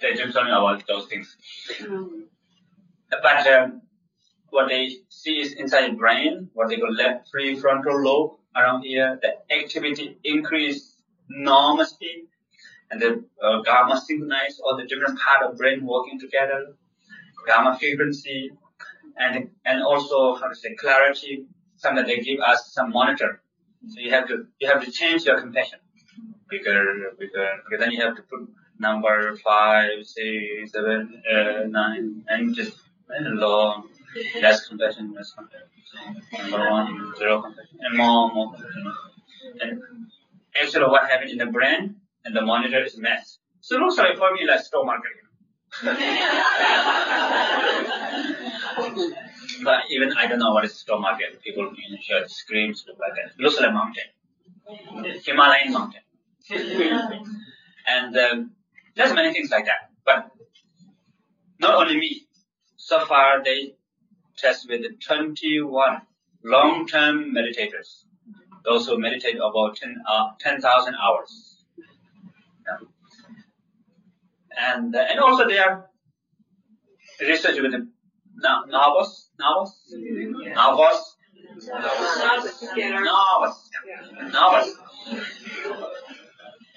they 0.00 0.14
didn't 0.14 0.32
tell 0.32 0.44
me 0.44 0.50
about 0.50 0.82
those 0.86 1.06
things. 1.06 1.36
But 3.10 3.46
um, 3.46 3.82
what 4.50 4.68
they 4.68 4.96
see 5.08 5.40
is 5.40 5.52
inside 5.52 5.96
brain, 5.96 6.50
what 6.54 6.68
they 6.68 6.78
call 6.78 6.92
left 6.92 7.30
prefrontal 7.32 8.04
lobe 8.04 8.32
around 8.56 8.82
here, 8.82 9.18
the 9.22 9.54
activity 9.54 10.18
increase 10.24 10.96
enormously, 11.30 12.24
and 12.90 13.00
the 13.00 13.24
uh, 13.42 13.62
gamma 13.62 14.00
synchronize 14.00 14.60
all 14.64 14.76
the 14.76 14.84
different 14.86 15.18
part 15.18 15.50
of 15.50 15.56
brain 15.56 15.86
working 15.86 16.18
together, 16.18 16.74
gamma 17.46 17.78
frequency, 17.78 18.50
and 19.16 19.50
and 19.64 19.82
also 19.82 20.34
how 20.34 20.48
to 20.48 20.54
say 20.54 20.74
clarity. 20.74 21.46
Sometimes 21.76 22.08
they 22.08 22.20
give 22.20 22.40
us 22.40 22.72
some 22.72 22.90
monitor, 22.90 23.40
so 23.88 24.00
you 24.00 24.10
have 24.10 24.28
to 24.28 24.46
you 24.58 24.68
have 24.68 24.84
to 24.84 24.90
change 24.90 25.24
your 25.24 25.40
compassion. 25.40 25.78
Bigger, 26.52 26.84
bigger. 27.18 27.48
Okay, 27.66 27.78
then 27.80 27.90
you 27.92 28.00
have 28.04 28.16
to 28.16 28.22
put 28.30 28.40
number 28.78 29.36
five, 29.36 30.06
six, 30.06 30.72
seven, 30.72 31.22
uh, 31.32 31.64
nine, 31.78 32.24
and 32.28 32.54
just 32.54 32.76
and 33.08 33.38
long, 33.38 33.88
less 34.40 34.66
compassion, 34.68 35.12
less 35.16 35.32
compassion. 35.32 35.68
Number 36.38 36.70
one, 36.70 36.88
zero 37.18 37.42
compassion, 37.42 37.78
and 37.80 37.96
more, 37.96 38.32
more. 38.34 38.54
And 39.60 39.80
actually, 40.60 40.84
what 40.94 41.10
happened 41.10 41.30
in 41.30 41.38
the 41.38 41.46
brain 41.46 41.96
and 42.24 42.36
the 42.36 42.42
monitor 42.42 42.82
is 42.84 42.96
mess. 42.96 43.38
So 43.60 43.76
looks 43.78 43.96
like 43.98 44.16
for 44.16 44.32
me 44.32 44.46
like 44.46 44.60
stock 44.60 44.86
market. 44.86 45.12
but 49.64 49.80
even 49.90 50.12
I 50.18 50.26
don't 50.26 50.38
know 50.38 50.52
what 50.52 50.64
is 50.64 50.74
stock 50.74 51.00
market. 51.00 51.40
People 51.42 51.68
in 51.68 51.96
hear 51.96 52.28
screams 52.28 52.84
look 52.86 52.98
like 52.98 53.14
that. 53.18 53.28
Looks 53.42 53.58
like 53.60 53.72
mountain, 53.72 54.10
Himalayan 55.24 55.72
mountain. 55.72 56.02
And 56.50 58.16
um, 58.16 58.50
there's 58.96 59.12
many 59.12 59.32
things 59.32 59.50
like 59.50 59.66
that. 59.66 59.90
But 60.04 60.30
not 61.60 61.74
only 61.74 61.96
me. 61.96 62.22
So 62.76 63.04
far 63.06 63.42
they 63.44 63.74
test 64.36 64.68
with 64.68 64.82
21 65.00 66.02
long-term 66.44 67.32
meditators. 67.34 68.04
Those 68.64 68.86
who 68.86 68.98
meditate 68.98 69.36
about 69.36 69.76
10 69.76 69.96
uh, 70.08 70.30
10,000 70.40 70.94
hours. 70.94 71.64
Yeah. 72.66 72.86
And 74.68 74.94
uh, 74.94 75.04
and 75.10 75.18
also 75.20 75.48
they 75.48 75.58
are 75.58 75.86
research 77.20 77.60
with 77.60 77.72
the 77.72 77.88
na- 78.36 78.64
Navas, 78.66 79.30
Navas, 79.38 79.94
Navas, 80.54 81.16
Navas, 84.32 84.76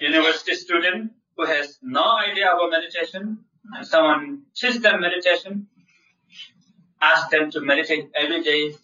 university 0.00 0.54
student 0.54 1.12
who 1.36 1.44
has 1.46 1.78
no 1.82 2.16
idea 2.18 2.52
about 2.52 2.70
meditation, 2.70 3.38
and 3.74 3.86
someone 3.86 4.42
teaches 4.54 4.80
them 4.80 5.00
meditation, 5.00 5.66
ask 7.00 7.30
them 7.30 7.50
to 7.50 7.60
meditate 7.60 8.10
every 8.14 8.42
day, 8.42 8.74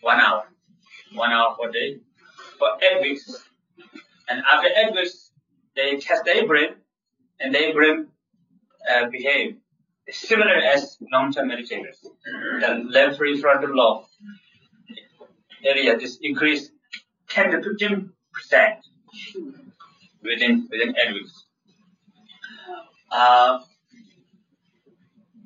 one 0.00 0.20
hour, 0.20 0.44
one 1.14 1.30
hour 1.32 1.56
per 1.60 1.70
day, 1.70 1.98
for 2.58 2.68
eight 2.82 3.02
weeks, 3.02 3.44
and 4.28 4.42
after 4.50 4.68
eight 4.68 4.92
weeks, 4.94 5.30
they 5.76 5.96
test 5.98 6.24
their 6.24 6.46
brain, 6.46 6.74
and 7.40 7.54
their 7.54 7.72
brain 7.72 8.08
uh, 8.90 9.06
behave 9.08 9.56
similar 10.10 10.54
as 10.54 10.98
long-term 11.12 11.48
meditators. 11.48 11.98
The 12.60 12.84
left 12.90 13.20
prefrontal 13.20 13.74
lobe 13.74 14.04
area 15.64 15.96
just 15.96 16.18
increased 16.22 16.72
10 17.28 17.52
to 17.52 17.62
15 17.62 18.10
percent 18.32 18.84
within 20.22 20.68
within 20.70 20.94
eight. 20.96 21.16
Uh, 23.10 23.60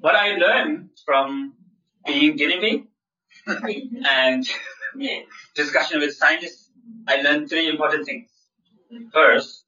what 0.01 0.15
I 0.15 0.37
learned 0.37 0.91
from 1.05 1.55
being 2.07 2.37
guinea 2.37 2.61
pig 2.61 2.85
and 4.07 4.47
discussion 5.55 6.01
with 6.01 6.15
scientists, 6.15 6.71
I 7.09 7.21
learned 7.23 7.49
three 7.49 7.69
important 7.69 8.07
things. 8.07 8.31
First, 9.13 9.65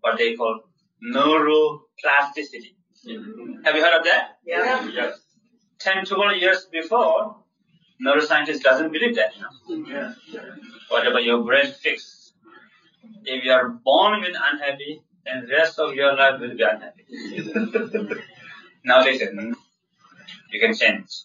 what 0.00 0.16
they 0.18 0.34
call 0.34 0.60
neuroplasticity. 1.04 2.74
Have 3.64 3.76
you 3.76 3.82
heard 3.84 3.98
of 3.98 4.04
that? 4.04 4.38
Yeah. 4.46 4.88
Yes. 4.90 5.18
10, 5.80 6.06
12 6.06 6.36
years 6.38 6.66
before, 6.72 7.36
neuroscientists 8.04 8.62
doesn't 8.62 8.90
believe 8.90 9.16
that. 9.16 9.32
You 9.68 9.86
know? 9.86 10.14
Whatever 10.88 11.20
your 11.20 11.44
brain 11.44 11.66
fix, 11.66 12.23
if 13.24 13.44
you 13.44 13.52
are 13.52 13.68
born 13.68 14.20
with 14.20 14.34
unhappy, 14.50 15.02
then 15.24 15.48
rest 15.50 15.78
of 15.78 15.94
your 15.94 16.14
life 16.14 16.40
will 16.40 16.56
be 16.56 16.62
unhappy. 16.62 17.04
now 18.84 19.02
"Hmm, 19.02 19.52
you 20.52 20.60
can 20.60 20.74
change. 20.74 21.24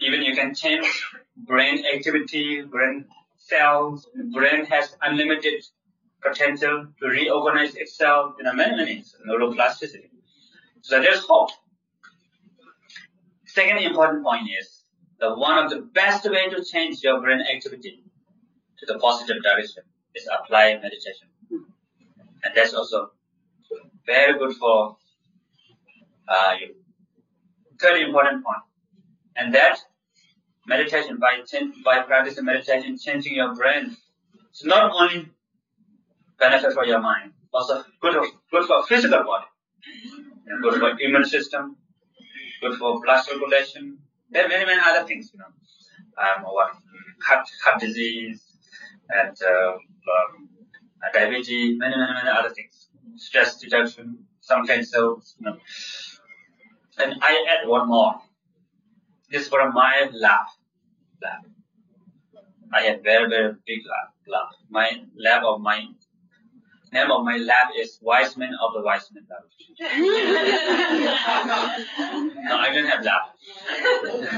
Even 0.00 0.22
you 0.22 0.34
can 0.34 0.54
change 0.54 0.86
brain 1.36 1.84
activity, 1.94 2.62
brain 2.62 3.04
cells. 3.36 4.08
Brain 4.32 4.64
has 4.66 4.96
unlimited 5.02 5.64
potential 6.22 6.86
to 7.00 7.06
reorganize 7.06 7.74
itself 7.74 8.34
in 8.40 8.46
a 8.46 8.54
many, 8.54 8.76
many 8.76 9.04
neuroplasticity. 9.28 10.10
So 10.82 11.00
there's 11.00 11.20
hope. 11.20 11.50
Second 13.46 13.78
important 13.78 14.24
point 14.24 14.48
is 14.60 14.84
that 15.20 15.36
one 15.36 15.62
of 15.64 15.70
the 15.70 15.80
best 15.80 16.28
way 16.30 16.48
to 16.50 16.64
change 16.64 17.02
your 17.02 17.20
brain 17.20 17.40
activity 17.40 18.02
to 18.78 18.86
the 18.86 18.98
positive 18.98 19.42
direction 19.42 19.82
is 20.16 20.28
apply 20.38 20.74
meditation. 20.74 21.28
And 21.50 22.54
that's 22.54 22.74
also 22.74 23.10
very 24.06 24.38
good 24.38 24.54
for 24.56 24.96
uh, 26.28 26.52
you. 26.60 26.74
Third 27.80 28.00
important 28.02 28.44
point. 28.44 28.64
And 29.36 29.54
that 29.54 29.78
meditation 30.66 31.18
by 31.18 31.40
chan- 31.50 31.74
by 31.84 32.00
practicing 32.00 32.44
meditation, 32.44 32.96
changing 32.98 33.34
your 33.34 33.54
brain, 33.54 33.96
it's 34.50 34.64
not 34.64 34.90
only 34.92 35.28
benefit 36.38 36.72
for 36.72 36.84
your 36.86 37.00
mind, 37.00 37.32
also 37.52 37.84
good 38.00 38.14
for, 38.14 38.26
good 38.50 38.66
for 38.66 38.86
physical 38.86 39.22
body, 39.24 39.46
good 40.62 40.80
for 40.80 40.90
immune 41.00 41.24
system, 41.24 41.76
good 42.62 42.78
for 42.78 43.00
blood 43.02 43.22
circulation. 43.22 43.98
There 44.30 44.44
are 44.44 44.48
many 44.48 44.64
many 44.64 44.80
other 44.84 45.06
things, 45.06 45.30
you 45.32 45.38
know, 45.38 45.52
um, 46.22 46.44
what 46.44 46.70
heart 47.22 47.46
heart 47.64 47.80
disease 47.80 48.45
and 49.10 49.36
uh, 49.42 49.72
um, 49.72 50.48
diabetes, 51.12 51.78
many 51.78 51.96
many 51.96 52.12
many 52.12 52.28
other 52.28 52.50
things, 52.50 52.88
stress 53.16 53.62
reduction, 53.62 54.18
some 54.40 54.66
cancers, 54.66 55.36
you 55.38 55.46
know. 55.46 55.56
And 56.98 57.14
I 57.20 57.44
add 57.52 57.68
one 57.68 57.88
more. 57.88 58.14
This 59.30 59.42
is 59.42 59.48
from 59.48 59.74
my 59.74 60.08
lab. 60.12 60.46
Lab. 61.22 61.44
I 62.72 62.82
have 62.82 63.02
very 63.02 63.28
very 63.28 63.54
big 63.66 63.80
lab. 63.86 64.08
Lab. 64.26 64.46
My 64.70 65.02
lab 65.16 65.44
of 65.44 65.60
my 65.60 65.84
name 66.92 67.10
of 67.10 67.24
my 67.24 67.36
lab 67.36 67.68
is 67.78 67.98
Wiseman 68.02 68.54
of 68.62 68.72
the 68.74 68.82
Wiseman 68.82 69.26
Lab. 69.30 69.42
No, 72.48 72.56
I 72.58 72.70
don't 72.72 72.86
have 72.86 73.04
lab. 73.04 73.22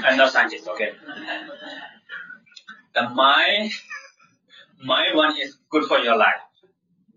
I'm 0.04 0.16
not 0.16 0.32
scientist. 0.32 0.66
Okay. 0.68 0.92
The 2.94 3.08
my 3.10 3.70
my 4.84 5.14
one 5.14 5.36
is 5.40 5.56
good 5.70 5.84
for 5.84 5.98
your 5.98 6.16
life. 6.16 6.42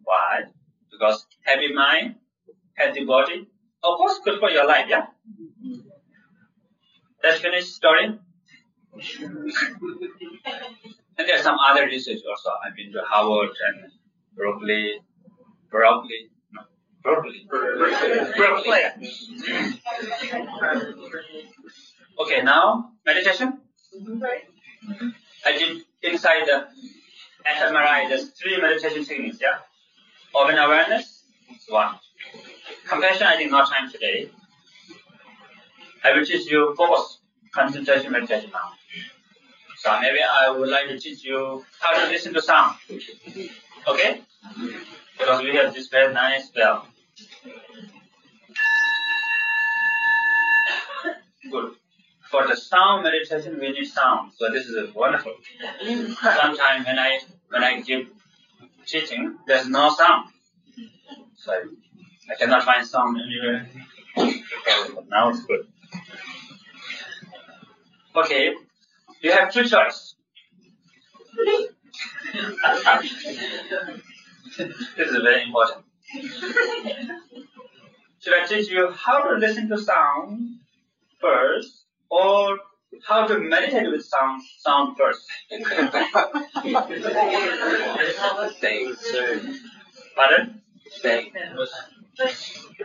Why? 0.04 0.44
Because 0.92 1.26
happy 1.44 1.74
mind, 1.74 2.16
healthy 2.74 3.06
body. 3.06 3.48
Of 3.84 3.98
course, 3.98 4.20
good 4.24 4.40
for 4.40 4.50
your 4.50 4.68
life. 4.68 4.86
Yeah. 4.88 5.08
Let's 7.24 7.40
finish 7.40 7.66
story. 7.66 8.20
and 9.22 9.52
there's 11.18 11.44
some 11.44 11.58
other 11.60 11.86
research 11.86 12.20
also. 12.30 12.50
I've 12.66 12.76
been 12.76 12.92
to 12.94 13.02
Harvard 13.08 13.52
and 13.68 13.92
Berkeley, 14.36 15.00
Berkeley, 15.72 16.30
no, 16.54 16.62
Berkeley, 17.04 17.48
Berkeley. 18.38 18.82
Okay, 22.20 22.42
now 22.44 22.92
meditation. 23.06 23.60
Mm-hmm. 23.96 25.10
I 25.46 25.52
did 25.52 25.82
inside 26.04 26.46
the 26.46 26.68
fMRI. 27.46 28.10
There's 28.10 28.30
three 28.30 28.60
meditation 28.60 29.06
techniques. 29.06 29.38
Yeah, 29.42 29.60
open 30.34 30.58
awareness, 30.58 31.24
one. 31.70 31.96
Compassion. 32.88 33.28
I 33.28 33.38
think 33.38 33.52
not 33.52 33.70
time 33.70 33.92
today. 33.92 34.30
I 36.04 36.14
will 36.14 36.26
teach 36.26 36.50
you 36.50 36.74
focus, 36.76 37.20
concentration 37.54 38.12
meditation 38.12 38.50
now. 38.52 38.72
So 39.78 40.00
maybe 40.00 40.20
I 40.22 40.50
would 40.50 40.70
like 40.70 40.88
to 40.90 41.00
teach 41.00 41.24
you 41.24 41.64
how 41.80 42.00
to 42.00 42.12
listen 42.12 42.34
to 42.34 42.42
sound. 42.42 42.76
Okay? 43.88 44.22
Because 45.18 45.44
we 45.44 45.56
have 45.56 45.74
this 45.74 45.88
very 45.88 46.14
nice 46.14 46.50
bell. 46.50 46.88
Good. 51.52 51.76
For 52.32 52.48
the 52.48 52.56
sound 52.56 53.04
meditation, 53.04 53.60
we 53.60 53.72
need 53.72 53.86
sound. 53.86 54.32
So 54.38 54.50
this 54.52 54.66
is 54.66 54.96
wonderful. 54.96 55.36
Sometimes 55.82 56.86
when 56.86 56.98
I 56.98 57.20
when 57.50 57.64
I 57.64 57.82
give 57.82 58.08
teaching, 58.86 59.38
there's 59.46 59.68
no 59.68 59.90
sound. 59.90 60.30
So 61.36 61.52
I 61.52 62.36
cannot 62.40 62.64
find 62.64 62.88
sound 62.88 63.18
anywhere. 63.20 63.70
But 64.96 65.10
now 65.10 65.30
it's 65.30 65.44
good. 65.44 65.68
Okay, 68.16 68.54
you 69.22 69.32
have 69.32 69.52
two 69.52 69.64
choices. 69.64 70.16
this 74.58 75.10
is 75.10 75.22
very 75.22 75.44
important. 75.44 75.86
Should 78.20 78.34
I 78.34 78.46
teach 78.46 78.70
you 78.70 78.92
how 78.92 79.24
to 79.24 79.38
listen 79.38 79.68
to 79.70 79.78
sound 79.78 80.60
first, 81.20 81.81
or 82.12 82.58
how 83.08 83.26
to 83.26 83.40
meditate 83.40 83.90
with 83.90 84.06
sound 84.06 84.42
sound 84.60 84.98
first? 84.98 85.26
Pardon? 90.16 90.62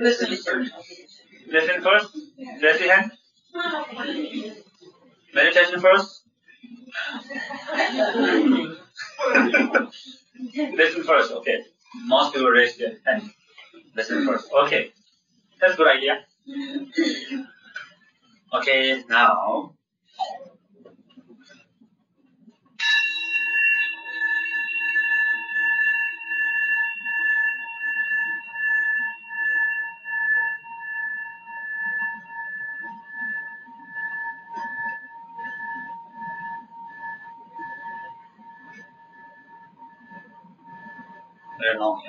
Listen 0.01 0.37
first. 0.37 0.73
Listen 1.49 1.83
first. 1.83 2.17
Raise 2.63 2.81
your 2.81 2.95
hand. 2.95 3.13
Meditation 5.35 5.81
first. 5.81 6.23
Listen 10.55 11.03
first. 11.05 11.33
Okay. 11.33 11.65
Most 12.05 12.35
people 12.35 12.49
raise 12.49 12.77
their 12.77 12.99
hand. 13.05 13.31
Listen 13.97 14.25
first. 14.27 14.51
Okay. 14.53 14.93
That's 15.61 15.75
a 15.75 15.77
good 15.77 15.89
idea. 15.89 16.25
Okay, 18.57 19.05
now. 19.09 19.73
Very 41.61 41.79
long, 41.79 42.03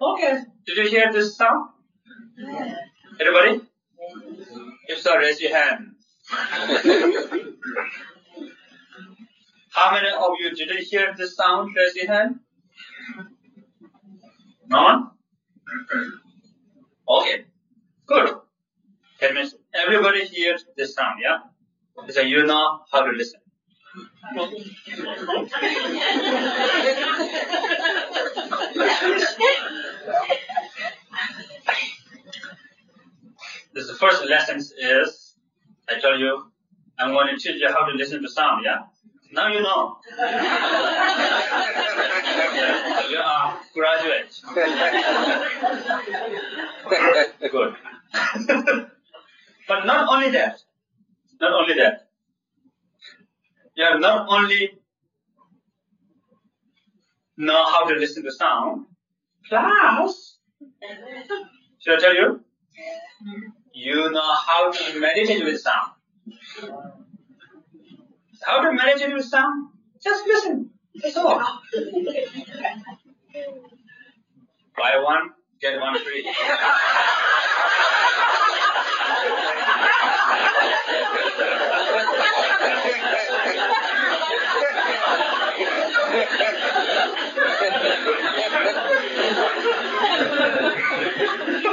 Okay. 0.00 0.38
Did 0.66 0.76
you 0.76 0.88
hear 0.88 1.12
this 1.12 1.36
sound? 1.36 1.70
Yeah. 2.36 2.76
Everybody? 3.20 3.60
If 4.86 5.00
so, 5.00 5.16
raise 5.16 5.40
your 5.40 5.56
hand. 5.56 5.96
How 9.70 9.92
many 9.92 10.08
of 10.08 10.30
you 10.40 10.50
didn't 10.54 10.84
hear 10.84 11.14
this 11.16 11.34
sound? 11.36 11.74
Raise 11.76 11.96
your 11.96 12.06
hand. 12.06 12.36
No 14.68 14.82
one? 14.82 15.10
Okay. 17.08 17.44
Good. 18.06 18.36
That 19.20 19.34
means 19.34 19.56
everybody 19.74 20.24
hears 20.26 20.64
this 20.76 20.94
sound, 20.94 21.18
yeah? 21.20 21.38
So 22.10 22.20
you 22.20 22.46
know 22.46 22.80
how 22.92 23.02
to 23.02 23.10
listen. 23.10 23.40
This 33.78 33.86
the 33.86 33.87
first 33.98 34.24
lesson 34.28 34.56
is, 34.58 35.34
I 35.88 35.98
tell 36.00 36.18
you, 36.18 36.50
I'm 36.98 37.12
going 37.12 37.28
to 37.28 37.36
teach 37.36 37.60
you 37.60 37.68
how 37.68 37.86
to 37.86 37.92
listen 37.92 38.22
to 38.22 38.28
sound, 38.28 38.64
yeah? 38.64 38.78
Now 39.32 39.48
you 39.52 39.60
know. 39.62 39.98
Yeah, 42.58 43.08
you 43.08 43.18
are 43.18 43.60
graduate. 43.72 44.40
Good. 47.50 47.74
but 49.68 49.84
not 49.86 50.08
only 50.12 50.30
that, 50.30 50.60
not 51.40 51.52
only 51.52 51.74
that, 51.74 52.08
you 53.76 53.84
have 53.84 54.00
not 54.00 54.26
only 54.28 54.72
know 57.36 57.64
how 57.64 57.84
to 57.86 57.94
listen 57.94 58.24
to 58.24 58.32
sound, 58.32 58.86
plus, 59.48 60.38
should 61.78 61.98
I 61.98 62.00
tell 62.00 62.14
you? 62.14 62.40
You 63.80 64.10
know 64.10 64.34
how 64.34 64.72
to 64.72 64.98
meditate 64.98 65.44
with 65.44 65.60
sound. 65.60 65.92
How 68.44 68.60
to 68.60 68.72
meditate 68.72 69.14
with 69.14 69.24
sound? 69.24 69.70
Just 70.02 70.26
listen. 70.26 70.70
That's 71.00 71.16
all. 71.16 71.38
Buy 74.76 75.00
one, 75.00 75.30
get 75.60 75.80
one 75.80 75.96
free. 76.02 76.28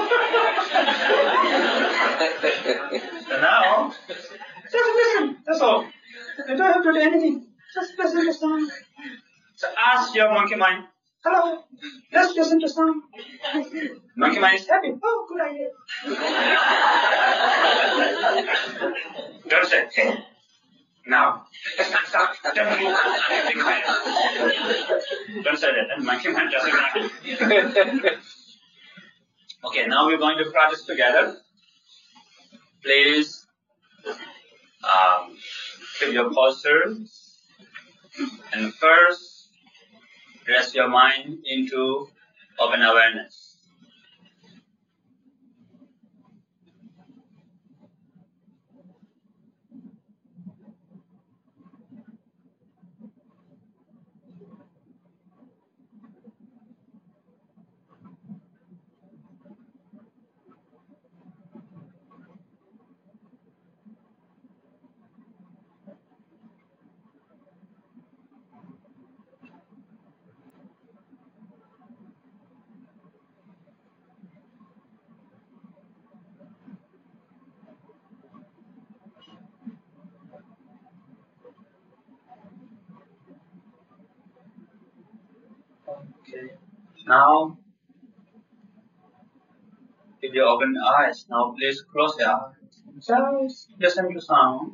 So 2.45 3.41
now, 3.41 3.93
just 4.71 4.75
listen. 4.75 5.37
That's 5.45 5.61
all. 5.61 5.85
You 6.47 6.57
don't 6.57 6.73
have 6.73 6.83
to 6.83 6.93
do 6.93 6.99
anything. 6.99 7.47
Just 7.73 7.97
listen 7.97 8.25
to 8.25 8.33
sound. 8.33 8.71
So 9.55 9.67
ask 9.77 10.13
your 10.15 10.31
monkey 10.31 10.55
mind, 10.55 10.85
hello, 11.23 11.63
let's 12.11 12.35
listen 12.35 12.59
to 12.59 12.69
sound. 12.69 13.03
Monkey 14.15 14.39
mind 14.39 14.59
is 14.59 14.67
happy. 14.67 14.93
Oh, 15.03 15.25
good 15.29 15.41
idea. 15.41 15.69
don't 19.49 19.67
say, 19.67 19.87
hey, 19.93 20.25
now, 21.07 21.45
let's 21.77 21.91
not 21.91 22.07
stop. 22.07 22.35
Don't 22.55 22.69
move. 22.69 22.97
Be 23.47 23.59
quiet. 23.59 23.85
Don't 25.43 25.57
say 25.57 25.67
that. 25.67 25.87
Then 25.95 26.05
monkey 26.05 26.29
mind 26.31 26.51
doesn't 26.51 26.73
like 26.73 28.13
Okay, 29.65 29.87
now 29.87 30.05
we're 30.05 30.17
going 30.17 30.37
to 30.37 30.45
practice 30.51 30.83
together. 30.85 31.37
Please 32.85 33.47
um, 34.83 35.37
keep 35.99 36.13
your 36.13 36.33
posture. 36.33 36.95
And 38.53 38.73
first, 38.73 39.49
rest 40.47 40.75
your 40.75 40.87
mind 40.89 41.39
into 41.45 42.09
open 42.59 42.81
awareness. 42.81 43.57
Okay. 85.87 86.55
Now, 87.15 87.57
if 90.21 90.33
you 90.33 90.43
open 90.43 90.73
your 90.75 90.83
eyes, 90.99 91.25
now 91.29 91.53
please 91.57 91.81
close 91.93 92.13
your 92.19 92.29
eyes. 92.29 92.75
Just 93.07 93.71
listen 93.79 94.13
to 94.13 94.19
sound. 94.19 94.73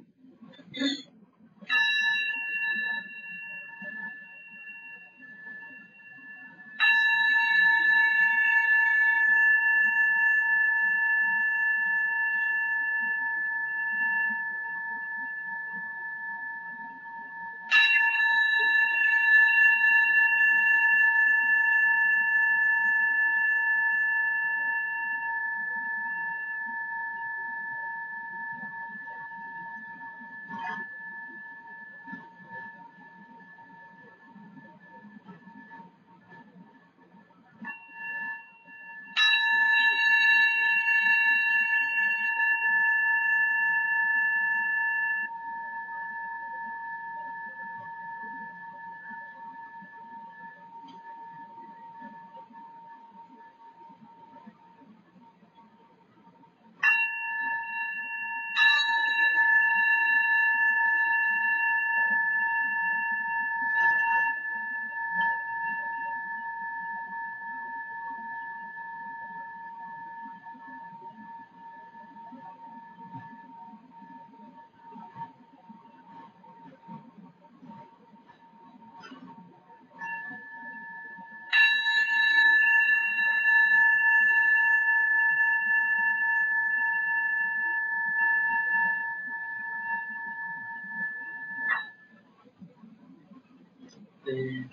Please 94.32 94.65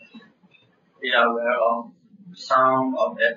be 1.03 1.11
aware 1.13 1.59
of 1.61 1.91
sound 2.35 2.95
of 2.99 3.19
air 3.21 3.37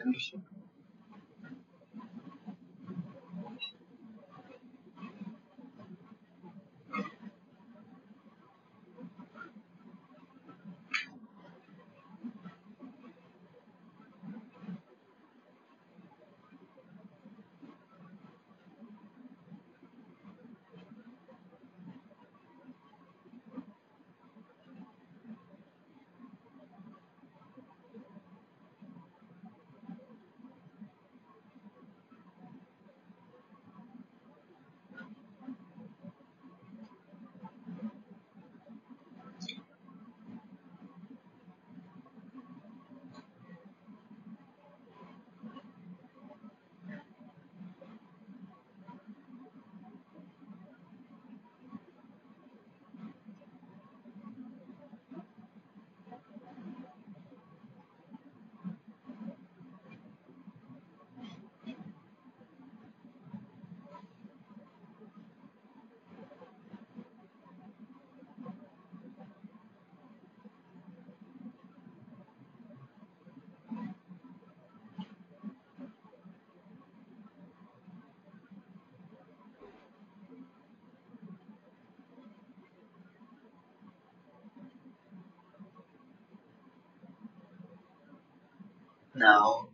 Now, 89.22 89.70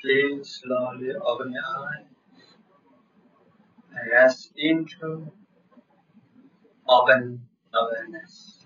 please 0.00 0.62
slowly 0.62 1.10
open 1.14 1.52
your 1.52 1.62
eyes 1.62 2.06
and 3.94 4.10
rest 4.10 4.52
into 4.56 5.30
open 6.88 7.46
awareness. 7.74 8.63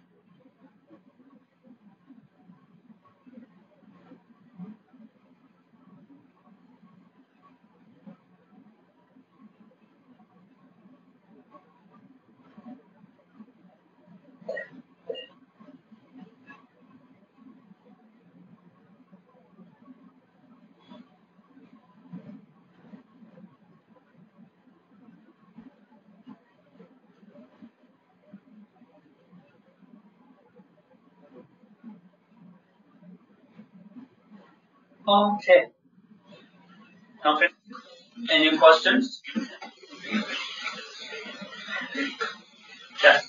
Okay. 35.08 35.64
Okay. 37.24 37.46
Any 38.30 38.56
questions? 38.58 39.22
Yes. 43.02 43.26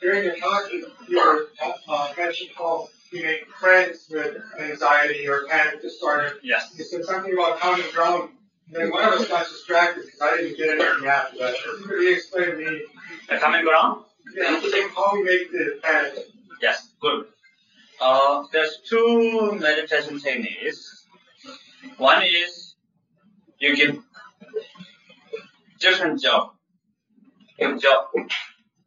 During 0.00 0.24
your 0.24 0.36
talk, 0.36 0.72
you 0.72 0.90
you 1.08 1.18
were, 1.18 1.46
uh, 1.88 2.12
mentioned 2.16 2.50
how 2.56 2.88
you 3.12 3.22
make 3.22 3.48
friends 3.60 4.06
with 4.10 4.36
anxiety 4.58 5.28
or 5.28 5.46
panic 5.46 5.82
disorder. 5.82 6.32
Yes. 6.42 6.74
You 6.76 6.84
said 6.84 7.04
something 7.04 7.32
about 7.32 7.60
common 7.60 7.86
ground. 7.94 8.30
Then 8.70 8.90
one 8.90 9.04
of 9.04 9.12
us 9.20 9.28
got 9.28 9.46
distracted 9.46 10.04
because 10.04 10.20
I 10.20 10.36
didn't 10.38 10.56
get 10.56 10.68
anything 10.70 11.08
after 11.08 11.38
that. 11.38 11.54
If 11.54 11.64
you 11.64 11.86
could 11.86 11.90
re-explain 11.94 12.50
to 12.50 12.56
me 12.56 12.82
The 13.28 13.38
common 13.38 13.64
ground? 13.64 14.04
yeah, 14.36 14.60
how 14.94 15.14
we 15.14 15.22
make 15.22 15.52
the 15.52 15.78
panic. 15.82 16.26
Yes. 16.60 16.90
Good. 17.00 17.26
Uh, 18.00 18.44
there's 18.52 18.78
two 18.88 19.52
meditation 19.58 20.20
techniques. 20.20 21.04
One 21.96 22.22
is 22.22 22.76
you 23.58 23.74
give 23.74 23.98
different 25.80 26.20
job. 26.22 26.50
Give 27.58 27.80
job. 27.80 28.06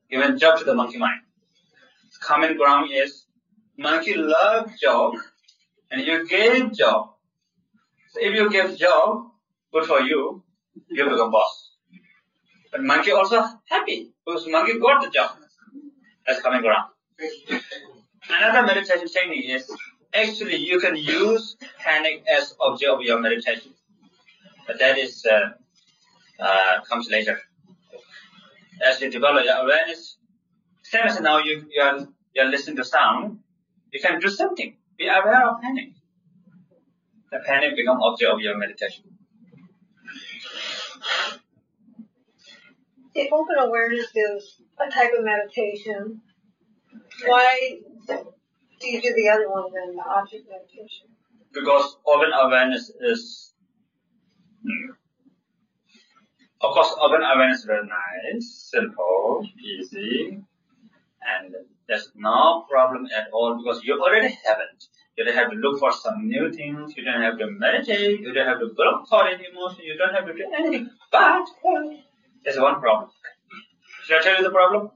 Give 0.09 0.21
a 0.21 0.38
job 0.38 0.59
to 0.59 0.63
the 0.63 0.73
monkey 0.73 0.97
mind. 0.97 1.21
Common 2.21 2.55
ground 2.55 2.89
is 2.91 3.25
monkey 3.77 4.13
love 4.15 4.71
job 4.81 5.15
and 5.89 6.01
you 6.01 6.27
give 6.27 6.73
job. 6.73 7.09
So 8.11 8.19
if 8.21 8.33
you 8.33 8.49
give 8.49 8.77
job, 8.77 9.31
good 9.73 9.85
for 9.85 10.01
you, 10.01 10.43
you 10.89 11.03
become 11.09 11.31
boss. 11.31 11.71
But 12.71 12.83
monkey 12.83 13.11
also 13.11 13.43
happy 13.65 14.13
because 14.25 14.47
monkey 14.47 14.79
got 14.79 15.03
the 15.03 15.09
job. 15.09 15.31
That's 16.25 16.41
common 16.41 16.61
ground. 16.61 16.91
Another 18.37 18.65
meditation 18.65 19.07
technique 19.07 19.49
is 19.49 19.69
actually 20.13 20.55
you 20.55 20.79
can 20.79 20.95
use 20.95 21.55
panic 21.79 22.23
as 22.27 22.55
object 22.59 22.91
of 22.91 23.01
your 23.01 23.19
meditation, 23.19 23.73
but 24.67 24.79
that 24.79 24.97
is 24.97 25.25
uh, 25.25 25.49
uh, 26.39 26.81
comes 26.89 27.09
later. 27.09 27.39
As 28.85 28.99
you 29.01 29.11
develop 29.11 29.45
your 29.45 29.55
awareness, 29.55 30.17
same 30.83 31.03
as 31.03 31.19
now 31.19 31.37
you 31.39 31.65
you 31.69 31.81
are 31.81 31.99
you 32.33 32.41
are 32.41 32.49
listening 32.49 32.77
to 32.77 32.85
sound, 32.85 33.39
you 33.91 33.99
can 33.99 34.19
do 34.19 34.29
something. 34.29 34.75
Be 34.97 35.07
aware 35.07 35.49
of 35.49 35.61
panic. 35.61 35.93
The 37.31 37.39
panic 37.45 37.75
become 37.75 38.01
object 38.01 38.31
of 38.31 38.39
your 38.39 38.57
meditation. 38.57 39.05
If 43.13 43.31
open 43.33 43.55
awareness 43.59 44.07
is 44.15 44.61
a 44.79 44.89
type 44.89 45.11
of 45.17 45.25
meditation, 45.25 46.21
why 47.25 47.79
do 48.79 48.88
you 48.88 49.01
do 49.01 49.13
the 49.15 49.29
other 49.29 49.49
one 49.49 49.71
than 49.73 49.95
the 49.95 50.03
object 50.03 50.47
meditation? 50.49 51.07
because 51.53 51.97
open 52.05 52.31
awareness 52.33 52.91
is 53.01 53.53
of 56.61 56.73
course 56.73 56.93
open 56.99 57.21
awareness 57.21 57.59
is 57.59 57.65
very 57.65 57.88
nice, 57.88 58.69
simple, 58.71 59.45
easy, 59.59 60.39
and 61.21 61.55
there's 61.88 62.11
no 62.15 62.65
problem 62.69 63.07
at 63.15 63.27
all 63.33 63.57
because 63.57 63.83
you 63.83 63.99
already 64.01 64.29
have 64.45 64.59
it. 64.59 64.83
You 65.17 65.25
don't 65.25 65.35
have 65.35 65.51
to 65.51 65.57
look 65.57 65.79
for 65.79 65.91
some 65.91 66.27
new 66.27 66.51
things, 66.51 66.93
you 66.95 67.03
don't 67.03 67.21
have 67.21 67.38
to 67.39 67.47
meditate, 67.51 68.21
you 68.21 68.33
don't 68.33 68.47
have 68.47 68.59
to 68.59 68.69
block 68.75 69.09
thought 69.09 69.31
and 69.31 69.41
emotion, 69.43 69.83
you 69.83 69.97
don't 69.97 70.13
have 70.13 70.25
to 70.25 70.33
do 70.33 70.51
anything. 70.55 70.89
But 71.11 71.47
there's 72.43 72.59
one 72.59 72.79
problem. 72.79 73.09
Should 74.05 74.21
I 74.21 74.23
tell 74.23 74.38
you 74.38 74.43
the 74.43 74.51
problem? 74.51 74.91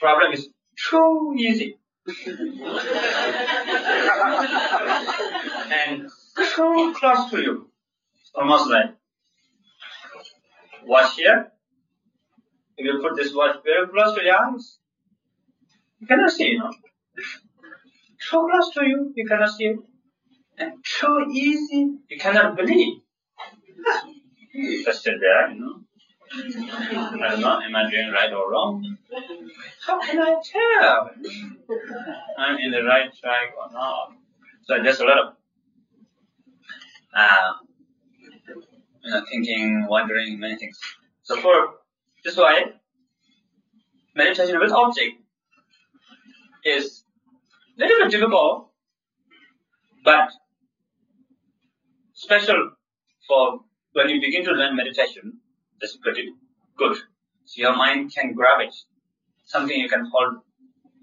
Problem 0.00 0.32
is 0.32 0.48
too 0.78 1.34
easy. 1.36 1.78
and 5.70 6.08
too 6.54 6.94
close 6.98 7.30
to 7.30 7.40
you. 7.40 7.70
Almost 8.34 8.70
like 8.70 8.94
watch 10.86 11.16
here. 11.16 11.52
If 12.76 12.84
you 12.86 13.00
put 13.02 13.16
this 13.16 13.34
watch 13.34 13.56
very 13.64 13.88
close 13.88 14.14
to 14.16 14.22
your 14.24 14.36
eyes, 14.36 14.78
you 15.98 16.06
cannot 16.06 16.30
see, 16.30 16.50
you 16.50 16.58
know. 16.60 16.70
Too 18.30 18.48
close 18.50 18.70
to 18.74 18.86
you, 18.86 19.12
you 19.16 19.26
cannot 19.26 19.50
see 19.50 19.64
it. 19.64 19.78
And 20.58 20.72
too 20.84 21.26
easy, 21.32 21.98
you 22.08 22.18
cannot 22.18 22.56
believe. 22.56 22.98
It's 24.52 24.98
still 25.00 25.18
there, 25.20 25.50
you 25.50 25.60
know. 25.60 25.87
I 26.32 27.28
don't 27.30 27.40
know, 27.40 27.60
am 27.60 27.76
I 27.76 27.90
doing 27.90 28.10
right 28.10 28.32
or 28.32 28.50
wrong? 28.50 28.98
How 29.86 30.00
can 30.00 30.20
I 30.20 30.40
tell? 30.44 31.10
I'm 32.38 32.58
in 32.58 32.70
the 32.70 32.82
right 32.82 33.10
track 33.18 33.54
or 33.58 33.72
not? 33.72 34.12
So 34.64 34.82
there's 34.82 35.00
a 35.00 35.04
lot 35.04 35.18
of 35.18 35.34
uh, 37.14 37.52
you 39.02 39.10
know, 39.10 39.24
thinking, 39.30 39.86
wondering, 39.88 40.38
many 40.38 40.56
things. 40.56 40.78
So 41.22 41.36
for 41.40 41.74
this 42.24 42.36
why 42.36 42.72
meditation 44.14 44.58
with 44.58 44.72
object. 44.72 45.16
is 46.64 47.04
a 47.78 47.80
little 47.80 48.02
bit 48.02 48.10
difficult, 48.10 48.68
but 50.04 50.30
special 52.12 52.72
for 53.26 53.60
when 53.92 54.08
you 54.10 54.20
begin 54.20 54.44
to 54.44 54.52
learn 54.52 54.76
meditation. 54.76 55.37
That's 55.80 55.96
pretty 55.96 56.32
good. 56.76 56.96
So 57.44 57.54
your 57.62 57.76
mind 57.76 58.12
can 58.14 58.34
grab 58.34 58.60
it, 58.60 58.74
something 59.44 59.76
you 59.76 59.88
can 59.88 60.10
hold, 60.12 60.42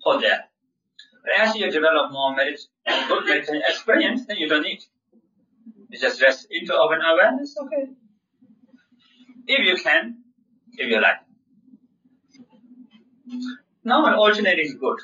hold 0.01 0.23
there. 0.23 0.45
But 1.23 1.47
as 1.47 1.55
you 1.55 1.71
develop 1.71 2.11
more 2.11 2.35
medit- 2.35 2.67
good 3.07 3.25
meditation 3.25 3.61
experience, 3.67 4.25
then 4.27 4.37
you 4.37 4.47
don't 4.47 4.61
need. 4.63 4.79
You 5.89 5.99
just 5.99 6.21
rest 6.21 6.47
into 6.51 6.75
open 6.75 6.99
awareness, 7.01 7.55
okay. 7.63 7.91
If 9.47 9.65
you 9.65 9.81
can, 9.81 10.23
if 10.73 10.89
you 10.89 11.01
like. 11.01 11.21
No, 13.83 14.05
an 14.05 14.13
alternating 14.13 14.65
is 14.65 14.73
good. 14.75 14.99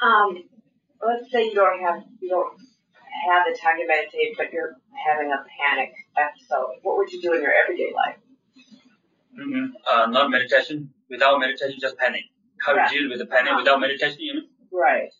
Um, 0.00 0.44
let's 1.04 1.30
say 1.30 1.46
you 1.46 1.54
don't 1.54 1.80
have 1.80 2.04
you 2.20 2.28
don't 2.28 2.58
have 3.28 3.44
the 3.46 3.58
time 3.58 3.76
to 3.78 3.86
meditate, 3.86 4.36
but 4.36 4.52
you're 4.52 4.76
having 5.06 5.32
a 5.32 5.44
panic 5.58 5.92
episode. 6.26 6.78
What 6.82 6.96
would 6.98 7.10
you 7.12 7.20
do 7.22 7.34
in 7.34 7.42
your 7.42 7.52
everyday 7.52 7.92
life? 7.94 8.18
Mm-hmm. 9.40 9.66
Uh, 9.90 10.06
not 10.06 10.30
meditation. 10.30 10.90
Without 11.10 11.38
meditation, 11.40 11.78
just 11.80 11.96
panic. 11.96 12.24
How 12.64 12.74
Yeah. 12.74 12.86
to 12.86 12.94
deal 12.94 13.08
with 13.08 13.18
the 13.18 13.26
panic 13.26 13.56
without 13.56 13.80
meditation, 13.80 14.18
you 14.20 14.34
know? 14.34 14.46
Right. 14.70 15.12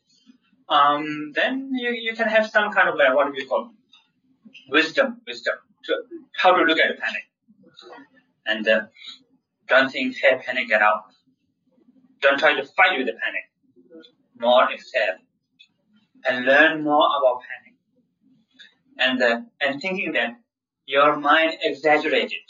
Um, 0.68 1.32
then 1.34 1.70
you, 1.72 1.90
you 1.90 2.14
can 2.14 2.28
have 2.28 2.46
some 2.50 2.72
kind 2.72 2.88
of 2.88 2.96
like, 2.96 3.14
what 3.14 3.26
do 3.26 3.32
we 3.32 3.46
call 3.46 3.70
wisdom, 4.68 5.20
wisdom, 5.26 5.54
to, 5.84 5.94
how 6.36 6.54
to 6.54 6.62
look 6.64 6.78
at 6.78 6.88
the 6.94 7.00
panic. 7.00 7.24
And 8.46 8.68
uh, 8.68 8.80
don't 9.68 9.90
think, 9.90 10.16
hey, 10.16 10.38
panic, 10.44 10.68
get 10.68 10.82
out. 10.82 11.04
Don't 12.20 12.38
try 12.38 12.54
to 12.54 12.64
fight 12.64 12.98
with 12.98 13.06
the 13.06 13.12
panic. 13.12 13.44
More 14.38 14.64
accept. 14.64 15.22
And 16.28 16.44
learn 16.44 16.82
more 16.82 17.06
about 17.18 17.40
panic. 17.48 17.74
And, 18.98 19.22
uh, 19.22 19.40
and 19.60 19.80
thinking 19.80 20.12
that 20.12 20.36
your 20.88 21.16
mind 21.16 21.52
exaggerated. 21.62 22.46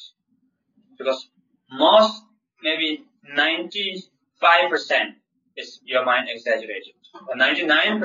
Because 0.96 1.28
most, 1.72 2.22
maybe 2.62 3.04
95% 3.36 4.02
is 5.56 5.80
your 5.84 6.04
mind 6.04 6.28
exaggerated. 6.30 6.94
But 7.26 7.36
99% 7.36 8.02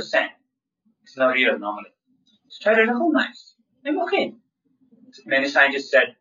is 1.06 1.18
not 1.18 1.34
real 1.36 1.58
normally. 1.60 1.94
So 2.50 2.64
try 2.64 2.74
to 2.74 2.92
recognize. 2.92 3.54
I'm 3.86 4.02
okay. 4.02 4.34
Many 5.26 5.48
scientists 5.48 5.92
said, 5.92 6.16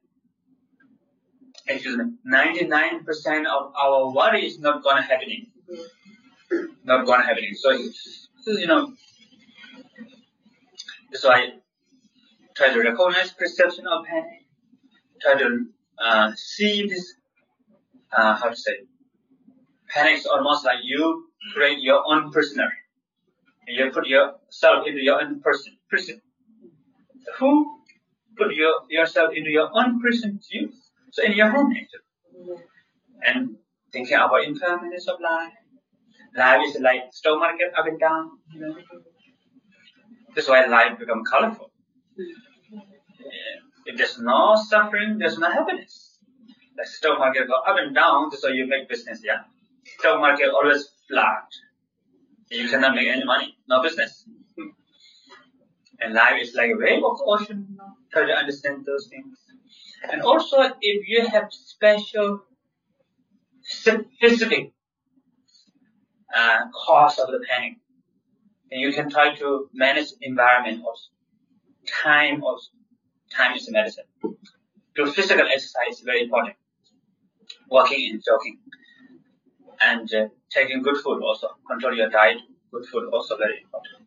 excuse 1.66 1.96
me, 1.96 2.04
99% 2.30 3.46
of 3.46 3.72
our 3.74 4.12
worry 4.12 4.44
is 4.44 4.58
not 4.58 4.84
gonna 4.84 5.02
happening. 5.02 5.46
Not 6.84 7.06
gonna 7.06 7.24
happening. 7.24 7.54
So, 7.54 7.70
you 7.70 8.66
know, 8.66 8.92
that's 11.10 11.24
why 11.24 11.61
try 12.56 12.72
to 12.72 12.80
recognize 12.80 13.32
perception 13.32 13.86
of 13.86 14.04
panic. 14.06 14.46
Try 15.22 15.34
to 15.38 15.66
uh, 15.98 16.32
see 16.36 16.88
this, 16.88 17.14
uh, 18.16 18.36
how 18.36 18.50
to 18.50 18.56
say, 18.56 18.78
panic 19.88 20.18
is 20.18 20.26
almost 20.26 20.64
like 20.64 20.78
you 20.82 21.26
create 21.54 21.80
your 21.80 22.02
own 22.06 22.30
prisoner. 22.32 22.70
You 23.68 23.90
put 23.90 24.06
yourself 24.06 24.86
into 24.86 25.00
your 25.02 25.22
own 25.22 25.40
person, 25.40 25.76
prison. 25.88 26.20
Who 27.38 27.82
put 28.36 28.54
your, 28.54 28.74
yourself 28.90 29.32
into 29.34 29.50
your 29.50 29.70
own 29.74 30.00
prison? 30.00 30.40
You. 30.50 30.72
So 31.10 31.24
in 31.24 31.32
your 31.32 31.50
hand, 31.50 31.74
actually. 31.76 32.56
And 33.26 33.56
thinking 33.92 34.16
about 34.16 34.44
impermanence 34.44 35.08
of 35.08 35.20
life. 35.20 35.52
Life 36.36 36.62
is 36.68 36.80
like 36.80 37.12
stock 37.12 37.40
market 37.40 37.72
up 37.78 37.86
and 37.86 38.00
down. 38.00 38.30
You 38.54 38.60
know. 38.60 38.76
That's 40.34 40.48
why 40.48 40.66
life 40.66 40.98
become 40.98 41.24
colorful. 41.24 41.71
If 43.84 43.96
there's 43.96 44.18
no 44.18 44.56
suffering, 44.68 45.18
there's 45.18 45.38
no 45.38 45.50
happiness. 45.50 46.18
The 46.76 46.86
stock 46.86 47.18
market 47.18 47.48
go 47.48 47.54
up 47.54 47.76
and 47.78 47.94
down, 47.94 48.30
why 48.40 48.50
you 48.50 48.66
make 48.66 48.88
business, 48.88 49.20
yeah. 49.24 49.42
Stock 49.98 50.20
market 50.20 50.50
always 50.50 50.88
flat. 51.08 51.44
You 52.50 52.68
cannot 52.68 52.94
make 52.94 53.08
any 53.08 53.24
money, 53.24 53.56
no 53.68 53.82
business. 53.82 54.24
And 56.00 56.14
life 56.14 56.42
is 56.42 56.54
like 56.54 56.70
a 56.70 56.76
wave 56.76 57.04
of 57.04 57.18
ocean. 57.24 57.78
Try 58.12 58.26
to 58.26 58.32
understand 58.32 58.84
those 58.84 59.08
things. 59.08 59.38
And 60.10 60.22
also, 60.22 60.60
if 60.80 61.08
you 61.08 61.26
have 61.28 61.52
special, 61.52 62.42
specific 63.62 64.72
uh, 66.34 66.58
cause 66.86 67.18
of 67.18 67.28
the 67.28 67.40
panic, 67.48 67.74
then 68.70 68.80
you 68.80 68.92
can 68.92 69.08
try 69.10 69.34
to 69.36 69.68
manage 69.72 70.08
environment 70.20 70.82
also. 70.84 71.10
Time 71.92 72.42
also. 72.42 72.70
Time 73.30 73.56
is 73.56 73.70
medicine. 73.70 74.04
Do 74.94 75.12
physical 75.12 75.46
exercise 75.46 75.98
is 75.98 76.00
very 76.00 76.22
important. 76.24 76.56
Walking 77.70 78.10
and 78.10 78.22
jogging. 78.24 78.58
And 79.80 80.14
uh, 80.14 80.28
taking 80.50 80.82
good 80.82 80.98
food 80.98 81.22
also. 81.22 81.48
Control 81.68 81.94
your 81.94 82.10
diet. 82.10 82.38
Good 82.72 82.86
food 82.86 83.08
also 83.12 83.36
very 83.36 83.62
important. 83.62 84.06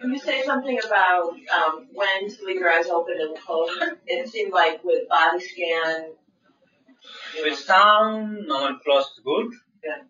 Can 0.00 0.12
you 0.12 0.18
say 0.18 0.42
something 0.44 0.78
about 0.84 1.34
um, 1.54 1.88
when 1.92 2.30
to 2.30 2.44
leave 2.46 2.56
your 2.56 2.70
eyes 2.70 2.86
open 2.86 3.16
and 3.20 3.36
close? 3.36 3.76
It 4.06 4.28
seemed 4.28 4.52
like 4.52 4.82
with 4.82 5.08
body 5.08 5.40
scan. 5.40 6.12
With 7.42 7.58
some 7.58 8.46
normal 8.46 8.78
close 8.78 9.04
is 9.04 9.20
good. 9.24 9.52
Yeah. 9.84 10.02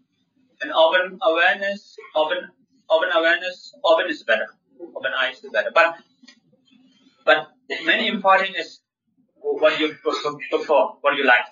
And 0.62 0.72
open 0.72 1.18
awareness, 1.22 1.96
open 2.14 2.50
open 2.90 3.08
awareness, 3.14 3.74
open 3.84 4.08
is 4.08 4.22
better. 4.24 4.48
Open 4.96 5.12
eyes 5.18 5.42
is 5.44 5.50
better. 5.50 5.70
But 5.74 5.96
but 7.24 7.48
many 7.84 8.08
important 8.08 8.56
is 8.56 8.80
what 9.40 9.78
you 9.78 9.94
for, 9.94 10.96
what 11.00 11.16
you 11.16 11.24
like. 11.24 11.46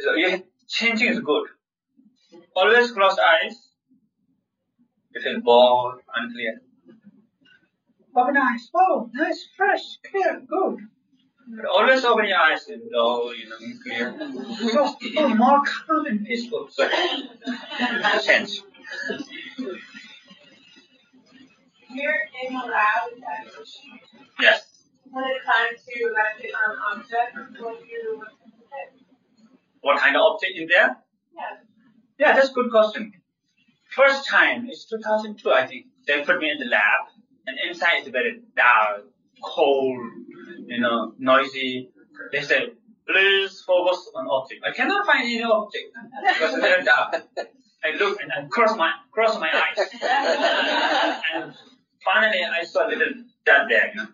So 0.00 0.14
you 0.14 0.42
changing 0.68 1.08
is 1.08 1.20
good. 1.20 1.46
Always 2.56 2.92
close 2.92 3.16
eyes. 3.18 3.68
You 5.14 5.20
feel 5.20 5.40
bored, 5.40 6.00
unclear. 6.14 6.60
Open 8.16 8.36
eyes. 8.36 8.70
Oh, 8.74 9.10
nice, 9.12 9.48
fresh, 9.56 9.98
clear, 10.10 10.40
good. 10.48 10.78
But 11.46 11.66
always 11.66 12.04
open 12.04 12.26
your 12.26 12.38
eyes 12.38 12.66
and 12.68 12.82
you 12.82 12.90
know, 12.90 13.32
clear. 13.82 14.14
Oh, 15.18 15.28
more 15.34 15.62
calm 15.62 16.06
and 16.06 16.24
peaceful. 16.24 16.68
So, 16.70 16.88
change. 18.24 18.62
Here 21.94 22.18
in 22.46 22.52
the 22.54 22.58
lab, 22.66 23.10
Yes. 24.40 24.88
when 25.10 25.24
it 25.24 25.42
comes 25.44 25.80
to 25.86 26.12
meditate 26.12 26.54
on 26.54 26.98
objects, 26.98 27.60
what 27.60 27.80
you 27.86 28.22
What 29.80 29.98
kind 30.00 30.16
of 30.16 30.22
object 30.22 30.52
in 30.56 30.68
there? 30.68 30.96
yeah. 31.36 31.56
Yeah, 32.18 32.32
that's 32.34 32.50
a 32.50 32.52
good 32.52 32.70
question. 32.70 33.12
First 33.90 34.28
time 34.28 34.68
is 34.68 34.86
2002, 34.86 35.52
I 35.52 35.66
think. 35.66 35.86
They 36.06 36.22
put 36.24 36.38
me 36.40 36.50
in 36.50 36.58
the 36.58 36.66
lab, 36.66 37.08
and 37.46 37.56
inside 37.68 38.02
is 38.02 38.08
very 38.08 38.40
dark, 38.56 39.04
cold, 39.42 39.98
you 40.66 40.80
know, 40.80 41.14
noisy. 41.18 41.90
They 42.32 42.40
said, 42.42 42.72
please 43.06 43.60
focus 43.62 44.10
on 44.14 44.26
object. 44.28 44.64
I 44.66 44.72
cannot 44.72 45.06
find 45.06 45.22
any 45.24 45.42
object 45.42 45.86
because 46.22 46.54
it's 46.54 46.60
very 46.62 46.84
dark. 46.84 47.14
I 47.84 47.90
look 47.98 48.18
and 48.22 48.32
I 48.32 48.48
cross 48.48 48.76
my 48.78 48.90
cross 49.12 49.38
my 49.38 49.50
eyes, 49.52 49.78
and 51.34 51.54
finally 52.04 52.44
I 52.44 52.64
saw 52.64 52.86
a 52.86 52.88
little 52.88 53.14
dot 53.46 53.68
there. 53.68 53.92
You 53.94 53.96
know, 53.96 54.08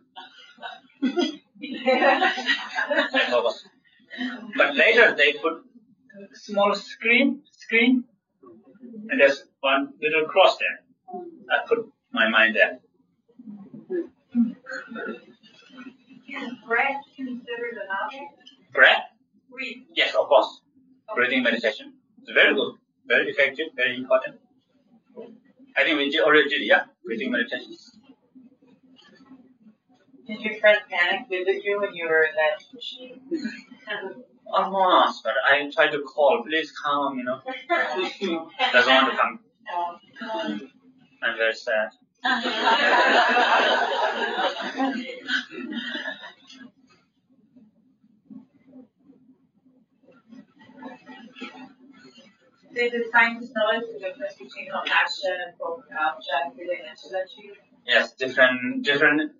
I 1.62 3.27
focus. 3.31 3.65
But 4.57 4.75
later 4.77 5.15
they 5.17 5.33
put 5.35 5.65
small 6.35 6.75
screen 6.75 7.43
screen 7.53 8.05
and 9.09 9.21
there's 9.21 9.45
one 9.61 9.93
little 10.01 10.27
cross 10.27 10.57
there. 10.59 10.81
I 11.51 11.67
put 11.69 11.79
my 12.12 12.29
mind 12.29 12.57
there. 12.57 12.81
Is 16.29 16.53
breath 16.67 17.03
considered 17.17 17.75
an 17.83 17.89
object? 18.05 18.31
Breath? 18.73 19.05
Breathe. 19.51 19.83
Yes, 19.95 20.15
of 20.15 20.27
course. 20.29 20.61
Breathing 21.15 21.43
meditation. 21.43 21.95
It's 22.23 22.31
very 22.33 22.55
good, 22.55 22.75
very 23.07 23.31
effective, 23.31 23.67
very 23.75 23.97
important. 23.97 24.37
I 25.81 25.85
think 25.85 25.97
we 25.97 26.11
did 26.11 26.20
already 26.20 26.47
did, 26.51 26.66
yeah, 26.66 26.85
breathing 27.02 27.31
meditation. 27.31 27.74
Did 30.27 30.40
your 30.43 30.61
friend 30.61 30.78
panic 30.90 31.27
visit 31.31 31.65
you 31.65 31.81
when 31.81 31.94
you 31.94 32.07
were 32.07 32.24
in 32.24 32.35
that 32.36 32.62
machine? 32.74 33.20
Almost, 34.52 35.24
but 35.24 35.32
I 35.48 35.70
tried 35.70 35.93
to 35.93 36.02
call, 36.02 36.44
please 36.47 36.70
come, 36.85 37.16
you 37.16 37.24
know. 37.24 37.40
Doesn't 38.73 38.93
want 38.93 39.11
to 39.11 39.16
come. 39.16 39.40
I'm 41.23 41.36
very 41.39 41.55
sad. 41.55 41.90
Did 52.81 52.93
the 52.93 53.05
scientists 53.12 53.52
notice 53.55 53.89
the 53.93 53.98
difference 54.01 54.35
between 54.35 54.66
compassion 54.74 55.36
and 55.44 55.52
object? 55.61 56.57
Did 56.57 56.69
they 56.70 56.81
mention 56.86 57.11
that 57.12 57.27
to 57.32 57.44
you? 57.44 57.55
Yes, 57.86 58.12
different, 58.15 58.82
different, 58.85 59.32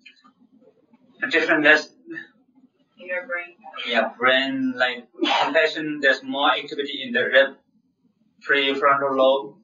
different. 1.31 1.63
There's 1.63 1.85
In 2.99 3.07
your 3.07 3.25
brain? 3.25 3.55
yeah, 3.87 4.09
brain 4.19 4.73
like 4.77 5.07
compassion. 5.43 5.99
There's 6.01 6.21
more 6.23 6.51
activity 6.51 7.01
in 7.03 7.13
the 7.13 7.23
rib, 7.33 7.49
prefrontal 8.47 9.15
lobe. 9.17 9.55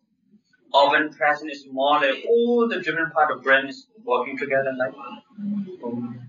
Open 0.74 1.14
present 1.14 1.52
is 1.52 1.66
more 1.72 2.00
like 2.00 2.26
all 2.28 2.68
the 2.68 2.82
different 2.82 3.14
part 3.14 3.32
of 3.32 3.44
brain 3.44 3.68
is 3.68 3.86
working 4.04 4.38
together 4.38 4.74
like. 4.78 4.94
boom. 5.82 6.28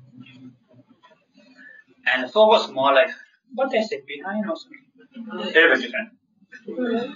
And 2.06 2.30
focus 2.30 2.70
more 2.70 2.92
like 2.94 3.10
what 3.54 3.70
they 3.70 3.82
say 3.82 4.02
behind 4.06 4.48
or 4.50 4.56
something. 4.56 5.52
Very 5.52 5.68
very 5.68 5.80
different. 5.82 6.10
Where 6.76 7.08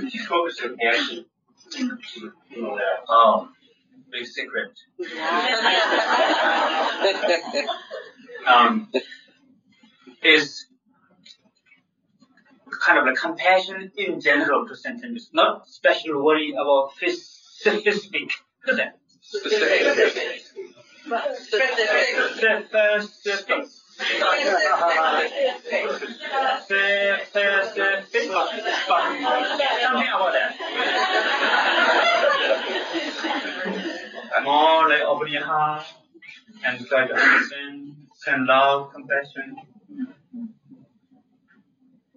did 0.00 0.12
you 0.14 0.24
focus 0.24 0.60
your 0.60 0.72
attention? 0.74 1.24
You 1.76 2.32
know 2.62 2.76
that. 2.76 3.04
Oh, 3.08 3.48
big 4.10 4.26
secret. 4.26 4.72
um, 8.46 8.88
is 10.22 10.66
kind 12.84 12.98
of 12.98 13.04
like 13.06 13.16
compassion 13.16 13.90
in 13.96 14.20
general 14.20 14.66
to 14.66 14.74
sentences, 14.74 15.30
not 15.32 15.68
special 15.68 16.22
worry 16.24 16.52
about 16.52 16.90
phys- 17.00 17.36
specific. 17.58 18.30
What 18.64 18.80
is 23.70 23.82
about 30.14 30.32
that. 30.32 30.52
More 34.44 34.88
like 34.88 35.00
open 35.02 35.32
your 35.32 35.44
heart 35.44 35.84
and 36.64 36.86
try 36.86 37.06
to 37.06 37.14
understand, 37.14 37.96
send 38.14 38.46
love, 38.46 38.92
compassion. 38.92 39.56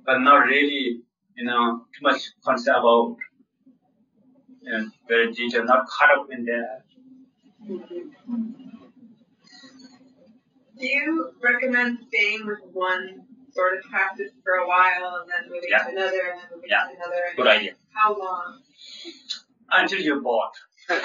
But 0.05 0.19
not 0.19 0.45
really, 0.45 1.01
you 1.35 1.45
know, 1.45 1.85
too 1.95 2.01
much 2.01 2.21
concern 2.45 2.75
about, 2.75 3.15
you 4.61 4.71
know, 4.71 4.89
very 5.07 5.31
detailed, 5.31 5.67
not 5.67 5.87
caught 5.87 6.19
up 6.19 6.27
in 6.31 6.45
that. 6.45 6.83
Do 10.79 10.87
you 10.87 11.33
recommend 11.41 11.99
staying 12.07 12.45
with 12.47 12.59
one 12.71 13.25
sort 13.51 13.77
of 13.77 13.83
practice 13.89 14.31
for 14.43 14.53
a 14.53 14.67
while 14.67 15.17
and 15.21 15.29
then 15.29 15.49
moving 15.51 15.69
Yeah. 15.69 15.83
to 15.83 15.89
another 15.91 16.21
and 16.31 16.39
then 16.41 16.49
moving 16.55 16.69
Yeah. 16.69 16.85
to 16.87 16.95
another? 16.95 17.21
And 17.27 17.37
Good 17.37 17.47
idea. 17.47 17.73
How 17.93 18.17
long? 18.17 18.61
Until 19.71 19.99
you're 19.99 20.21
bored. 20.21 20.53
yeah, 20.89 20.99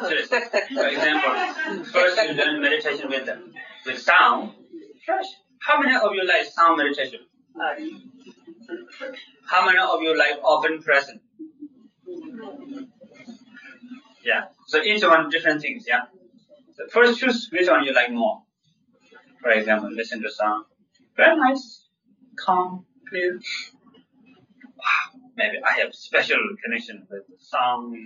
seriously. 0.00 0.38
For 0.74 0.86
example, 0.86 1.84
first 1.92 2.16
you 2.28 2.34
learn 2.34 2.60
meditation 2.62 3.08
with 3.08 3.28
with 3.86 3.98
sound. 3.98 4.52
First, 5.06 5.36
how 5.60 5.80
many 5.80 5.96
of 5.96 6.12
you 6.14 6.24
like 6.24 6.44
sound 6.46 6.76
meditation? 6.78 7.20
How 9.46 9.64
many 9.66 9.78
of 9.78 10.00
you 10.02 10.16
like 10.16 10.38
open 10.44 10.80
present? 10.82 11.20
Yeah. 14.22 14.44
So 14.66 14.82
each 14.82 15.02
one 15.02 15.30
different 15.30 15.62
things. 15.62 15.84
Yeah. 15.88 16.04
First 16.88 17.20
choose 17.20 17.48
which 17.52 17.68
one 17.68 17.84
you 17.84 17.92
like 17.92 18.10
more. 18.10 18.42
For 19.42 19.50
example, 19.50 19.90
listen 19.92 20.22
to 20.22 20.30
sound. 20.30 20.64
Very 21.16 21.36
nice, 21.36 21.86
calm, 22.36 22.86
clear. 23.08 23.40
Maybe 25.36 25.58
I 25.64 25.80
have 25.80 25.94
special 25.94 26.38
connection 26.62 27.06
with 27.10 27.26
the 27.26 27.36
sound. 27.38 27.96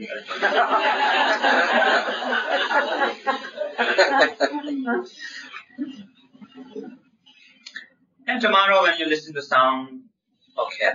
and 8.27 8.41
tomorrow 8.41 8.83
when 8.83 8.99
you 8.99 9.07
listen 9.07 9.35
to 9.35 9.43
sound, 9.43 10.03
okay. 10.59 10.93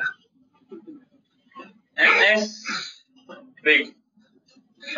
And 1.97 2.19
next, 2.19 2.65
big 3.63 3.93
mm-hmm. 4.81 4.93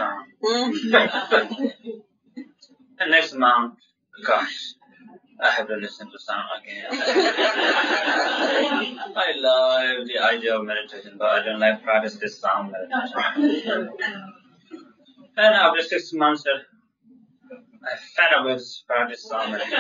sound. 1.28 2.04
and 3.02 3.12
next 3.12 3.34
month, 3.34 3.80
gosh, 4.26 4.76
I 5.42 5.50
have 5.50 5.68
to 5.68 5.76
listen 5.76 6.12
to 6.12 6.20
sound 6.20 6.46
again. 6.62 6.86
I 9.16 9.34
love 9.38 10.08
the 10.08 10.20
idea 10.20 10.56
of 10.56 10.66
meditation, 10.66 11.16
but 11.18 11.30
I 11.30 11.44
don't 11.44 11.60
like 11.60 11.82
practice 11.84 12.18
this 12.18 12.40
sound 12.40 12.72
meditation. 12.72 13.90
and 15.36 15.56
after 15.56 15.82
six 15.82 16.14
months, 16.14 16.46
uh, 16.46 16.60
I 17.84 17.98
fed 18.16 18.34
up 18.38 18.46
with 18.46 18.64
practice 18.86 19.28
sound 19.28 19.54
meditation. 19.54 19.80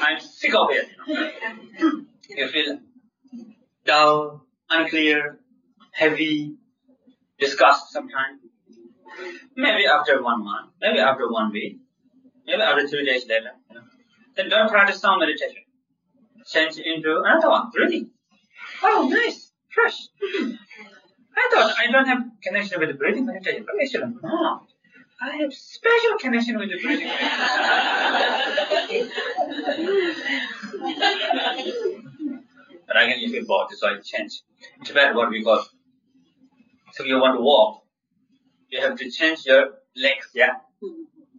I'm 0.00 0.18
sick 0.20 0.54
of 0.54 0.70
it. 0.70 0.88
You, 1.06 1.14
know. 1.14 2.06
you 2.30 2.48
feel 2.48 2.78
dull, 3.84 4.46
unclear, 4.70 5.38
heavy, 5.92 6.54
disgust 7.38 7.92
sometimes. 7.92 8.40
Maybe 9.54 9.86
after 9.86 10.22
one 10.22 10.42
month, 10.44 10.70
maybe 10.80 10.98
after 10.98 11.30
one 11.30 11.52
week, 11.52 11.79
maybe 12.50 12.62
after 12.62 12.88
three 12.88 13.04
days 13.04 13.26
later. 13.28 13.52
You 13.68 13.76
know. 13.76 13.82
Then 14.36 14.48
don't 14.48 14.70
practice 14.70 15.00
sound 15.00 15.20
meditation. 15.20 15.62
Change 16.46 16.78
into 16.78 17.22
another 17.24 17.48
one, 17.48 17.70
breathing. 17.70 18.10
Oh, 18.82 19.08
nice, 19.10 19.52
fresh. 19.72 20.08
Hmm. 20.22 20.52
I 21.36 21.48
thought 21.52 21.74
I 21.78 21.90
don't 21.90 22.06
have 22.06 22.22
connection 22.42 22.80
with 22.80 22.88
the 22.88 22.94
breathing 22.94 23.26
meditation, 23.26 23.64
but 23.66 23.74
actually, 23.82 24.14
no. 24.22 24.62
I 25.22 25.36
have 25.36 25.52
special 25.52 26.18
connection 26.18 26.58
with 26.58 26.70
the 26.70 26.78
breathing. 26.82 27.08
but 32.86 32.96
again, 33.02 33.18
if 33.20 33.32
you 33.32 33.44
bored, 33.46 33.70
so 33.70 33.88
I 33.88 33.98
change. 34.00 34.42
In 34.78 34.84
Tibet, 34.84 35.14
what 35.14 35.30
we 35.30 35.44
call, 35.44 35.64
so 36.92 37.04
you 37.04 37.18
want 37.20 37.36
to 37.36 37.42
walk, 37.42 37.82
you 38.70 38.80
have 38.80 38.96
to 38.96 39.10
change 39.10 39.44
your 39.44 39.74
legs, 39.96 40.28
yeah? 40.34 40.54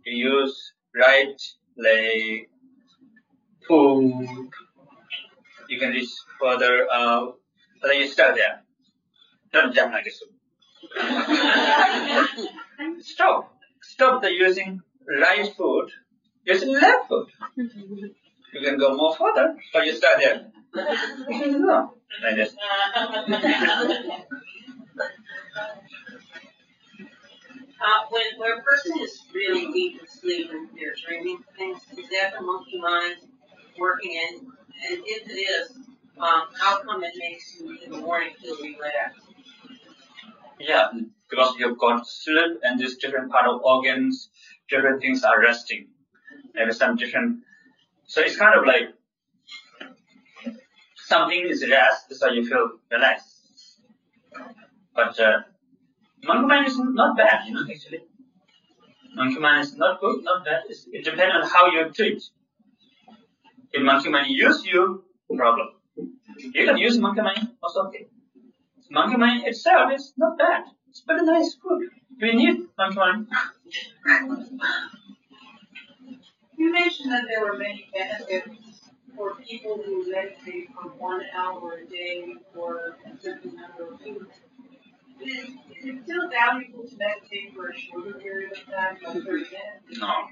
You 0.05 0.41
use 0.41 0.73
right 0.95 1.41
leg, 1.77 2.47
pull. 3.68 4.26
You 5.68 5.80
can 5.80 5.91
reach 5.91 6.09
further 6.39 6.88
out, 6.91 7.38
but 7.81 7.89
then 7.89 7.99
you 7.99 8.07
start 8.07 8.35
there. 8.35 8.63
Don't 9.53 9.73
jump 9.73 9.93
like 9.93 10.05
this. 10.05 10.22
Stop. 13.01 13.57
Stop 13.81 14.22
the 14.22 14.31
using 14.31 14.81
right 15.07 15.53
foot. 15.55 15.91
Use 16.45 16.63
left 16.65 17.07
foot. 17.07 17.30
You 17.55 18.61
can 18.61 18.77
go 18.77 18.95
more 18.95 19.15
further, 19.15 19.55
but 19.73 19.85
you 19.85 19.95
start 19.95 20.18
there. 20.19 20.51
No, 20.73 21.93
like 22.23 22.35
this. 22.35 22.55
Uh, 27.82 28.06
when, 28.12 28.22
when 28.38 28.60
a 28.60 28.62
person 28.62 28.99
is 28.99 29.24
really 29.34 29.72
deep 29.74 29.99
in 29.99 30.08
sleep 30.08 30.49
and 30.52 30.70
they're 30.76 30.94
dreaming 31.06 31.40
things, 31.58 31.80
is 31.98 32.08
that 32.10 32.34
the 32.38 32.41
monkey 32.45 32.80
mind 32.80 33.16
working 33.80 34.12
in? 34.12 34.40
And 34.90 35.02
if 35.03 35.28
it 35.28 35.34
is, 35.34 35.72
um, 36.20 36.44
how 36.60 36.82
come 36.84 37.03
it 37.03 37.14
makes 37.18 37.60
you 37.60 37.78
in 37.84 37.91
the 37.91 37.98
morning 37.98 38.34
feel 38.40 38.56
relaxed? 38.56 39.28
Yeah, 40.60 40.90
because 41.28 41.56
you've 41.58 41.80
got 41.80 42.08
sleep 42.08 42.60
and 42.64 42.80
these 42.80 42.98
different 42.98 43.32
part 43.32 43.48
of 43.48 43.62
organs, 43.62 44.30
different 44.70 45.02
things 45.02 45.24
are 45.24 45.41
resting. 45.41 45.88
Is 46.53 46.78
some 46.78 46.98
different, 46.98 47.40
so 48.06 48.22
it's 48.22 48.38
kind 48.38 48.60
of 48.60 48.66
like 48.66 48.94
something 50.95 51.45
is 51.48 51.66
rest, 51.68 52.14
so 52.14 52.28
you 52.30 52.45
feel 52.45 52.72
relaxed. 52.91 53.80
But 54.94 55.18
uh, 55.20 55.40
monkey 56.23 56.48
mind 56.48 56.68
is 56.68 56.77
not 56.77 57.18
bad, 57.18 57.48
you 57.48 57.53
know, 57.53 57.61
actually. 57.69 58.02
Monkey 59.15 59.39
mind 59.39 59.64
is 59.64 59.76
not 59.76 59.99
good, 59.99 60.23
not 60.23 60.45
bad. 60.45 60.64
It's, 60.69 60.88
it 60.91 61.03
depends 61.03 61.35
on 61.35 61.49
how 61.49 61.68
you 61.72 61.91
treat. 61.91 62.23
If 63.73 63.84
monkey 63.84 64.10
mind 64.10 64.27
use 64.30 64.65
you, 64.65 65.03
problem. 65.35 65.69
You 65.95 66.65
can 66.65 66.77
use 66.77 66.98
monkey 66.98 67.22
mind, 67.22 67.52
also 67.64 67.88
okay. 67.88 68.07
Monkey 68.89 69.18
mind 69.18 69.48
itself 69.48 69.91
is 69.93 70.14
not 70.18 70.38
bad. 70.38 70.64
It's 70.89 71.03
very 71.07 71.26
nice 71.26 71.56
food. 71.56 71.89
We 72.22 72.34
need 72.34 72.68
monkey 72.77 72.98
mind. 72.98 73.27
You 76.61 76.72
mentioned 76.72 77.11
that 77.11 77.23
there 77.27 77.43
were 77.43 77.57
many 77.57 77.89
benefits 77.91 78.91
for 79.15 79.34
people 79.34 79.81
who 79.84 80.11
meditate 80.11 80.69
for 80.76 80.89
one 80.89 81.23
hour 81.35 81.73
a 81.73 81.89
day 81.89 82.35
for 82.53 82.98
a 83.03 83.19
certain 83.19 83.56
number 83.56 83.95
of 83.95 83.99
weeks 83.99 84.38
it's 85.84 86.03
still 86.03 86.30
valuable 86.30 86.88
to 86.88 86.95
meditate 86.98 87.53
for 87.56 87.70
a 87.70 87.78
shorter 87.78 88.14
period 88.20 88.52
of 88.52 88.58
time 88.66 88.98
30 89.02 89.20
minutes. 89.28 89.99
No. 89.99 90.12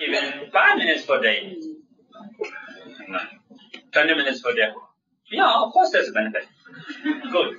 Even 0.00 0.50
five 0.52 0.76
minutes 0.78 1.04
per 1.06 1.20
day. 1.20 1.56
No. 3.08 3.18
20 3.92 4.14
minutes 4.14 4.40
per 4.40 4.54
day. 4.54 4.70
Yeah, 5.30 5.62
of 5.62 5.72
course 5.72 5.90
there's 5.90 6.08
a 6.08 6.12
benefit. 6.12 6.44
Good. 7.30 7.56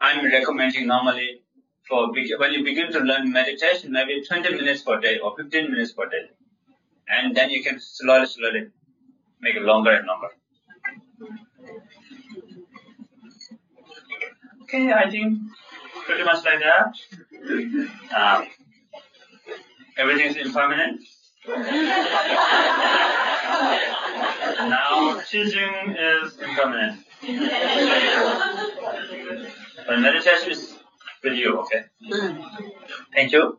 I'm 0.00 0.24
recommending 0.24 0.86
normally 0.86 1.41
for 1.88 2.12
when 2.12 2.52
you 2.52 2.64
begin 2.64 2.92
to 2.92 3.00
learn 3.00 3.32
meditation, 3.32 3.92
maybe 3.92 4.22
20 4.24 4.54
minutes 4.54 4.82
per 4.82 5.00
day 5.00 5.18
or 5.18 5.36
15 5.36 5.70
minutes 5.70 5.92
per 5.92 6.08
day. 6.08 6.30
And 7.08 7.36
then 7.36 7.50
you 7.50 7.62
can 7.62 7.80
slowly, 7.80 8.26
slowly 8.26 8.68
make 9.40 9.56
it 9.56 9.62
longer 9.62 9.90
and 9.90 10.06
longer. 10.06 10.28
Okay, 14.62 14.92
I 14.92 15.10
think 15.10 15.38
pretty 16.06 16.24
much 16.24 16.44
like 16.44 16.60
that. 16.60 16.94
Um, 18.16 18.46
everything 19.98 20.26
is 20.28 20.36
impermanent. 20.36 21.02
now 24.68 25.20
teaching 25.28 25.96
is 25.98 26.38
impermanent. 26.38 27.04
but 29.86 29.98
meditation 29.98 30.50
is 30.50 30.71
with 31.22 31.34
you, 31.34 31.58
okay? 31.60 31.84
Mm. 32.10 32.44
Thank 33.14 33.32
you. 33.32 33.58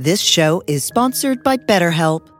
This 0.00 0.22
show 0.22 0.62
is 0.66 0.82
sponsored 0.82 1.42
by 1.42 1.58
BetterHelp. 1.58 2.39